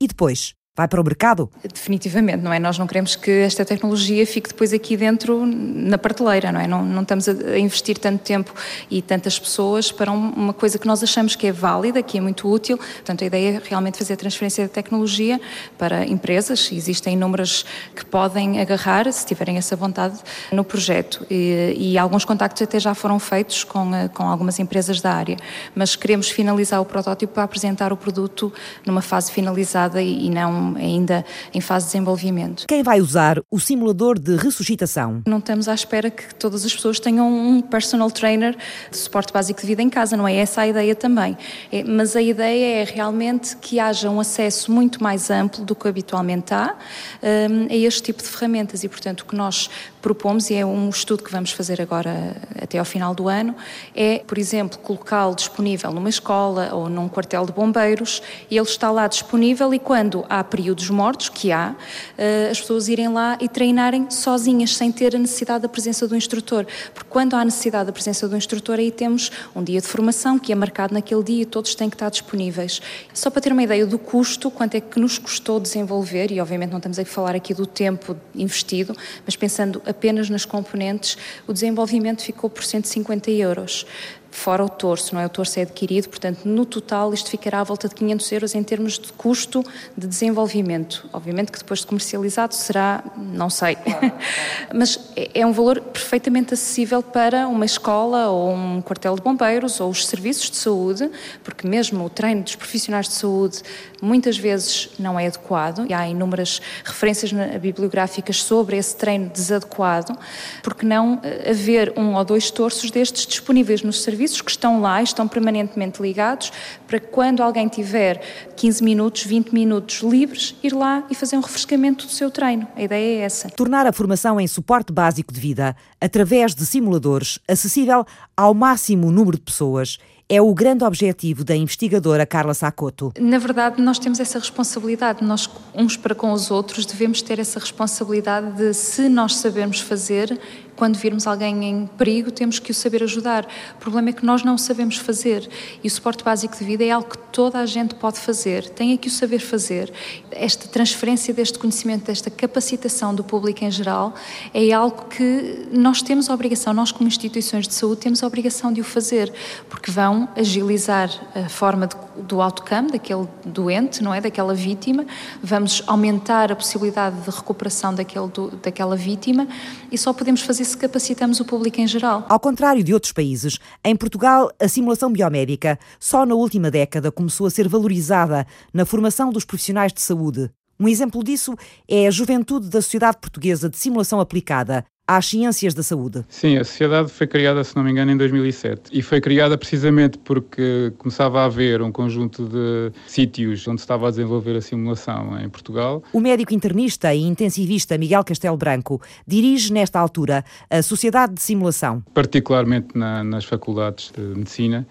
E 0.00 0.06
depois? 0.06 0.57
Vai 0.78 0.86
para 0.86 1.00
o 1.00 1.04
mercado? 1.04 1.50
Definitivamente, 1.74 2.40
não 2.40 2.52
é? 2.52 2.60
Nós 2.60 2.78
não 2.78 2.86
queremos 2.86 3.16
que 3.16 3.32
esta 3.32 3.64
tecnologia 3.64 4.24
fique 4.24 4.48
depois 4.50 4.72
aqui 4.72 4.96
dentro 4.96 5.44
na 5.44 5.98
prateleira, 5.98 6.52
não 6.52 6.60
é? 6.60 6.68
Não, 6.68 6.84
não 6.84 7.02
estamos 7.02 7.28
a 7.28 7.58
investir 7.58 7.98
tanto 7.98 8.22
tempo 8.22 8.54
e 8.88 9.02
tantas 9.02 9.36
pessoas 9.40 9.90
para 9.90 10.12
uma 10.12 10.52
coisa 10.52 10.78
que 10.78 10.86
nós 10.86 11.02
achamos 11.02 11.34
que 11.34 11.48
é 11.48 11.52
válida, 11.52 12.00
que 12.00 12.16
é 12.16 12.20
muito 12.20 12.48
útil. 12.48 12.78
Portanto, 12.78 13.24
a 13.24 13.26
ideia 13.26 13.56
é 13.56 13.68
realmente 13.68 13.98
fazer 13.98 14.12
a 14.12 14.16
transferência 14.16 14.68
da 14.68 14.72
tecnologia 14.72 15.40
para 15.76 16.06
empresas. 16.06 16.70
Existem 16.70 17.14
inúmeras 17.14 17.64
que 17.96 18.06
podem 18.06 18.60
agarrar, 18.60 19.12
se 19.12 19.26
tiverem 19.26 19.56
essa 19.56 19.74
vontade, 19.74 20.20
no 20.52 20.62
projeto. 20.62 21.26
E, 21.28 21.74
e 21.76 21.98
alguns 21.98 22.24
contactos 22.24 22.62
até 22.62 22.78
já 22.78 22.94
foram 22.94 23.18
feitos 23.18 23.64
com, 23.64 23.92
eh, 23.92 24.06
com 24.06 24.22
algumas 24.22 24.60
empresas 24.60 25.00
da 25.00 25.12
área. 25.12 25.36
Mas 25.74 25.96
queremos 25.96 26.30
finalizar 26.30 26.80
o 26.80 26.84
protótipo 26.84 27.34
para 27.34 27.42
apresentar 27.42 27.92
o 27.92 27.96
produto 27.96 28.52
numa 28.86 29.02
fase 29.02 29.32
finalizada 29.32 30.00
e, 30.00 30.26
e 30.26 30.30
não 30.30 30.67
ainda 30.76 31.24
em 31.52 31.60
fase 31.60 31.86
de 31.86 31.92
desenvolvimento. 31.92 32.66
Quem 32.66 32.82
vai 32.82 33.00
usar 33.00 33.40
o 33.50 33.58
simulador 33.58 34.18
de 34.18 34.36
ressuscitação? 34.36 35.22
Não 35.26 35.38
estamos 35.38 35.68
à 35.68 35.74
espera 35.74 36.10
que 36.10 36.34
todas 36.34 36.64
as 36.64 36.74
pessoas 36.74 37.00
tenham 37.00 37.28
um 37.28 37.60
personal 37.60 38.10
trainer 38.10 38.56
de 38.90 38.96
suporte 38.96 39.32
básico 39.32 39.60
de 39.60 39.66
vida 39.66 39.82
em 39.82 39.90
casa, 39.90 40.16
não 40.16 40.26
é 40.26 40.36
essa 40.36 40.62
a 40.62 40.66
ideia 40.66 40.94
também. 40.94 41.36
É, 41.70 41.84
mas 41.84 42.16
a 42.16 42.22
ideia 42.22 42.82
é 42.82 42.84
realmente 42.84 43.56
que 43.56 43.78
haja 43.78 44.10
um 44.10 44.20
acesso 44.20 44.70
muito 44.70 45.02
mais 45.02 45.30
amplo 45.30 45.64
do 45.64 45.74
que 45.74 45.88
habitualmente 45.88 46.52
há 46.52 46.76
um, 47.22 47.72
a 47.72 47.76
este 47.76 48.02
tipo 48.02 48.22
de 48.22 48.28
ferramentas 48.28 48.84
e, 48.84 48.88
portanto, 48.88 49.20
o 49.22 49.24
que 49.24 49.36
nós 49.36 49.70
propomos, 50.00 50.50
e 50.50 50.54
é 50.54 50.64
um 50.64 50.88
estudo 50.88 51.22
que 51.22 51.30
vamos 51.30 51.52
fazer 51.52 51.80
agora 51.80 52.36
até 52.60 52.78
ao 52.78 52.84
final 52.84 53.14
do 53.14 53.28
ano, 53.28 53.54
é, 53.94 54.18
por 54.26 54.38
exemplo, 54.38 54.78
colocá-lo 54.78 55.34
disponível 55.34 55.92
numa 55.92 56.08
escola 56.08 56.70
ou 56.72 56.88
num 56.88 57.08
quartel 57.08 57.46
de 57.46 57.52
bombeiros 57.52 58.22
e 58.50 58.56
ele 58.56 58.66
está 58.66 58.90
lá 58.90 59.06
disponível 59.06 59.72
e 59.72 59.78
quando 59.78 60.24
há 60.28 60.42
períodos 60.44 60.90
mortos, 60.90 61.28
que 61.28 61.52
há, 61.52 61.74
eh, 62.16 62.48
as 62.50 62.60
pessoas 62.60 62.88
irem 62.88 63.08
lá 63.08 63.36
e 63.40 63.48
treinarem 63.48 64.10
sozinhas, 64.10 64.76
sem 64.76 64.90
ter 64.92 65.14
a 65.14 65.18
necessidade 65.18 65.62
da 65.62 65.68
presença 65.68 66.06
do 66.06 66.16
instrutor. 66.16 66.66
Porque 66.94 67.08
quando 67.08 67.34
há 67.34 67.44
necessidade 67.44 67.86
da 67.86 67.92
presença 67.92 68.28
do 68.28 68.36
instrutor, 68.36 68.78
aí 68.78 68.90
temos 68.90 69.30
um 69.54 69.62
dia 69.62 69.80
de 69.80 69.86
formação 69.86 70.38
que 70.38 70.52
é 70.52 70.54
marcado 70.54 70.94
naquele 70.94 71.22
dia 71.22 71.42
e 71.42 71.46
todos 71.46 71.74
têm 71.74 71.88
que 71.88 71.96
estar 71.96 72.10
disponíveis. 72.10 72.80
Só 73.12 73.30
para 73.30 73.40
ter 73.40 73.52
uma 73.52 73.62
ideia 73.62 73.86
do 73.86 73.98
custo, 73.98 74.50
quanto 74.50 74.74
é 74.74 74.80
que 74.80 74.98
nos 74.98 75.18
custou 75.18 75.60
desenvolver, 75.60 76.30
e 76.30 76.40
obviamente 76.40 76.70
não 76.70 76.78
estamos 76.78 76.98
a 76.98 77.04
falar 77.04 77.34
aqui 77.34 77.54
do 77.54 77.66
tempo 77.66 78.16
investido, 78.34 78.94
mas 79.24 79.36
pensando 79.36 79.82
apenas 79.88 80.28
nas 80.28 80.44
componentes, 80.44 81.16
o 81.46 81.52
desenvolvimento 81.52 82.22
ficou 82.22 82.50
por 82.50 82.62
150 82.62 83.30
euros 83.30 83.86
fora 84.30 84.64
o 84.64 84.68
torso, 84.68 85.14
não 85.14 85.20
é? 85.20 85.26
O 85.26 85.28
torso 85.28 85.58
é 85.58 85.62
adquirido, 85.62 86.08
portanto, 86.08 86.44
no 86.44 86.64
total 86.64 87.12
isto 87.14 87.30
ficará 87.30 87.60
à 87.60 87.64
volta 87.64 87.88
de 87.88 87.94
500 87.94 88.32
euros 88.32 88.54
em 88.54 88.62
termos 88.62 88.98
de 88.98 89.12
custo 89.12 89.64
de 89.96 90.06
desenvolvimento. 90.06 91.08
Obviamente 91.12 91.50
que 91.50 91.58
depois 91.58 91.80
de 91.80 91.86
comercializado 91.86 92.54
será, 92.54 93.02
não 93.16 93.48
sei, 93.48 93.76
mas 94.74 94.98
é, 95.16 95.40
é 95.40 95.46
um 95.46 95.52
valor 95.52 95.80
perfeitamente 95.80 96.54
acessível 96.54 97.02
para 97.02 97.48
uma 97.48 97.64
escola 97.64 98.28
ou 98.28 98.52
um 98.52 98.82
quartel 98.82 99.14
de 99.16 99.22
bombeiros 99.22 99.80
ou 99.80 99.90
os 99.90 100.06
serviços 100.06 100.50
de 100.50 100.56
saúde, 100.56 101.10
porque 101.42 101.66
mesmo 101.66 102.04
o 102.04 102.10
treino 102.10 102.42
dos 102.42 102.54
profissionais 102.54 103.08
de 103.08 103.14
saúde 103.14 103.62
muitas 104.00 104.36
vezes 104.36 104.90
não 104.98 105.18
é 105.18 105.26
adequado 105.26 105.86
e 105.88 105.94
há 105.94 106.06
inúmeras 106.06 106.60
referências 106.84 107.32
bibliográficas 107.60 108.42
sobre 108.42 108.76
esse 108.76 108.94
treino 108.94 109.28
desadequado, 109.28 110.16
porque 110.62 110.86
não 110.86 111.20
eh, 111.22 111.50
haver 111.50 111.92
um 111.96 112.14
ou 112.14 112.24
dois 112.24 112.50
torsos 112.50 112.90
destes 112.90 113.26
disponíveis 113.26 113.82
nos 113.82 114.02
serviços 114.02 114.17
serviços 114.18 114.40
que 114.40 114.50
estão 114.50 114.80
lá, 114.80 115.00
estão 115.00 115.28
permanentemente 115.28 116.02
ligados, 116.02 116.52
para 116.88 116.98
que 116.98 117.06
quando 117.06 117.40
alguém 117.40 117.68
tiver 117.68 118.20
15 118.56 118.82
minutos, 118.82 119.22
20 119.22 119.52
minutos 119.52 120.00
livres, 120.00 120.56
ir 120.60 120.72
lá 120.72 121.04
e 121.08 121.14
fazer 121.14 121.36
um 121.36 121.40
refrescamento 121.40 122.04
do 122.04 122.10
seu 122.10 122.28
treino. 122.28 122.66
A 122.74 122.82
ideia 122.82 123.20
é 123.20 123.24
essa. 123.24 123.48
Tornar 123.50 123.86
a 123.86 123.92
formação 123.92 124.40
em 124.40 124.46
suporte 124.48 124.92
básico 124.92 125.32
de 125.32 125.38
vida, 125.38 125.76
através 126.00 126.52
de 126.52 126.66
simuladores, 126.66 127.38
acessível 127.46 128.04
ao 128.36 128.52
máximo 128.52 129.12
número 129.12 129.36
de 129.36 129.44
pessoas 129.44 129.98
é 130.28 130.42
o 130.42 130.52
grande 130.52 130.84
objetivo 130.84 131.42
da 131.42 131.56
investigadora 131.56 132.26
Carla 132.26 132.52
Sacoto. 132.52 133.12
Na 133.18 133.38
verdade, 133.38 133.80
nós 133.80 133.98
temos 133.98 134.20
essa 134.20 134.38
responsabilidade, 134.38 135.24
nós 135.24 135.48
uns 135.74 135.96
para 135.96 136.14
com 136.14 136.32
os 136.32 136.50
outros 136.50 136.84
devemos 136.84 137.22
ter 137.22 137.38
essa 137.38 137.58
responsabilidade 137.58 138.52
de 138.52 138.74
se 138.74 139.08
nós 139.08 139.36
sabermos 139.36 139.80
fazer, 139.80 140.38
quando 140.78 140.96
virmos 140.96 141.26
alguém 141.26 141.64
em 141.64 141.86
perigo, 141.98 142.30
temos 142.30 142.60
que 142.60 142.70
o 142.70 142.74
saber 142.74 143.02
ajudar. 143.02 143.44
O 143.74 143.78
problema 143.80 144.10
é 144.10 144.12
que 144.12 144.24
nós 144.24 144.44
não 144.44 144.56
sabemos 144.56 144.96
fazer 144.96 145.50
e 145.82 145.88
o 145.88 145.90
suporte 145.90 146.22
básico 146.22 146.56
de 146.56 146.64
vida 146.64 146.84
é 146.84 146.92
algo 146.92 147.10
que 147.10 147.18
toda 147.32 147.58
a 147.58 147.66
gente 147.66 147.96
pode 147.96 148.20
fazer, 148.20 148.68
tem 148.70 148.96
que 148.96 149.08
o 149.08 149.10
saber 149.10 149.40
fazer. 149.40 149.92
Esta 150.30 150.68
transferência 150.68 151.34
deste 151.34 151.58
conhecimento, 151.58 152.06
desta 152.06 152.30
capacitação 152.30 153.12
do 153.12 153.24
público 153.24 153.64
em 153.64 153.70
geral, 153.72 154.14
é 154.54 154.70
algo 154.72 155.06
que 155.06 155.66
nós 155.72 156.00
temos 156.00 156.30
a 156.30 156.34
obrigação, 156.34 156.72
nós 156.72 156.92
como 156.92 157.08
instituições 157.08 157.66
de 157.66 157.74
saúde 157.74 158.00
temos 158.00 158.22
a 158.22 158.26
obrigação 158.28 158.72
de 158.72 158.80
o 158.80 158.84
fazer, 158.84 159.32
porque 159.68 159.90
vão 159.90 160.28
agilizar 160.36 161.10
a 161.34 161.48
forma 161.48 161.88
de, 161.88 161.96
do 162.22 162.40
outcome 162.40 162.92
daquele 162.92 163.26
doente, 163.44 164.00
não 164.00 164.14
é, 164.14 164.20
daquela 164.20 164.54
vítima, 164.54 165.04
vamos 165.42 165.82
aumentar 165.88 166.52
a 166.52 166.56
possibilidade 166.56 167.20
de 167.20 167.30
recuperação 167.30 167.92
daquele, 167.92 168.28
do, 168.28 168.50
daquela 168.62 168.94
vítima 168.94 169.48
e 169.90 169.98
só 169.98 170.12
podemos 170.12 170.42
fazer 170.42 170.67
se 170.68 170.76
capacitamos 170.76 171.40
o 171.40 171.44
público 171.44 171.80
em 171.80 171.86
geral. 171.86 172.24
Ao 172.28 172.38
contrário 172.38 172.84
de 172.84 172.94
outros 172.94 173.12
países, 173.12 173.58
em 173.84 173.96
Portugal, 173.96 174.52
a 174.60 174.68
simulação 174.68 175.10
biomédica 175.10 175.78
só 175.98 176.24
na 176.24 176.34
última 176.34 176.70
década 176.70 177.10
começou 177.10 177.46
a 177.46 177.50
ser 177.50 177.68
valorizada 177.68 178.46
na 178.72 178.84
formação 178.84 179.32
dos 179.32 179.44
profissionais 179.44 179.92
de 179.92 180.00
saúde. 180.00 180.50
Um 180.80 180.88
exemplo 180.88 181.24
disso 181.24 181.56
é 181.88 182.06
a 182.06 182.10
juventude 182.10 182.68
da 182.68 182.80
Sociedade 182.80 183.18
Portuguesa 183.20 183.68
de 183.68 183.76
Simulação 183.76 184.20
Aplicada, 184.20 184.84
às 185.08 185.26
ciências 185.26 185.72
da 185.72 185.82
saúde. 185.82 186.22
Sim, 186.28 186.58
a 186.58 186.64
sociedade 186.64 187.10
foi 187.10 187.26
criada, 187.26 187.64
se 187.64 187.74
não 187.74 187.82
me 187.82 187.90
engano, 187.90 188.10
em 188.12 188.16
2007 188.16 188.90
e 188.92 189.00
foi 189.00 189.22
criada 189.22 189.56
precisamente 189.56 190.18
porque 190.18 190.92
começava 190.98 191.40
a 191.40 191.46
haver 191.46 191.80
um 191.80 191.90
conjunto 191.90 192.46
de 192.46 192.92
sítios 193.06 193.66
onde 193.66 193.80
se 193.80 193.84
estava 193.84 194.08
a 194.08 194.10
desenvolver 194.10 194.54
a 194.54 194.60
simulação 194.60 195.40
em 195.40 195.48
Portugal. 195.48 196.02
O 196.12 196.20
médico 196.20 196.52
internista 196.52 197.14
e 197.14 197.22
intensivista 197.22 197.96
Miguel 197.96 198.22
Castelo 198.22 198.56
Branco 198.56 199.00
dirige 199.26 199.72
nesta 199.72 199.98
altura 199.98 200.44
a 200.68 200.82
Sociedade 200.82 201.34
de 201.34 201.42
Simulação. 201.42 202.02
Particularmente 202.12 202.88
na, 202.94 203.24
nas 203.24 203.46
faculdades 203.46 204.12
de 204.14 204.20
medicina 204.20 204.86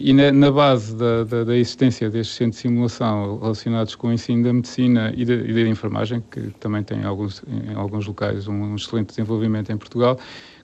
e 0.00 0.12
na, 0.12 0.50
base 0.50 0.94
da, 0.94 1.24
da, 1.24 1.44
da, 1.44 1.56
existência 1.56 2.08
destes 2.08 2.36
centros 2.36 2.56
de 2.56 2.68
simulação 2.68 3.38
relacionados 3.40 3.96
com 3.96 4.08
o 4.08 4.12
ensino 4.12 4.44
da 4.44 4.52
medicina 4.52 5.12
e 5.16 5.24
da, 5.24 5.34
e 5.34 5.52
da 5.52 5.60
enfermagem, 5.62 6.22
que 6.30 6.40
também 6.60 6.84
tem 6.84 7.02
alguns, 7.04 7.42
em 7.48 7.74
alguns 7.74 8.06
locais 8.06 8.46
um 8.46 8.76
excelente 8.76 9.08
desenvolvimento 9.08 9.72
em 9.72 9.76
Portugal, 9.76 10.16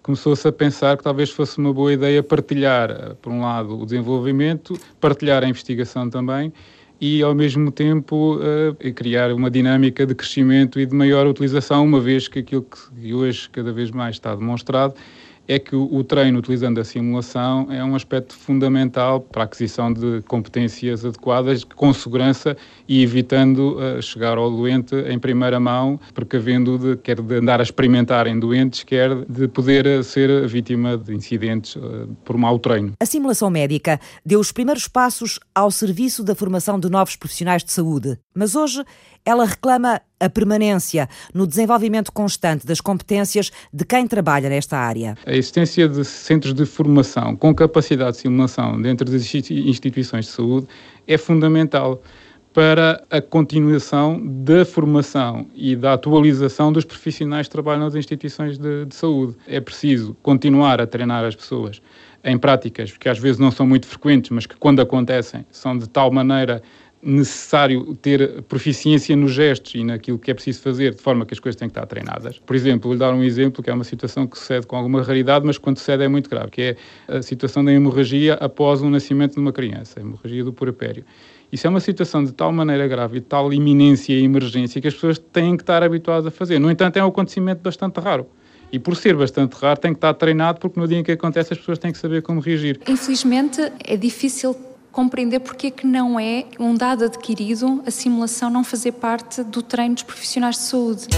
começou-se 0.03 0.47
a 0.47 0.53
pensar 0.53 0.97
que 0.97 1.03
talvez 1.03 1.31
fosse 1.31 1.59
uma 1.59 1.73
boa 1.73 1.92
ideia 1.92 2.23
partilhar, 2.23 3.16
por 3.20 3.33
um 3.33 3.40
lado, 3.40 3.77
o 3.77 3.85
desenvolvimento, 3.85 4.79
partilhar 5.01 5.42
a 5.42 5.49
investigação 5.49 6.09
também 6.09 6.53
e, 7.01 7.20
ao 7.20 7.35
mesmo 7.35 7.73
tempo, 7.73 8.37
uh, 8.37 8.94
criar 8.94 9.33
uma 9.33 9.51
dinâmica 9.51 10.07
de 10.07 10.14
crescimento 10.14 10.79
e 10.79 10.87
de 10.87 10.94
maior 10.94 11.27
utilização, 11.27 11.85
uma 11.85 12.01
vez 12.01 12.29
que 12.29 12.38
aquilo 12.38 12.62
que 12.62 13.12
hoje 13.12 13.51
cada 13.51 13.73
vez 13.73 13.90
mais 13.90 14.14
está 14.14 14.35
demonstrado 14.35 14.94
é 15.46 15.59
que 15.59 15.76
o 15.76 16.02
treino 16.02 16.38
utilizando 16.38 16.80
a 16.80 16.85
simulação 16.85 17.68
é 17.70 17.85
um 17.85 17.94
aspecto 17.94 18.35
fundamental 18.35 19.20
para 19.20 19.42
a 19.42 19.44
aquisição 19.44 19.92
de 19.92 20.22
competências 20.22 21.04
adequadas, 21.04 21.64
com 21.64 21.92
segurança 21.92 22.57
e 22.88 23.02
evitando 23.02 23.76
uh, 23.76 24.02
chegar 24.02 24.38
ao 24.38 24.50
doente 24.50 24.94
em 24.94 25.18
primeira 25.18 25.61
mão, 25.61 25.98
precavendo 26.14 26.78
de 26.78 26.96
quer 26.96 27.20
de 27.20 27.35
andar 27.37 27.61
a 27.61 27.62
experimentar 27.62 28.26
em 28.26 28.38
doentes, 28.38 28.83
quer 28.83 29.14
de 29.28 29.48
poder 29.48 29.87
eh, 29.87 30.02
ser 30.02 30.46
vítima 30.46 30.96
de 30.96 31.14
incidentes 31.14 31.76
uh, 31.76 32.09
por 32.24 32.37
mau 32.37 32.59
treino. 32.59 32.92
A 33.00 33.07
simulação 33.07 33.50
médica 33.50 34.00
deu 34.24 34.40
os 34.40 34.52
primeiros 34.52 34.88
passos 34.88 35.38
ao 35.54 35.70
serviço 35.70 36.22
da 36.22 36.35
formação 36.35 36.78
de 36.78 36.88
novos 36.88 37.16
profissionais 37.16 37.62
de 37.62 37.72
saúde, 37.72 38.18
mas 38.35 38.54
hoje 38.54 38.85
ela 39.25 39.45
reclama 39.45 40.01
a 40.21 40.29
permanência 40.29 41.09
no 41.33 41.47
desenvolvimento 41.47 42.13
constante 42.13 42.67
das 42.67 42.81
competências 42.81 43.51
de 43.73 43.85
quem 43.85 44.07
trabalha 44.07 44.49
nesta 44.49 44.77
área. 44.77 45.17
A 45.27 45.33
existência 45.33 45.89
de 45.89 46.05
centros 46.05 46.55
de 46.55 46.67
formação 46.67 47.35
com 47.37 47.55
capacidade 47.55 48.13
de 48.13 48.23
simulação 48.23 48.81
dentro 48.81 49.11
das 49.11 49.35
instituições 49.35 50.27
de 50.27 50.31
saúde 50.31 50.67
é 51.07 51.17
fundamental 51.17 52.03
para 52.55 53.03
a 53.11 53.21
continuação 53.21 54.21
da 54.25 54.65
formação 54.65 55.47
e 55.57 55.75
da 55.75 55.95
atualização 55.95 56.73
dos 56.73 56.85
profissionais 56.85 57.49
que 57.49 57.53
trabalham 57.53 57.81
nas 57.81 57.97
instituições 57.97 58.57
de, 58.57 58.85
de, 58.85 58.95
saúde. 58.95 59.37
É 59.49 59.61
preciso 59.61 60.17
continuar 60.23 60.81
a 60.81 60.87
treinar 60.87 61.25
as 61.25 61.35
pessoas 61.35 61.83
em 62.23 62.39
práticas 62.39 62.97
que 62.97 63.09
às 63.09 63.19
vezes 63.19 63.41
não 63.41 63.51
são 63.51 63.67
muito 63.67 63.89
frequentes, 63.89 64.31
mas 64.31 64.47
que 64.47 64.57
quando 64.57 64.81
acontecem 64.81 65.45
são 65.51 65.77
de 65.77 65.89
tal 65.89 66.13
maneira 66.13 66.63
necessário 67.05 67.95
ter 67.97 68.43
proficiência 68.43 69.14
nos 69.14 69.33
gestos 69.33 69.75
e 69.75 69.85
naquilo 69.85 70.19
que 70.19 70.31
é 70.31 70.35
preciso 70.35 70.61
fazer, 70.62 70.95
de 70.95 71.03
forma 71.03 71.27
que 71.27 71.35
as 71.35 71.40
coisas 71.40 71.59
têm 71.59 71.69
que 71.69 71.73
estar 71.73 71.87
treinadas. 71.87 72.38
Por 72.38 72.57
exemplo, 72.57 72.88
vou-lhe 72.88 72.99
dar 72.99 73.12
um 73.12 73.23
exemplo 73.23 73.62
que 73.62 73.71
é 73.71 73.75
uma 73.75 73.85
situação 73.85 74.27
que 74.27 74.38
sucede 74.38 74.67
com 74.67 74.77
alguma 74.77 75.03
raridade, 75.03 75.47
mas 75.47 75.59
quando 75.59 75.79
sucede 75.79 76.03
é 76.03 76.09
muito 76.09 76.31
grave, 76.31 76.51
que 76.51 76.62
é 76.62 76.77
a 77.09 77.23
situação 77.23 77.64
da 77.64 77.73
hemorragia 77.73 78.35
após 78.35 78.81
o 78.83 78.88
nascimento 78.88 79.35
de 79.35 79.40
uma 79.40 79.53
criança, 79.53 80.01
a 80.01 80.03
hemorragia 80.03 80.43
do 80.43 80.53
puerpério. 80.53 81.05
Isso 81.53 81.67
é 81.67 81.71
uma 81.71 81.81
situação 81.81 82.25
de 82.25 82.33
tal 82.33 82.51
maneira 82.51 82.88
grave 82.88 83.21
de 83.21 83.27
tal 83.27 83.53
iminência 83.53 84.12
e 84.12 84.25
emergência 84.25 84.81
que 84.81 84.88
as 84.88 84.95
pessoas 84.95 85.19
têm 85.19 85.57
que 85.57 85.62
estar 85.62 85.83
habituadas 85.83 86.27
a 86.27 86.31
fazer. 86.31 86.59
No 86.59 86.71
entanto, 86.71 86.97
é 86.97 87.05
um 87.05 87.09
acontecimento 87.09 87.61
bastante 87.62 88.01
raro. 88.01 88.27
E 88.73 88.79
por 88.79 88.97
ser 88.97 89.14
bastante 89.14 89.53
raro, 89.53 89.79
tem 89.79 89.93
que 89.93 89.99
estar 89.99 90.14
treinado, 90.14 90.59
porque 90.59 90.81
no 90.81 90.88
dia 90.88 90.99
em 90.99 91.05
que 91.05 91.12
acontece, 91.12 91.53
as 91.53 91.59
pessoas 91.61 91.79
têm 91.79 91.93
que 91.93 91.99
saber 91.99 92.23
como 92.23 92.40
reagir. 92.40 92.81
Infelizmente, 92.88 93.61
é 93.85 93.97
difícil 93.97 94.57
compreender 94.94 95.40
porque 95.40 95.66
é 95.66 95.70
que 95.72 95.87
não 95.87 96.18
é 96.18 96.44
um 96.59 96.72
dado 96.72 97.04
adquirido 97.04 97.83
a 97.85 97.90
simulação 97.90 98.48
não 98.48 98.62
fazer 98.62 98.92
parte 98.92 99.42
do 99.42 99.61
treino 99.61 99.94
dos 99.94 100.04
profissionais 100.04 100.54
de 100.54 100.62
saúde. 100.62 101.09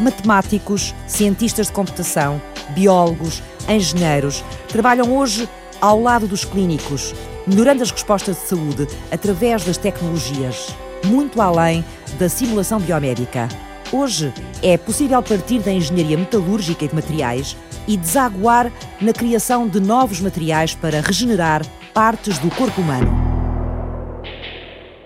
Matemáticos, 0.00 0.94
cientistas 1.06 1.66
de 1.66 1.72
computação, 1.72 2.40
biólogos, 2.70 3.42
engenheiros 3.68 4.42
trabalham 4.68 5.14
hoje 5.16 5.48
ao 5.80 6.00
lado 6.00 6.26
dos 6.26 6.44
clínicos, 6.44 7.14
melhorando 7.46 7.82
as 7.82 7.90
respostas 7.90 8.36
de 8.36 8.42
saúde 8.48 8.88
através 9.12 9.64
das 9.64 9.76
tecnologias, 9.76 10.74
muito 11.04 11.40
além 11.42 11.84
da 12.18 12.28
simulação 12.28 12.80
biomédica. 12.80 13.48
Hoje 13.92 14.32
é 14.62 14.78
possível 14.78 15.22
partir 15.22 15.60
da 15.60 15.70
engenharia 15.70 16.16
metalúrgica 16.16 16.86
e 16.86 16.88
de 16.88 16.94
materiais 16.94 17.54
e 17.86 17.96
desaguar 17.96 18.72
na 19.00 19.12
criação 19.12 19.68
de 19.68 19.80
novos 19.80 20.20
materiais 20.20 20.74
para 20.74 21.00
regenerar 21.00 21.62
partes 21.92 22.38
do 22.38 22.50
corpo 22.50 22.80
humano. 22.80 23.24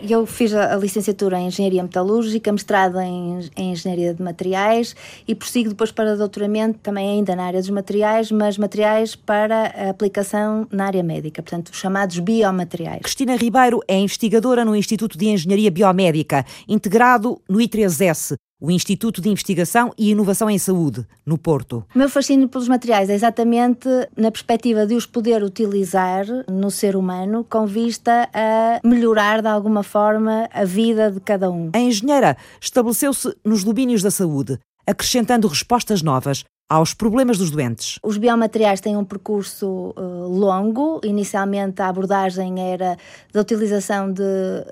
Eu 0.00 0.24
fiz 0.26 0.54
a 0.54 0.76
licenciatura 0.76 1.40
em 1.40 1.48
Engenharia 1.48 1.82
Metalúrgica, 1.82 2.52
mestrado 2.52 3.00
em, 3.00 3.40
em, 3.56 3.72
Engenharia 3.72 4.14
de 4.14 4.22
Materiais 4.22 4.94
e 5.26 5.34
prossigo 5.34 5.70
depois 5.70 5.90
para 5.90 6.16
doutoramento 6.16 6.78
também 6.78 7.10
ainda 7.10 7.34
na 7.34 7.44
área 7.44 7.60
dos 7.60 7.70
materiais, 7.70 8.30
mas 8.30 8.56
materiais 8.56 9.16
para 9.16 9.66
aplicação 9.90 10.68
na 10.70 10.86
área 10.86 11.02
médica, 11.02 11.42
portanto, 11.42 11.74
chamados 11.74 12.18
biomateriais. 12.20 13.00
Cristina 13.02 13.34
Ribeiro 13.34 13.80
é 13.88 13.98
investigadora 13.98 14.64
no 14.64 14.76
Instituto 14.76 15.18
de 15.18 15.26
Engenharia 15.28 15.70
Biomédica, 15.70 16.46
integrado 16.68 17.40
no 17.48 17.58
I3S, 17.58 18.36
o 18.60 18.70
Instituto 18.70 19.20
de 19.20 19.28
Investigação 19.28 19.92
e 19.96 20.10
Inovação 20.10 20.50
em 20.50 20.58
Saúde, 20.58 21.06
no 21.24 21.38
Porto. 21.38 21.84
O 21.94 21.98
meu 21.98 22.08
fascínio 22.08 22.48
pelos 22.48 22.68
materiais 22.68 23.08
é 23.08 23.14
exatamente 23.14 23.88
na 24.16 24.30
perspectiva 24.30 24.84
de 24.84 24.94
os 24.94 25.06
poder 25.06 25.42
utilizar 25.42 26.26
no 26.48 26.70
ser 26.70 26.96
humano 26.96 27.46
com 27.48 27.66
vista 27.66 28.28
a 28.34 28.80
melhorar 28.84 29.40
de 29.40 29.48
alguma 29.48 29.82
forma 29.82 30.48
a 30.52 30.64
vida 30.64 31.10
de 31.10 31.20
cada 31.20 31.50
um. 31.50 31.70
A 31.72 31.78
engenheira 31.78 32.36
estabeleceu-se 32.60 33.32
nos 33.44 33.62
domínios 33.62 34.02
da 34.02 34.10
saúde, 34.10 34.58
acrescentando 34.86 35.46
respostas 35.46 36.02
novas 36.02 36.44
aos 36.68 36.92
problemas 36.92 37.38
dos 37.38 37.50
doentes. 37.50 37.98
Os 38.02 38.18
biomateriais 38.18 38.80
têm 38.80 38.94
um 38.94 39.04
percurso 39.04 39.94
uh, 39.96 40.28
longo. 40.28 41.00
Inicialmente, 41.02 41.80
a 41.80 41.88
abordagem 41.88 42.60
era 42.60 42.98
da 43.32 43.40
utilização 43.40 44.12
de 44.12 44.22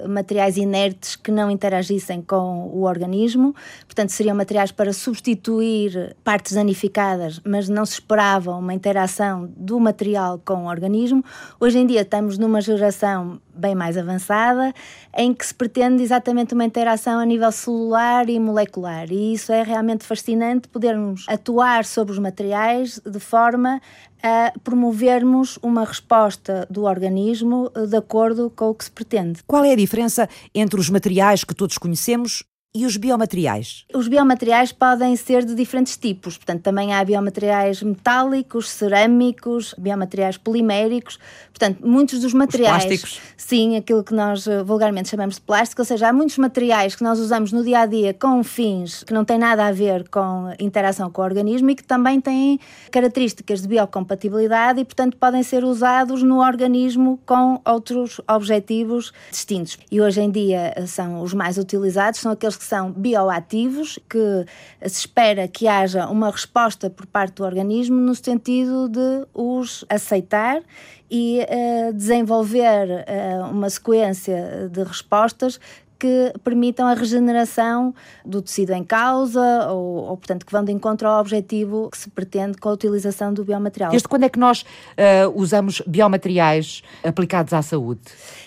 materiais 0.07 0.59
inertes 0.59 1.17
que 1.17 1.31
não 1.31 1.51
interagissem 1.51 2.21
com 2.21 2.69
o 2.69 2.83
organismo. 2.83 3.55
Portanto, 3.87 4.11
seriam 4.11 4.37
materiais 4.37 4.71
para 4.71 4.93
substituir 4.93 6.15
partes 6.23 6.53
danificadas, 6.53 7.41
mas 7.45 7.67
não 7.69 7.87
se 7.87 7.95
esperava 7.95 8.55
uma 8.55 8.75
interação 8.75 9.51
do 9.57 9.81
material 9.81 10.39
com 10.45 10.65
o 10.65 10.69
organismo. 10.69 11.25
Hoje 11.59 11.79
em 11.79 11.87
dia, 11.87 12.03
estamos 12.03 12.37
numa 12.37 12.61
geração 12.61 13.41
bem 13.57 13.75
mais 13.75 13.97
avançada, 13.97 14.73
em 15.17 15.33
que 15.33 15.47
se 15.47 15.55
pretende 15.55 16.03
exatamente 16.03 16.55
uma 16.55 16.65
interação 16.65 17.19
a 17.19 17.25
nível 17.25 17.51
celular 17.51 18.29
e 18.29 18.39
molecular. 18.39 19.11
E 19.11 19.35
isso 19.35 19.53
é 19.53 19.63
realmente 19.63 20.05
fascinante, 20.05 20.69
podermos 20.69 21.25
atuar 21.29 21.85
sobre 21.85 22.13
os 22.13 22.19
materiais 22.19 23.01
de 23.05 23.21
forma 23.21 23.81
a 24.23 24.53
promovermos 24.65 25.59
uma 25.63 25.85
resposta 25.85 26.67
do 26.71 26.85
organismo 26.85 27.71
de 27.89 27.97
acordo 27.97 28.51
com 28.51 28.71
o 28.71 28.75
que 28.75 28.85
se 28.85 28.91
pretende. 28.91 29.41
Qual 29.47 29.65
é 29.65 29.73
a 29.73 29.77
diferença 29.77 30.29
entre 30.55 30.81
os 30.81 30.91
materiais 30.91 31.45
que 31.45 31.55
todos 31.55 31.79
conhecemos 31.79 32.43
e 32.77 32.85
os 32.85 32.99
biomateriais? 32.99 33.87
Os 33.95 34.07
biomateriais 34.07 34.71
podem 34.71 35.17
ser 35.17 35.47
de 35.47 35.55
diferentes 35.55 35.97
tipos, 35.97 36.37
portanto, 36.37 36.61
também 36.61 36.93
há 36.93 37.03
biomateriais 37.03 37.83
metálicos, 37.83 38.69
cerâmicos, 38.69 39.75
biomateriais 39.79 40.37
poliméricos, 40.37 41.19
portanto, 41.47 41.87
muitos 41.87 42.21
dos 42.21 42.35
materiais. 42.35 42.77
Os 42.77 42.85
plásticos. 42.85 43.21
Sim, 43.35 43.77
aquilo 43.77 44.05
que 44.05 44.13
nós 44.13 44.47
eh, 44.47 44.63
vulgarmente 44.63 45.09
chamamos 45.09 45.37
de 45.37 45.41
plástico, 45.41 45.81
ou 45.81 45.87
seja, 45.87 46.09
há 46.09 46.13
muitos 46.13 46.37
materiais 46.37 46.95
que 46.95 47.03
nós 47.03 47.19
usamos 47.19 47.51
no 47.51 47.65
dia 47.65 47.81
a 47.81 47.87
dia 47.87 48.13
com 48.13 48.45
fins 48.45 49.03
que 49.05 49.15
não 49.15 49.25
têm 49.25 49.39
nada 49.39 49.67
a 49.67 49.73
ver 49.73 50.07
com 50.11 50.53
interação 50.61 51.11
com 51.11 51.23
o 51.23 51.25
organismo 51.25 51.71
e 51.71 51.75
que 51.75 51.85
também 51.85 52.21
têm 52.21 52.61
características 52.91 53.63
de 53.63 53.69
biocompatibilidade 53.69 54.81
e, 54.81 54.85
portanto, 54.85 55.17
podem 55.17 55.43
ser 55.43 55.65
usados 55.65 56.23
no 56.23 56.41
organismo 56.41 57.19
com 57.25 57.59
outros 57.65 58.21
objetivos 58.29 59.15
distintos. 59.31 59.79
E 59.91 59.99
hoje 59.99 60.21
em 60.21 60.31
dia 60.31 60.75
eh, 60.77 60.87
são 60.87 61.23
os 61.23 61.33
mais 61.33 61.57
utilizados, 61.57 62.21
são 62.21 62.33
aqueles 62.33 62.57
que 62.57 62.66
são 62.67 62.93
bioativos, 62.93 63.99
que 64.09 64.47
se 64.83 65.01
espera 65.01 65.49
que 65.49 65.67
haja 65.67 66.07
uma 66.09 66.31
resposta 66.31 66.91
por 66.91 67.07
parte 67.07 67.37
do 67.37 67.45
organismo 67.45 67.97
no 67.97 68.15
sentido 68.15 68.89
de 68.89 69.27
os 69.33 69.85
aceitar 69.89 70.63
e 71.11 71.41
uh, 71.41 71.93
desenvolver 71.93 72.89
uh, 72.89 73.51
uma 73.51 73.71
sequência 73.71 74.69
de 74.71 74.83
respostas 74.83 75.61
que 75.99 76.33
permitam 76.45 76.87
a 76.87 76.95
regeneração 76.95 77.95
do 78.25 78.43
tecido 78.43 78.73
em 78.73 78.85
causa 78.85 79.69
ou, 79.71 80.09
ou, 80.09 80.17
portanto, 80.17 80.45
que 80.45 80.53
vão 80.53 80.65
de 80.65 80.73
encontro 80.73 81.09
ao 81.09 81.21
objetivo 81.21 81.89
que 81.91 81.99
se 81.99 82.11
pretende 82.11 82.59
com 82.59 82.69
a 82.69 82.73
utilização 82.73 83.33
do 83.33 83.45
biomaterial. 83.45 83.91
Desde 83.91 84.09
quando 84.09 84.25
é 84.25 84.29
que 84.29 84.39
nós 84.39 84.63
uh, 84.63 85.33
usamos 85.35 85.83
biomateriais 85.87 86.83
aplicados 87.03 87.53
à 87.53 87.63
saúde? 87.63 88.01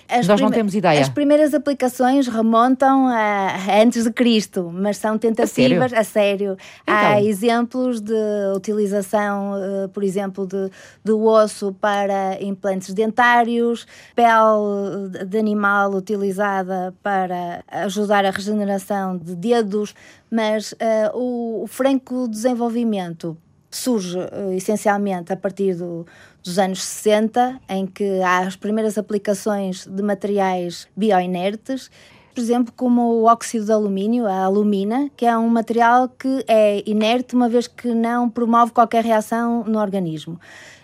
As 0.08 0.28
Nós 0.28 0.42
não 0.42 0.50
temos 0.50 0.74
ideia. 0.74 1.00
As 1.00 1.08
primeiras 1.08 1.54
aplicações 1.54 2.28
remontam 2.28 3.08
a, 3.08 3.50
a 3.50 3.82
antes 3.84 4.06
de 4.06 4.12
Cristo, 4.12 4.72
mas 4.74 4.98
são 4.98 5.20
tentativas 5.20 5.94
a 5.94 6.04
sério. 6.04 6.04
A 6.04 6.04
sério. 6.04 6.58
Então. 6.82 6.96
Há 6.96 7.22
exemplos 7.22 8.02
de 8.02 8.14
utilização, 8.56 9.54
uh, 9.54 9.90
por 9.90 10.04
exemplo, 10.04 10.48
de, 10.48 10.72
do 11.06 11.24
osso 11.24 11.76
para 11.80 12.42
implantes 12.42 12.92
dentários, 12.92 13.86
pele 14.16 15.26
de 15.28 15.38
animal 15.38 15.92
utilizada 15.92 16.92
para 17.04 17.38
ajudar 17.67 18.25
a 18.25 18.32
regeneração 18.32 19.17
de 19.17 19.36
dedos, 19.36 19.93
mas 20.30 20.71
uh, 20.73 20.78
o, 21.13 21.63
o 21.63 21.67
franco 21.67 22.28
desenvolvimento 22.28 23.38
surge 23.69 24.17
uh, 24.17 24.52
essencialmente 24.54 25.32
a 25.32 25.38
partir 25.38 25.75
do, 25.75 26.06
dos 26.43 26.58
anos 26.58 26.84
60, 26.84 27.60
em 27.69 27.86
que 27.86 28.21
há 28.21 28.39
as 28.39 28.56
primeiras 28.56 28.97
aplicações 28.97 29.86
de 29.86 30.02
materiais 30.02 30.88
bioinertes, 30.95 31.89
por 32.34 32.41
exemplo, 32.41 32.73
como 32.75 33.02
o 33.02 33.25
óxido 33.25 33.65
de 33.65 33.71
alumínio, 33.71 34.25
a 34.25 34.45
alumina, 34.45 35.10
que 35.17 35.25
é 35.25 35.38
um 35.38 35.49
material 35.49 36.08
que 36.08 36.43
é 36.47 36.82
inerte, 36.89 37.36
uma 37.36 37.49
vez 37.49 37.67
que 37.67 37.93
não 37.93 38.30
promove 38.30 38.71
qualquer 38.71 39.04
reação 39.04 39.63
no 39.65 39.80
organismo. 39.80 40.39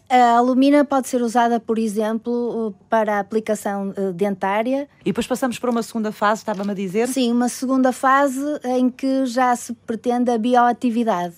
A 0.09 0.37
alumina 0.37 0.85
pode 0.85 1.07
ser 1.07 1.21
usada, 1.21 1.59
por 1.59 1.79
exemplo, 1.79 2.75
para 2.89 3.15
a 3.15 3.19
aplicação 3.19 3.91
eh, 3.97 4.11
dentária. 4.11 4.87
E 5.01 5.05
depois 5.05 5.25
passamos 5.25 5.57
para 5.57 5.71
uma 5.71 5.81
segunda 5.81 6.11
fase, 6.11 6.41
estava-me 6.41 6.71
a 6.71 6.75
dizer? 6.75 7.07
Sim, 7.07 7.31
uma 7.31 7.49
segunda 7.49 7.91
fase 7.91 8.43
em 8.63 8.89
que 8.89 9.25
já 9.25 9.55
se 9.55 9.73
pretende 9.73 10.29
a 10.29 10.37
bioatividade. 10.37 11.35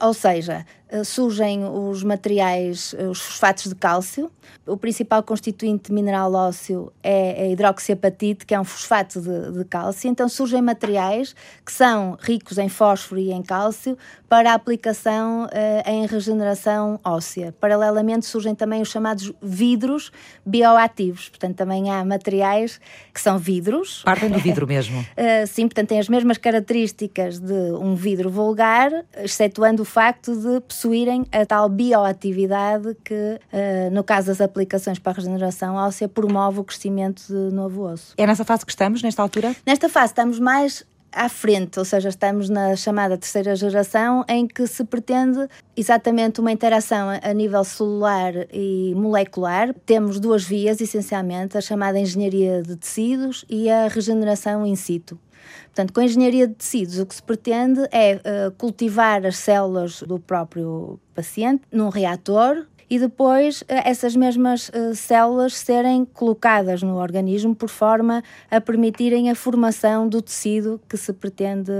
Ou 0.00 0.12
seja, 0.14 0.66
surgem 1.04 1.64
os 1.64 2.02
materiais, 2.02 2.94
eh, 2.98 3.04
os 3.04 3.20
fosfatos 3.20 3.68
de 3.68 3.74
cálcio. 3.74 4.30
O 4.66 4.76
principal 4.76 5.22
constituinte 5.22 5.92
mineral 5.92 6.32
ósseo 6.34 6.92
é 7.02 7.44
a 7.44 7.46
hidroxiapatite, 7.48 8.44
que 8.44 8.54
é 8.54 8.60
um 8.60 8.64
fosfato 8.64 9.20
de, 9.20 9.52
de, 9.52 9.64
cálcio. 9.64 10.10
Então 10.10 10.28
surgem 10.28 10.60
materiais 10.60 11.34
que 11.64 11.72
são 11.72 12.18
ricos 12.20 12.58
em 12.58 12.68
fósforo 12.68 13.20
e 13.20 13.30
em 13.30 13.42
cálcio 13.42 13.96
para 14.28 14.50
a 14.50 14.54
aplicação 14.54 15.44
uh, 15.44 15.90
em 15.90 16.06
regeneração 16.06 16.98
óssea. 17.04 17.54
Paralelamente 17.60 18.26
surgem 18.26 18.54
também 18.54 18.82
os 18.82 18.88
chamados 18.88 19.32
vidros 19.40 20.10
bioativos. 20.44 21.28
Portanto, 21.28 21.56
também 21.56 21.90
há 21.90 22.04
materiais 22.04 22.80
que 23.14 23.20
são 23.20 23.38
vidros. 23.38 24.02
Partem 24.04 24.30
do 24.30 24.38
vidro 24.38 24.66
mesmo. 24.68 25.04
sim, 25.48 25.62
portanto, 25.66 25.88
têm 25.88 25.98
as 25.98 26.08
mesmas 26.08 26.38
características 26.38 27.38
de 27.38 27.72
um 27.72 27.94
vidro 27.94 28.30
vulgar, 28.30 28.90
excetuando 29.16 29.82
o 29.82 29.84
facto 29.84 30.34
de 30.36 30.60
possuírem 30.80 31.26
a 31.30 31.44
tal 31.44 31.68
bioatividade 31.68 32.96
que, 33.04 33.14
uh, 33.14 33.90
no 33.92 34.02
caso 34.02 34.28
das 34.28 34.40
aplicações 34.40 34.98
para 34.98 35.12
a 35.12 35.14
regeneração 35.16 35.74
óssea, 35.74 36.08
promove 36.08 36.60
o 36.60 36.64
crescimento 36.64 37.22
de 37.28 37.54
novo 37.54 37.82
osso. 37.82 38.14
É 38.16 38.26
nessa 38.26 38.44
fase 38.44 38.64
que 38.64 38.72
estamos, 38.72 39.02
nesta 39.02 39.20
altura? 39.20 39.54
Nesta 39.66 39.90
fase 39.90 40.12
estamos 40.12 40.38
mais 40.38 40.86
à 41.12 41.28
frente, 41.28 41.78
ou 41.78 41.84
seja, 41.84 42.08
estamos 42.08 42.48
na 42.48 42.76
chamada 42.76 43.18
terceira 43.18 43.54
geração, 43.56 44.24
em 44.26 44.46
que 44.46 44.66
se 44.66 44.84
pretende 44.84 45.46
exatamente 45.76 46.40
uma 46.40 46.52
interação 46.52 47.08
a 47.22 47.34
nível 47.34 47.62
celular 47.64 48.32
e 48.52 48.94
molecular. 48.96 49.74
Temos 49.84 50.18
duas 50.18 50.44
vias, 50.44 50.80
essencialmente, 50.80 51.58
a 51.58 51.60
chamada 51.60 51.98
engenharia 51.98 52.62
de 52.62 52.76
tecidos 52.76 53.44
e 53.50 53.68
a 53.68 53.88
regeneração 53.88 54.64
in 54.64 54.76
situ. 54.76 55.18
Portanto, 55.66 55.92
com 55.92 56.00
a 56.00 56.04
engenharia 56.04 56.46
de 56.46 56.54
tecidos, 56.54 56.98
o 56.98 57.06
que 57.06 57.14
se 57.14 57.22
pretende 57.22 57.80
é 57.92 58.16
uh, 58.16 58.50
cultivar 58.52 59.24
as 59.24 59.36
células 59.36 60.02
do 60.02 60.18
próprio 60.18 60.98
paciente 61.14 61.62
num 61.72 61.88
reator 61.88 62.66
e 62.88 62.98
depois 62.98 63.62
eh, 63.68 63.88
essas 63.88 64.16
mesmas 64.16 64.68
uh, 64.70 64.96
células 64.96 65.54
serem 65.56 66.04
colocadas 66.04 66.82
no 66.82 66.96
organismo 66.96 67.54
por 67.54 67.68
forma 67.68 68.20
a 68.50 68.60
permitirem 68.60 69.30
a 69.30 69.34
formação 69.36 70.08
do 70.08 70.20
tecido 70.20 70.80
que 70.88 70.96
se 70.96 71.12
pretende 71.12 71.70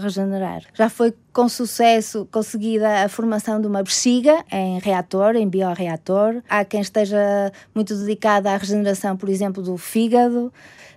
regenerar. 0.00 0.62
Já 0.72 0.88
foi 0.88 1.12
com 1.30 1.46
sucesso 1.46 2.26
conseguida 2.32 3.04
a 3.04 3.08
formação 3.08 3.60
de 3.60 3.66
uma 3.66 3.82
bexiga 3.82 4.42
em 4.50 4.78
reator, 4.78 5.36
em 5.36 5.46
bioreator. 5.46 6.42
Há 6.48 6.64
quem 6.64 6.80
esteja 6.80 7.52
muito 7.74 7.94
dedicado 7.94 8.48
à 8.48 8.56
regeneração, 8.56 9.18
por 9.18 9.28
exemplo, 9.28 9.62
do 9.62 9.76
fígado. 9.76 10.50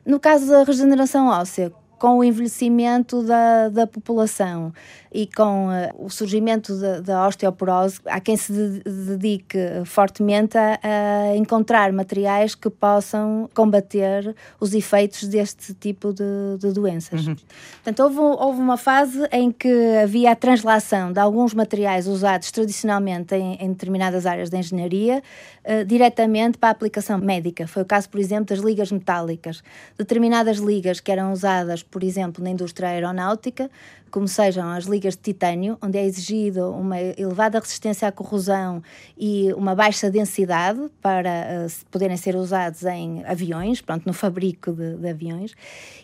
No 0.06 0.20
caso 0.20 0.48
da 0.48 0.64
regeneração 0.64 1.28
óssea, 1.28 1.72
com 2.04 2.18
o 2.18 2.24
envelhecimento 2.26 3.24
da, 3.24 3.70
da 3.70 3.88
população 3.88 4.74
e 5.14 5.28
com 5.28 5.68
uh, 5.68 6.06
o 6.06 6.10
surgimento 6.10 6.74
da 7.02 7.28
osteoporose, 7.28 8.00
há 8.06 8.20
quem 8.20 8.36
se 8.36 8.52
dedique 8.84 9.58
fortemente 9.86 10.58
a, 10.58 10.80
a, 10.82 11.36
encontrar 11.36 11.92
materiais 11.94 12.56
que 12.56 12.70
possam 12.70 13.48
combater 13.54 14.36
os 14.60 14.74
efeitos 14.74 15.28
deste 15.28 15.74
tipo 15.76 16.12
de, 16.12 16.58
de 16.60 16.72
doenças. 16.72 17.28
Uhum. 17.28 17.36
Portanto, 17.84 18.00
houve, 18.00 18.20
houve, 18.20 18.60
uma 18.60 18.78
fase 18.78 19.28
em 19.32 19.52
que 19.52 19.72
havia 20.02 20.32
a 20.32 20.36
translação 20.36 21.14
de 21.14 21.20
alguns 21.20 21.54
materiais 21.54 22.08
usados 22.08 22.50
tradicionalmente 22.52 23.36
em, 23.36 23.56
em 23.62 23.70
determinadas 23.70 24.26
áreas 24.26 24.50
da 24.50 24.58
engenharia 24.58 25.22
uh, 25.64 25.86
diretamente 25.86 26.58
para 26.58 26.70
a 26.70 26.72
aplicação 26.72 27.20
médica. 27.20 27.68
Foi 27.68 27.84
o 27.84 27.86
caso, 27.86 28.10
por 28.10 28.20
exemplo, 28.20 28.46
das 28.46 28.60
ligas 28.60 28.92
metálicas. 28.92 29.64
Determinadas 29.96 30.58
ligas 30.58 31.00
que 31.00 31.12
eram 31.12 31.32
usadas, 31.32 31.84
por 31.84 32.04
exemplo, 32.04 32.44
na 32.44 32.50
indústria 32.50 32.90
aeronáutica, 32.90 33.70
como 34.14 34.28
sejam 34.28 34.70
as 34.70 34.86
ligas 34.86 35.16
de 35.16 35.24
titânio, 35.24 35.76
onde 35.82 35.98
é 35.98 36.06
exigido 36.06 36.70
uma 36.70 37.02
elevada 37.02 37.60
resistência 37.60 38.08
à 38.08 38.12
corrosão 38.12 38.84
e 39.18 39.52
uma 39.54 39.74
baixa 39.74 40.08
densidade 40.08 40.80
para 41.02 41.66
uh, 41.66 41.86
poderem 41.90 42.16
ser 42.16 42.36
usados 42.36 42.84
em 42.84 43.26
aviões, 43.26 43.82
pronto, 43.82 44.06
no 44.06 44.14
fabrico 44.14 44.72
de, 44.72 44.98
de 44.98 45.10
aviões, 45.10 45.56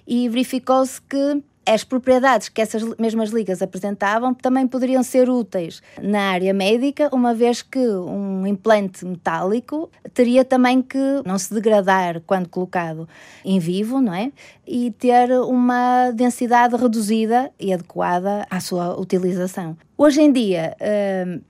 e 0.07 0.27
verificou-se 0.27 0.99
que 0.99 1.43
as 1.65 1.83
propriedades 1.83 2.49
que 2.49 2.61
essas 2.61 2.83
mesmas 2.97 3.29
ligas 3.29 3.61
apresentavam 3.61 4.33
também 4.33 4.67
poderiam 4.67 5.03
ser 5.03 5.29
úteis 5.29 5.81
na 6.01 6.31
área 6.31 6.53
médica, 6.53 7.09
uma 7.13 7.33
vez 7.33 7.61
que 7.61 7.79
um 7.79 8.45
implante 8.47 9.05
metálico 9.05 9.89
teria 10.13 10.43
também 10.43 10.81
que 10.81 10.97
não 11.25 11.37
se 11.37 11.53
degradar 11.53 12.21
quando 12.25 12.49
colocado 12.49 13.07
em 13.45 13.59
vivo, 13.59 14.01
não 14.01 14.13
é? 14.13 14.31
E 14.65 14.91
ter 14.91 15.31
uma 15.41 16.11
densidade 16.11 16.75
reduzida 16.75 17.51
e 17.59 17.73
adequada 17.73 18.45
à 18.49 18.59
sua 18.59 18.99
utilização. 18.99 19.77
Hoje 19.97 20.21
em 20.21 20.31
dia, 20.31 20.75
hum, 21.27 21.41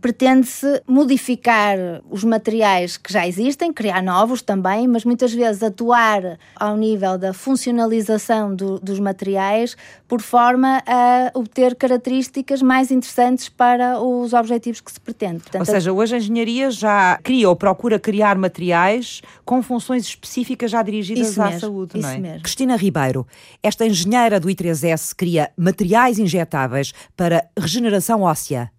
pretende-se 0.00 0.82
modificar 0.86 1.76
os 2.10 2.24
materiais 2.24 2.96
que 2.96 3.12
já 3.12 3.26
existem, 3.26 3.72
criar 3.72 4.02
novos 4.02 4.42
também, 4.42 4.86
mas 4.88 5.04
muitas 5.04 5.32
vezes 5.32 5.62
atuar 5.62 6.38
ao 6.56 6.76
nível 6.76 7.18
da 7.18 7.32
funcionalização 7.32 8.54
do, 8.54 8.78
dos 8.78 8.98
materiais 8.98 9.76
por 10.08 10.20
forma 10.20 10.82
a 10.86 11.30
obter 11.34 11.74
características 11.74 12.62
mais 12.62 12.90
interessantes 12.90 13.48
para 13.48 14.00
os 14.00 14.32
objetivos 14.32 14.80
que 14.80 14.92
se 14.92 15.00
pretende. 15.00 15.40
Portanto, 15.40 15.60
ou 15.60 15.66
seja, 15.66 15.92
hoje 15.92 16.14
a 16.14 16.18
engenharia 16.18 16.70
já 16.70 17.18
cria 17.22 17.48
ou 17.48 17.56
procura 17.56 17.98
criar 17.98 18.36
materiais 18.36 19.22
com 19.44 19.62
funções 19.62 20.04
específicas 20.04 20.70
já 20.70 20.82
dirigidas 20.82 21.38
à 21.38 21.46
mesmo, 21.46 21.60
saúde, 21.60 22.00
não 22.00 22.08
é? 22.08 22.18
Mesmo. 22.18 22.42
Cristina 22.42 22.76
Ribeiro, 22.76 23.26
esta 23.62 23.86
engenheira 23.86 24.38
do 24.38 24.48
I3S 24.48 25.14
cria 25.16 25.50
materiais 25.56 26.18
injetáveis 26.18 26.92
para 27.16 27.46
regeneração 27.58 28.22
óssea. 28.22 28.70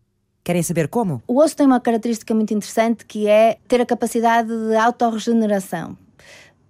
Querem 0.43 0.61
saber 0.61 0.89
como? 0.89 1.23
O 1.25 1.39
osso 1.39 1.55
tem 1.55 1.65
uma 1.65 1.79
característica 1.79 2.33
muito 2.33 2.53
interessante 2.53 3.05
que 3.05 3.27
é 3.27 3.57
ter 3.67 3.79
a 3.79 3.85
capacidade 3.85 4.49
de 4.49 4.75
autorregeneração. 4.75 5.97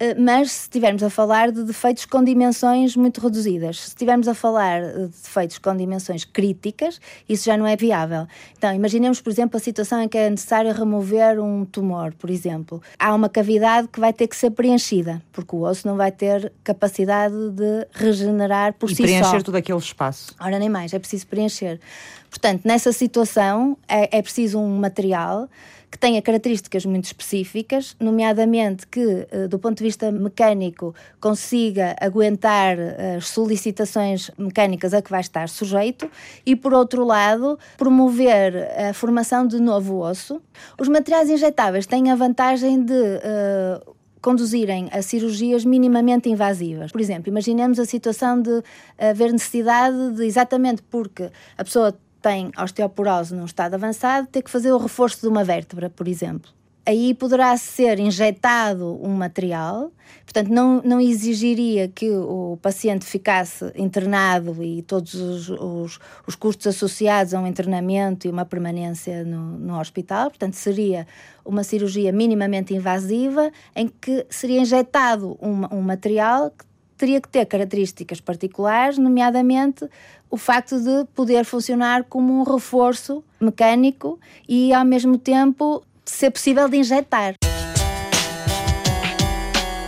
Eh, 0.04 0.14
mas 0.18 0.52
se 0.52 0.60
estivermos 0.62 1.02
a 1.02 1.08
falar 1.08 1.50
de 1.50 1.62
defeitos 1.62 2.04
com 2.04 2.22
dimensões 2.22 2.94
muito 2.96 3.20
reduzidas, 3.20 3.80
se 3.80 3.88
estivermos 3.88 4.28
a 4.28 4.34
falar 4.34 4.82
de 4.82 5.06
defeitos 5.06 5.58
com 5.58 5.74
dimensões 5.74 6.24
críticas, 6.24 7.00
isso 7.28 7.46
já 7.46 7.56
não 7.56 7.66
é 7.66 7.76
viável. 7.76 8.26
Então, 8.56 8.74
imaginemos, 8.74 9.20
por 9.20 9.30
exemplo, 9.30 9.56
a 9.56 9.60
situação 9.60 10.02
em 10.02 10.08
que 10.08 10.18
é 10.18 10.28
necessário 10.28 10.72
remover 10.72 11.40
um 11.40 11.64
tumor, 11.64 12.12
por 12.14 12.28
exemplo. 12.28 12.82
Há 12.98 13.14
uma 13.14 13.28
cavidade 13.28 13.88
que 13.88 13.98
vai 13.98 14.12
ter 14.12 14.28
que 14.28 14.36
ser 14.36 14.50
preenchida, 14.50 15.22
porque 15.32 15.56
o 15.56 15.62
osso 15.62 15.86
não 15.86 15.96
vai 15.96 16.12
ter 16.12 16.52
capacidade 16.62 17.34
de 17.50 17.86
regenerar 17.92 18.74
por 18.74 18.90
e 18.90 18.94
si 18.94 19.02
só. 19.02 19.02
E 19.02 19.06
preencher 19.06 19.42
todo 19.42 19.56
aquele 19.56 19.78
espaço. 19.78 20.34
Ora, 20.38 20.58
nem 20.58 20.68
mais, 20.68 20.92
é 20.92 20.98
preciso 20.98 21.26
preencher. 21.26 21.80
Portanto, 22.28 22.62
nessa 22.64 22.92
situação 22.92 23.76
é, 23.88 24.18
é 24.18 24.20
preciso 24.20 24.58
um 24.58 24.78
material 24.78 25.48
que 25.94 25.98
tenha 26.00 26.20
características 26.20 26.84
muito 26.84 27.04
específicas, 27.04 27.94
nomeadamente 28.00 28.84
que, 28.84 29.28
eh, 29.30 29.46
do 29.46 29.60
ponto 29.60 29.78
de 29.78 29.84
vista 29.84 30.10
mecânico, 30.10 30.92
consiga 31.20 31.94
aguentar 32.00 32.76
eh, 32.76 33.14
as 33.18 33.28
solicitações 33.28 34.28
mecânicas 34.36 34.92
a 34.92 35.00
que 35.00 35.08
vai 35.08 35.20
estar 35.20 35.48
sujeito 35.48 36.10
e, 36.44 36.56
por 36.56 36.74
outro 36.74 37.04
lado, 37.04 37.56
promover 37.78 38.68
a 38.76 38.92
formação 38.92 39.46
de 39.46 39.60
novo 39.60 40.00
osso. 40.00 40.42
Os 40.80 40.88
materiais 40.88 41.30
injetáveis 41.30 41.86
têm 41.86 42.10
a 42.10 42.16
vantagem 42.16 42.84
de 42.84 42.92
uh, 42.92 43.94
conduzirem 44.20 44.88
a 44.90 45.00
cirurgias 45.00 45.64
minimamente 45.64 46.28
invasivas. 46.28 46.90
Por 46.90 47.00
exemplo, 47.00 47.28
imaginemos 47.28 47.78
a 47.78 47.84
situação 47.84 48.42
de 48.42 48.64
haver 48.98 49.30
necessidade 49.30 50.12
de, 50.16 50.24
exatamente 50.24 50.82
porque 50.82 51.30
a 51.56 51.62
pessoa 51.62 51.94
tem 52.24 52.50
osteoporose 52.58 53.34
num 53.34 53.44
estado 53.44 53.74
avançado, 53.74 54.26
ter 54.26 54.40
que 54.40 54.50
fazer 54.50 54.72
o 54.72 54.78
reforço 54.78 55.20
de 55.20 55.28
uma 55.28 55.44
vértebra, 55.44 55.90
por 55.90 56.08
exemplo. 56.08 56.50
Aí 56.86 57.12
poderá 57.12 57.54
ser 57.58 57.98
injetado 57.98 58.98
um 59.02 59.10
material, 59.10 59.90
portanto, 60.24 60.48
não, 60.48 60.82
não 60.82 61.00
exigiria 61.00 61.86
que 61.88 62.10
o 62.10 62.58
paciente 62.62 63.04
ficasse 63.04 63.70
internado 63.74 64.62
e 64.62 64.82
todos 64.82 65.14
os, 65.14 65.48
os, 65.50 65.98
os 66.26 66.34
custos 66.34 66.66
associados 66.66 67.34
a 67.34 67.40
um 67.40 67.46
internamento 67.46 68.26
e 68.26 68.30
uma 68.30 68.44
permanência 68.46 69.22
no, 69.24 69.58
no 69.58 69.78
hospital. 69.78 70.30
Portanto, 70.30 70.54
seria 70.54 71.06
uma 71.44 71.62
cirurgia 71.62 72.10
minimamente 72.10 72.74
invasiva 72.74 73.50
em 73.76 73.86
que 73.88 74.26
seria 74.30 74.60
injetado 74.60 75.38
um, 75.40 75.78
um 75.78 75.82
material 75.82 76.50
que 76.50 76.64
teria 76.96 77.20
que 77.20 77.28
ter 77.28 77.44
características 77.46 78.20
particulares, 78.20 78.98
nomeadamente 78.98 79.88
o 80.30 80.36
facto 80.36 80.80
de 80.80 81.04
poder 81.14 81.44
funcionar 81.44 82.04
como 82.04 82.40
um 82.40 82.42
reforço 82.42 83.22
mecânico 83.40 84.18
e, 84.48 84.72
ao 84.72 84.84
mesmo 84.84 85.16
tempo, 85.16 85.82
ser 86.04 86.30
possível 86.30 86.68
de 86.68 86.78
injetar. 86.78 87.34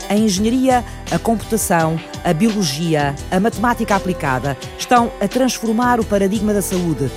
A 0.09 0.15
engenharia, 0.15 0.85
a 1.11 1.19
computação, 1.19 1.99
a 2.25 2.33
biologia, 2.33 3.15
a 3.29 3.41
matemática 3.41 3.97
aplicada 3.97 4.57
estão 4.79 5.11
a 5.21 5.27
transformar 5.27 5.99
o 5.99 6.05
paradigma 6.05 6.55
da 6.55 6.63
saúde, 6.63 7.11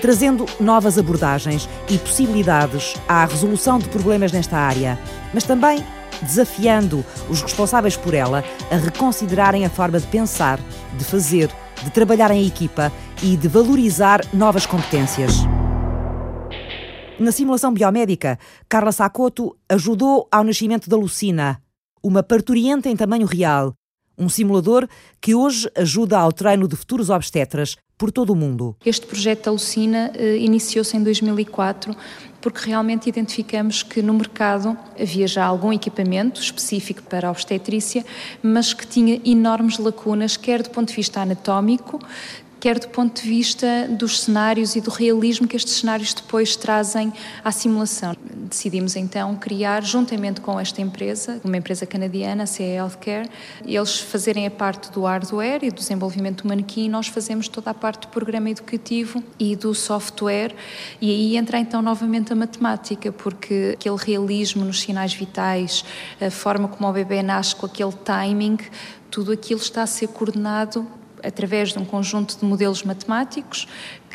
trazendo 0.00 0.46
novas 0.58 0.96
abordagens 0.96 1.68
e 1.90 1.98
possibilidades 1.98 2.94
à 3.06 3.26
resolução 3.26 3.78
de 3.78 3.88
problemas 3.90 4.32
nesta 4.32 4.56
área, 4.56 4.98
mas 5.34 5.44
também 5.44 5.84
desafiando 6.22 7.04
os 7.28 7.42
responsáveis 7.42 7.96
por 7.96 8.14
ela 8.14 8.44
a 8.70 8.76
reconsiderarem 8.76 9.64
a 9.64 9.70
forma 9.70 9.98
de 9.98 10.06
pensar, 10.06 10.58
de 10.96 11.04
fazer, 11.04 11.50
de 11.82 11.90
trabalhar 11.90 12.30
em 12.30 12.46
equipa 12.46 12.92
e 13.22 13.36
de 13.36 13.48
valorizar 13.48 14.20
novas 14.32 14.66
competências. 14.66 15.34
Na 17.18 17.32
simulação 17.32 17.72
biomédica, 17.72 18.38
Carla 18.68 18.92
Sacoto 18.92 19.54
ajudou 19.68 20.26
ao 20.32 20.42
nascimento 20.42 20.88
da 20.88 20.96
Lucina, 20.96 21.60
uma 22.02 22.22
parturienta 22.22 22.88
em 22.88 22.96
tamanho 22.96 23.26
real, 23.26 23.74
um 24.20 24.28
simulador 24.28 24.86
que 25.20 25.34
hoje 25.34 25.68
ajuda 25.74 26.18
ao 26.18 26.32
treino 26.32 26.68
de 26.68 26.76
futuros 26.76 27.08
obstetras 27.08 27.76
por 27.96 28.12
todo 28.12 28.30
o 28.30 28.36
mundo. 28.36 28.76
Este 28.84 29.06
projeto 29.06 29.46
da 29.46 29.50
Lucina 29.50 30.12
eh, 30.14 30.36
iniciou-se 30.36 30.96
em 30.96 31.02
2004 31.02 31.96
porque 32.40 32.66
realmente 32.66 33.08
identificamos 33.08 33.82
que 33.82 34.00
no 34.00 34.14
mercado 34.14 34.76
havia 34.98 35.26
já 35.26 35.44
algum 35.44 35.72
equipamento 35.72 36.40
específico 36.40 37.02
para 37.02 37.28
a 37.28 37.30
obstetrícia, 37.30 38.04
mas 38.42 38.72
que 38.72 38.86
tinha 38.86 39.20
enormes 39.24 39.78
lacunas, 39.78 40.36
quer 40.36 40.62
do 40.62 40.70
ponto 40.70 40.88
de 40.88 40.96
vista 40.96 41.20
anatómico, 41.20 41.98
quer 42.60 42.78
do 42.78 42.88
ponto 42.88 43.22
de 43.22 43.28
vista 43.28 43.88
dos 43.88 44.20
cenários 44.20 44.76
e 44.76 44.82
do 44.82 44.90
realismo 44.90 45.48
que 45.48 45.56
estes 45.56 45.74
cenários 45.74 46.12
depois 46.12 46.54
trazem 46.56 47.10
à 47.42 47.50
simulação. 47.50 48.14
Decidimos 48.22 48.96
então 48.96 49.34
criar, 49.34 49.82
juntamente 49.82 50.42
com 50.42 50.60
esta 50.60 50.82
empresa, 50.82 51.40
uma 51.42 51.56
empresa 51.56 51.86
canadiana, 51.86 52.42
a 52.42 52.46
CE 52.46 52.62
Healthcare, 52.62 53.28
eles 53.64 53.98
fazerem 54.00 54.46
a 54.46 54.50
parte 54.50 54.92
do 54.92 55.02
hardware 55.02 55.64
e 55.64 55.70
do 55.70 55.76
desenvolvimento 55.76 56.42
do 56.42 56.48
manequim 56.48 56.88
nós 56.88 57.06
fazemos 57.06 57.48
toda 57.48 57.70
a 57.70 57.74
parte 57.74 58.02
do 58.02 58.08
programa 58.08 58.50
educativo 58.50 59.24
e 59.38 59.56
do 59.56 59.74
software 59.74 60.54
e 61.00 61.10
aí 61.10 61.36
entra 61.36 61.58
então 61.58 61.80
novamente 61.80 62.32
a 62.32 62.36
matemática, 62.36 63.10
porque 63.10 63.70
aquele 63.74 63.96
realismo 63.96 64.64
nos 64.64 64.80
sinais 64.80 65.14
vitais, 65.14 65.82
a 66.20 66.30
forma 66.30 66.68
como 66.68 66.88
o 66.88 66.92
bebê 66.92 67.22
nasce 67.22 67.56
com 67.56 67.64
aquele 67.64 67.92
timing, 67.92 68.58
tudo 69.10 69.32
aquilo 69.32 69.60
está 69.60 69.82
a 69.82 69.86
ser 69.86 70.08
coordenado 70.08 70.86
através 71.22 71.72
de 71.72 71.78
um 71.78 71.84
conjunto 71.84 72.38
de 72.38 72.44
modelos 72.44 72.82
matemáticos 72.82 73.66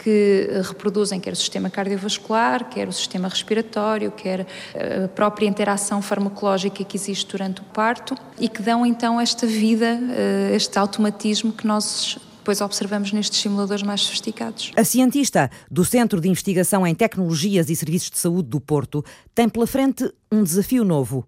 que 0.03 0.47
eh, 0.49 0.61
reproduzem 0.61 1.19
quer 1.19 1.33
o 1.33 1.35
sistema 1.35 1.69
cardiovascular, 1.69 2.69
quer 2.69 2.87
o 2.87 2.93
sistema 2.93 3.27
respiratório, 3.27 4.11
quer 4.11 4.45
eh, 4.73 5.05
a 5.05 5.07
própria 5.07 5.47
interação 5.47 6.01
farmacológica 6.01 6.83
que 6.83 6.97
existe 6.97 7.31
durante 7.31 7.61
o 7.61 7.63
parto 7.65 8.15
e 8.39 8.49
que 8.49 8.61
dão 8.61 8.85
então 8.85 9.19
esta 9.19 9.47
vida, 9.47 9.99
eh, 10.11 10.51
este 10.55 10.77
automatismo 10.77 11.53
que 11.53 11.65
nós 11.65 12.17
depois 12.45 12.61
observamos 12.61 13.11
nestes 13.11 13.41
simuladores 13.41 13.81
mais 13.81 14.01
sofisticados. 14.01 14.71
A 14.75 14.83
cientista 14.83 15.49
do 15.69 15.83
Centro 15.83 16.21
de 16.21 16.29
Investigação 16.29 16.85
em 16.85 16.93
Tecnologias 16.93 17.71
e 17.71 17.75
Serviços 17.75 18.11
de 18.11 18.19
Saúde 18.19 18.49
do 18.49 18.61
Porto 18.61 19.03
tem 19.33 19.49
pela 19.49 19.65
frente 19.65 20.07
um 20.31 20.43
desafio 20.43 20.83
novo. 20.83 21.25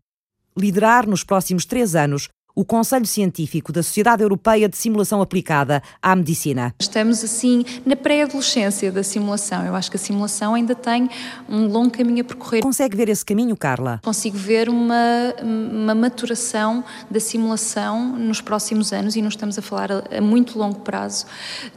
Liderar 0.55 1.07
nos 1.07 1.23
próximos 1.23 1.65
três 1.65 1.95
anos 1.95 2.29
o 2.57 2.65
Conselho 2.65 3.05
Científico 3.05 3.71
da 3.71 3.83
Sociedade 3.83 4.23
Europeia 4.23 4.67
de 4.67 4.75
Simulação 4.75 5.21
Aplicada 5.21 5.83
à 6.01 6.15
Medicina. 6.15 6.73
Estamos, 6.79 7.23
assim, 7.23 7.63
na 7.85 7.95
pré-adolescência 7.95 8.91
da 8.91 9.03
simulação. 9.03 9.63
Eu 9.63 9.75
acho 9.75 9.91
que 9.91 9.97
a 9.97 9.99
simulação 9.99 10.55
ainda 10.55 10.73
tem 10.73 11.07
um 11.47 11.67
longo 11.67 11.91
caminho 11.91 12.21
a 12.21 12.23
percorrer. 12.23 12.63
Consegue 12.63 12.97
ver 12.97 13.09
esse 13.09 13.23
caminho, 13.23 13.55
Carla? 13.55 14.01
Consigo 14.03 14.35
ver 14.35 14.69
uma, 14.69 15.35
uma 15.39 15.93
maturação 15.93 16.83
da 17.11 17.19
simulação 17.19 18.17
nos 18.17 18.41
próximos 18.41 18.91
anos 18.91 19.15
e 19.15 19.21
não 19.21 19.29
estamos 19.29 19.59
a 19.59 19.61
falar 19.61 19.91
a, 19.91 20.17
a 20.17 20.19
muito 20.19 20.57
longo 20.57 20.79
prazo, 20.79 21.27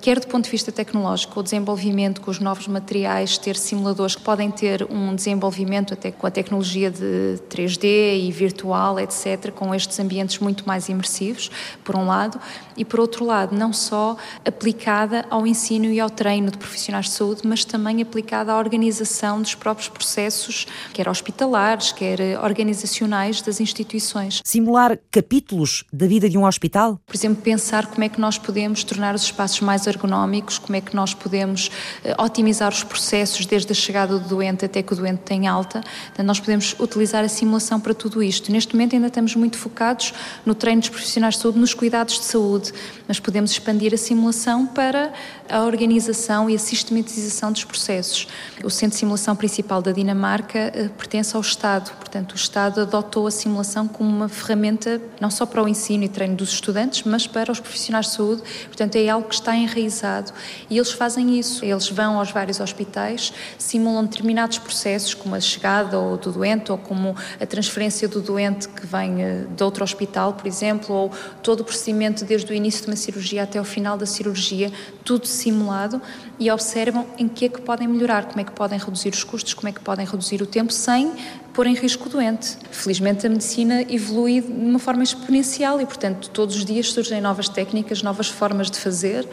quer 0.00 0.18
do 0.18 0.28
ponto 0.28 0.46
de 0.46 0.50
vista 0.50 0.72
tecnológico, 0.72 1.40
o 1.40 1.42
desenvolvimento 1.42 2.22
com 2.22 2.30
os 2.30 2.38
novos 2.38 2.66
materiais, 2.66 3.36
ter 3.36 3.54
simuladores 3.54 4.16
que 4.16 4.22
podem 4.22 4.50
ter 4.50 4.86
um 4.90 5.14
desenvolvimento 5.14 5.92
até 5.92 6.10
com 6.10 6.26
a 6.26 6.30
tecnologia 6.30 6.90
de 6.90 7.38
3D 7.50 7.84
e 8.24 8.32
virtual, 8.32 8.98
etc., 8.98 9.50
com 9.50 9.74
estes 9.74 10.00
ambientes 10.00 10.38
muito 10.38 10.69
mais 10.70 10.88
imersivos, 10.88 11.50
por 11.82 11.96
um 11.96 12.06
lado, 12.06 12.40
e 12.76 12.84
por 12.84 13.00
outro 13.00 13.24
lado, 13.24 13.56
não 13.56 13.72
só 13.72 14.16
aplicada 14.44 15.26
ao 15.28 15.44
ensino 15.44 15.86
e 15.86 15.98
ao 15.98 16.08
treino 16.08 16.50
de 16.50 16.58
profissionais 16.58 17.06
de 17.06 17.12
saúde, 17.12 17.42
mas 17.44 17.64
também 17.64 18.00
aplicada 18.00 18.52
à 18.52 18.56
organização 18.56 19.42
dos 19.42 19.56
próprios 19.56 19.88
processos, 19.88 20.68
quer 20.92 21.08
hospitalares, 21.08 21.90
quer 21.90 22.38
organizacionais 22.42 23.42
das 23.42 23.60
instituições. 23.60 24.40
Simular 24.44 24.96
capítulos 25.10 25.84
da 25.92 26.06
vida 26.06 26.30
de 26.30 26.38
um 26.38 26.46
hospital? 26.46 27.00
Por 27.04 27.16
exemplo, 27.16 27.42
pensar 27.42 27.86
como 27.86 28.04
é 28.04 28.08
que 28.08 28.20
nós 28.20 28.38
podemos 28.38 28.84
tornar 28.84 29.14
os 29.14 29.22
espaços 29.22 29.60
mais 29.60 29.86
ergonómicos, 29.88 30.56
como 30.56 30.76
é 30.76 30.80
que 30.80 30.94
nós 30.94 31.12
podemos 31.12 31.70
eh, 32.04 32.14
otimizar 32.22 32.70
os 32.72 32.84
processos 32.84 33.44
desde 33.46 33.72
a 33.72 33.74
chegada 33.74 34.18
do 34.18 34.28
doente 34.28 34.64
até 34.64 34.82
que 34.82 34.92
o 34.92 34.96
doente 34.96 35.22
tenha 35.24 35.50
alta. 35.50 35.82
Então, 36.12 36.24
nós 36.24 36.38
podemos 36.38 36.76
utilizar 36.78 37.24
a 37.24 37.28
simulação 37.28 37.80
para 37.80 37.92
tudo 37.92 38.22
isto. 38.22 38.52
Neste 38.52 38.74
momento 38.74 38.94
ainda 38.94 39.08
estamos 39.08 39.34
muito 39.34 39.58
focados 39.58 40.14
no 40.46 40.54
treino 40.61 40.80
dos 40.80 40.90
profissionais 40.90 41.34
de 41.34 41.40
saúde, 41.40 41.58
nos 41.58 41.74
cuidados 41.74 42.20
de 42.20 42.24
saúde, 42.26 42.72
mas 43.08 43.18
podemos 43.18 43.50
expandir 43.50 43.92
a 43.94 43.96
simulação 43.96 44.66
para 44.66 45.12
a 45.48 45.62
organização 45.64 46.48
e 46.48 46.54
a 46.54 46.58
sistematização 46.58 47.50
dos 47.50 47.64
processos. 47.64 48.28
O 48.62 48.70
Centro 48.70 48.94
de 48.94 49.00
Simulação 49.00 49.34
Principal 49.34 49.82
da 49.82 49.90
Dinamarca 49.90 50.58
eh, 50.58 50.90
pertence 50.96 51.34
ao 51.34 51.40
Estado, 51.40 51.90
portanto, 51.96 52.32
o 52.32 52.36
Estado 52.36 52.82
adotou 52.82 53.26
a 53.26 53.30
simulação 53.30 53.88
como 53.88 54.08
uma 54.08 54.28
ferramenta 54.28 55.00
não 55.20 55.30
só 55.30 55.46
para 55.46 55.62
o 55.62 55.68
ensino 55.68 56.04
e 56.04 56.08
treino 56.08 56.36
dos 56.36 56.52
estudantes, 56.52 57.02
mas 57.04 57.26
para 57.26 57.50
os 57.50 57.58
profissionais 57.58 58.06
de 58.06 58.12
saúde, 58.12 58.42
portanto, 58.66 58.96
é 58.96 59.08
algo 59.08 59.28
que 59.28 59.34
está 59.34 59.56
enraizado 59.56 60.32
e 60.68 60.76
eles 60.76 60.92
fazem 60.92 61.38
isso. 61.38 61.64
Eles 61.64 61.88
vão 61.88 62.18
aos 62.18 62.30
vários 62.30 62.61
hospitais, 62.61 63.32
simulam 63.58 64.04
determinados 64.04 64.58
processos, 64.58 65.14
como 65.14 65.34
a 65.34 65.40
chegada 65.40 65.96
do 66.16 66.30
doente 66.30 66.70
ou 66.70 66.78
como 66.78 67.16
a 67.40 67.46
transferência 67.46 68.06
do 68.06 68.20
doente 68.20 68.68
que 68.68 68.86
vem 68.86 69.22
eh, 69.22 69.46
de 69.56 69.64
outro 69.64 69.82
hospital, 69.82 70.34
por 70.34 70.46
exemplo, 70.51 70.94
ou 70.94 71.12
todo 71.42 71.61
o 71.61 71.64
procedimento 71.64 72.24
desde 72.24 72.53
o 72.53 72.55
início 72.55 72.82
de 72.82 72.90
uma 72.90 72.96
cirurgia 72.96 73.42
até 73.42 73.61
o 73.61 73.64
final 73.64 73.96
da 73.96 74.07
cirurgia, 74.07 74.70
tudo 75.05 75.26
simulado 75.26 76.01
e 76.38 76.51
observam 76.51 77.07
em 77.16 77.28
que 77.28 77.46
é 77.46 77.48
que 77.48 77.61
podem 77.61 77.88
melhorar, 77.88 78.26
como 78.26 78.40
é 78.40 78.44
que 78.44 78.53
podem 78.53 78.78
reduzir 78.78 79.11
os 79.11 79.24
custos, 79.24 79.55
como 79.55 79.68
é 79.68 79.72
que 79.72 79.80
podem 79.80 80.05
reduzir 80.05 80.42
o 80.42 80.46
tempo 80.46 80.72
sem 80.72 81.12
pôr 81.53 81.66
em 81.66 81.74
risco 81.74 82.09
o 82.09 82.11
doente. 82.11 82.57
Felizmente 82.70 83.26
a 83.26 83.30
medicina 83.30 83.82
evolui 83.82 84.40
de 84.40 84.51
uma 84.51 84.78
forma 84.78 85.03
exponencial 85.03 85.80
e, 85.80 85.86
portanto, 85.86 86.30
todos 86.30 86.57
os 86.57 86.64
dias 86.64 86.92
surgem 86.92 87.20
novas 87.20 87.48
técnicas, 87.48 88.03
novas 88.03 88.28
formas 88.28 88.70
de 88.70 88.78
fazer 88.78 89.28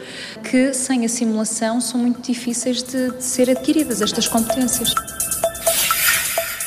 que 0.50 0.72
sem 0.74 1.04
a 1.04 1.08
simulação 1.08 1.80
são 1.80 2.00
muito 2.00 2.20
difíceis 2.20 2.82
de, 2.82 3.12
de 3.12 3.24
ser 3.24 3.50
adquiridas 3.50 4.02
estas 4.02 4.28
competências. 4.28 4.94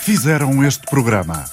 Fizeram 0.02 0.64
este 0.64 0.86
programa 0.88 1.45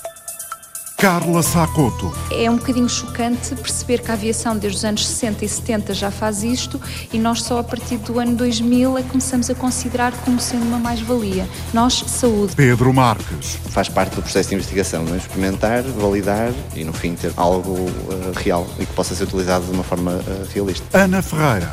Carla 0.99 1.45
Sacoto. 1.45 2.13
É 2.29 2.51
um 2.51 2.57
bocadinho 2.57 2.89
chocante 2.89 3.55
perceber 3.55 4.01
que 4.03 4.11
a 4.11 4.15
aviação 4.15 4.59
desde 4.59 4.79
os 4.79 4.85
anos 4.85 5.07
60 5.07 5.45
e 5.45 5.49
70 5.49 5.95
já 5.95 6.11
faz 6.11 6.43
isto 6.43 6.81
e 7.13 7.21
nós 7.21 7.43
só 7.43 7.61
a 7.61 7.63
partir 7.63 7.99
do 7.99 8.19
ano 8.19 8.35
2000 8.35 8.99
é 8.99 9.03
que 9.05 9.09
começamos 9.11 9.49
a 9.49 9.55
considerar 9.55 10.13
como 10.25 10.41
sendo 10.41 10.65
uma 10.65 10.77
mais-valia. 10.77 11.49
Nós, 11.73 12.03
saúde. 12.09 12.57
Pedro 12.57 12.93
Marques. 12.93 13.59
Faz 13.71 13.89
parte 13.89 14.17
do 14.17 14.23
processo 14.23 14.49
de 14.49 14.57
investigação, 14.57 15.05
não 15.05 15.15
é? 15.15 15.19
experimentar, 15.19 15.85
validar 15.85 16.53
e 16.75 16.83
no 16.83 16.93
fim 16.93 17.15
ter 17.15 17.33
algo 17.37 17.75
uh, 17.75 18.33
real 18.35 18.67
e 18.81 18.85
que 18.85 18.93
possa 18.93 19.15
ser 19.15 19.23
utilizado 19.23 19.67
de 19.67 19.71
uma 19.71 19.85
forma 19.85 20.15
uh, 20.15 20.49
realista. 20.53 20.85
Ana 20.99 21.23
Ferreira. 21.23 21.73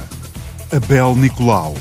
Abel 0.72 1.16
Nicolau. 1.16 1.74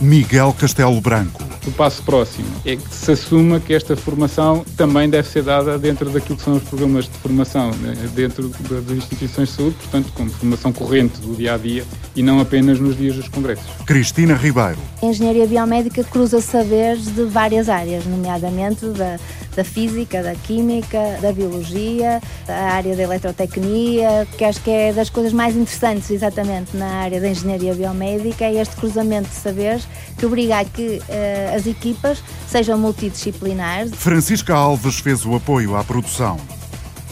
Miguel 0.00 0.54
Castelo 0.56 1.00
Branco. 1.00 1.47
O 1.68 1.72
passo 1.72 2.02
próximo 2.02 2.48
é 2.64 2.76
que 2.76 2.94
se 2.94 3.12
assuma 3.12 3.60
que 3.60 3.74
esta 3.74 3.94
formação 3.94 4.64
também 4.74 5.06
deve 5.06 5.28
ser 5.28 5.42
dada 5.42 5.78
dentro 5.78 6.08
daquilo 6.08 6.38
que 6.38 6.42
são 6.42 6.56
os 6.56 6.62
programas 6.62 7.04
de 7.04 7.10
formação, 7.18 7.72
né, 7.72 7.94
dentro 8.14 8.48
das 8.48 8.96
instituições 8.96 9.50
de 9.50 9.54
saúde, 9.54 9.76
portanto, 9.76 10.10
como 10.14 10.30
formação 10.30 10.72
corrente 10.72 11.20
do 11.20 11.36
dia 11.36 11.52
a 11.52 11.58
dia 11.58 11.84
e 12.16 12.22
não 12.22 12.40
apenas 12.40 12.80
nos 12.80 12.96
dias 12.96 13.16
dos 13.16 13.28
congressos. 13.28 13.66
Cristina 13.84 14.34
Ribeiro. 14.34 14.78
A 15.02 15.06
engenharia 15.06 15.46
biomédica 15.46 16.02
cruza 16.04 16.40
saberes 16.40 17.04
de 17.04 17.24
várias 17.24 17.68
áreas, 17.68 18.06
nomeadamente 18.06 18.86
da 18.86 19.18
da 19.58 19.64
física, 19.64 20.22
da 20.22 20.36
química, 20.36 21.18
da 21.20 21.32
biologia, 21.32 22.22
da 22.46 22.54
área 22.54 22.94
da 22.94 23.02
eletrotecnia, 23.02 24.26
que 24.36 24.44
acho 24.44 24.60
que 24.60 24.70
é 24.70 24.92
das 24.92 25.10
coisas 25.10 25.32
mais 25.32 25.56
interessantes 25.56 26.10
exatamente 26.12 26.76
na 26.76 26.86
área 26.86 27.20
da 27.20 27.28
engenharia 27.28 27.74
biomédica, 27.74 28.44
é 28.44 28.54
este 28.54 28.76
cruzamento 28.76 29.28
de 29.28 29.34
saberes 29.34 29.88
que 30.16 30.24
obriga 30.24 30.60
a 30.60 30.64
que 30.64 30.98
uh, 30.98 31.56
as 31.56 31.66
equipas 31.66 32.22
sejam 32.46 32.78
multidisciplinares. 32.78 33.90
Francisca 33.96 34.54
Alves 34.54 35.00
fez 35.00 35.26
o 35.26 35.34
apoio 35.34 35.74
à 35.74 35.82
produção. 35.82 36.38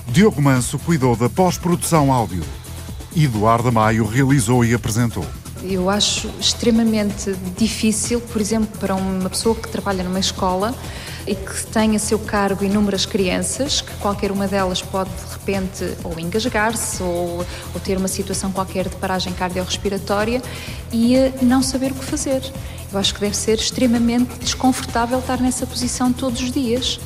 Diogo 0.07 0.41
Manso 0.41 0.79
cuidou 0.79 1.17
da 1.17 1.29
pós-produção 1.29 2.13
áudio. 2.13 2.45
Eduardo 3.17 3.73
Maio 3.73 4.07
realizou 4.07 4.65
e 4.65 4.73
apresentou. 4.73 5.27
Eu 5.65 5.91
acho 5.91 6.31
extremamente 6.39 7.35
difícil, 7.57 8.21
por 8.21 8.41
exemplo, 8.41 8.79
para 8.79 8.95
uma 8.95 9.29
pessoa 9.29 9.55
que 9.55 9.69
trabalha 9.69 10.05
numa 10.05 10.21
escola, 10.21 10.73
e 11.27 11.35
que 11.35 11.67
tem 11.67 11.97
a 11.97 11.99
seu 11.99 12.19
cargo 12.19 12.65
inúmeras 12.65 13.05
crianças, 13.05 13.81
que 13.81 13.93
qualquer 13.97 14.31
uma 14.31 14.47
delas 14.47 14.83
pode 14.83 15.11
de 15.11 15.33
repente 15.33 15.97
ou 16.05 16.19
engasgar-se 16.19 17.03
ou, 17.03 17.45
ou 17.75 17.81
ter 17.83 17.97
uma 17.99 18.09
situação 18.09 18.53
qualquer 18.53 18.89
de 18.89 18.97
paragem 18.97 19.33
cardiorrespiratória 19.33 20.41
e 20.93 21.17
eh, 21.17 21.33
não 21.43 21.63
saber 21.63 21.93
o 21.93 21.95
que 21.95 22.05
fazer. 22.05 22.43
Eu 22.93 22.99
acho 22.99 23.15
que 23.15 23.21
deve 23.21 23.37
ser 23.37 23.59
extremamente 23.59 24.39
desconfortável 24.39 25.19
estar 25.19 25.41
nessa 25.41 25.67
posição 25.67 26.13
todos 26.13 26.41
os 26.41 26.53
dias. 26.53 27.01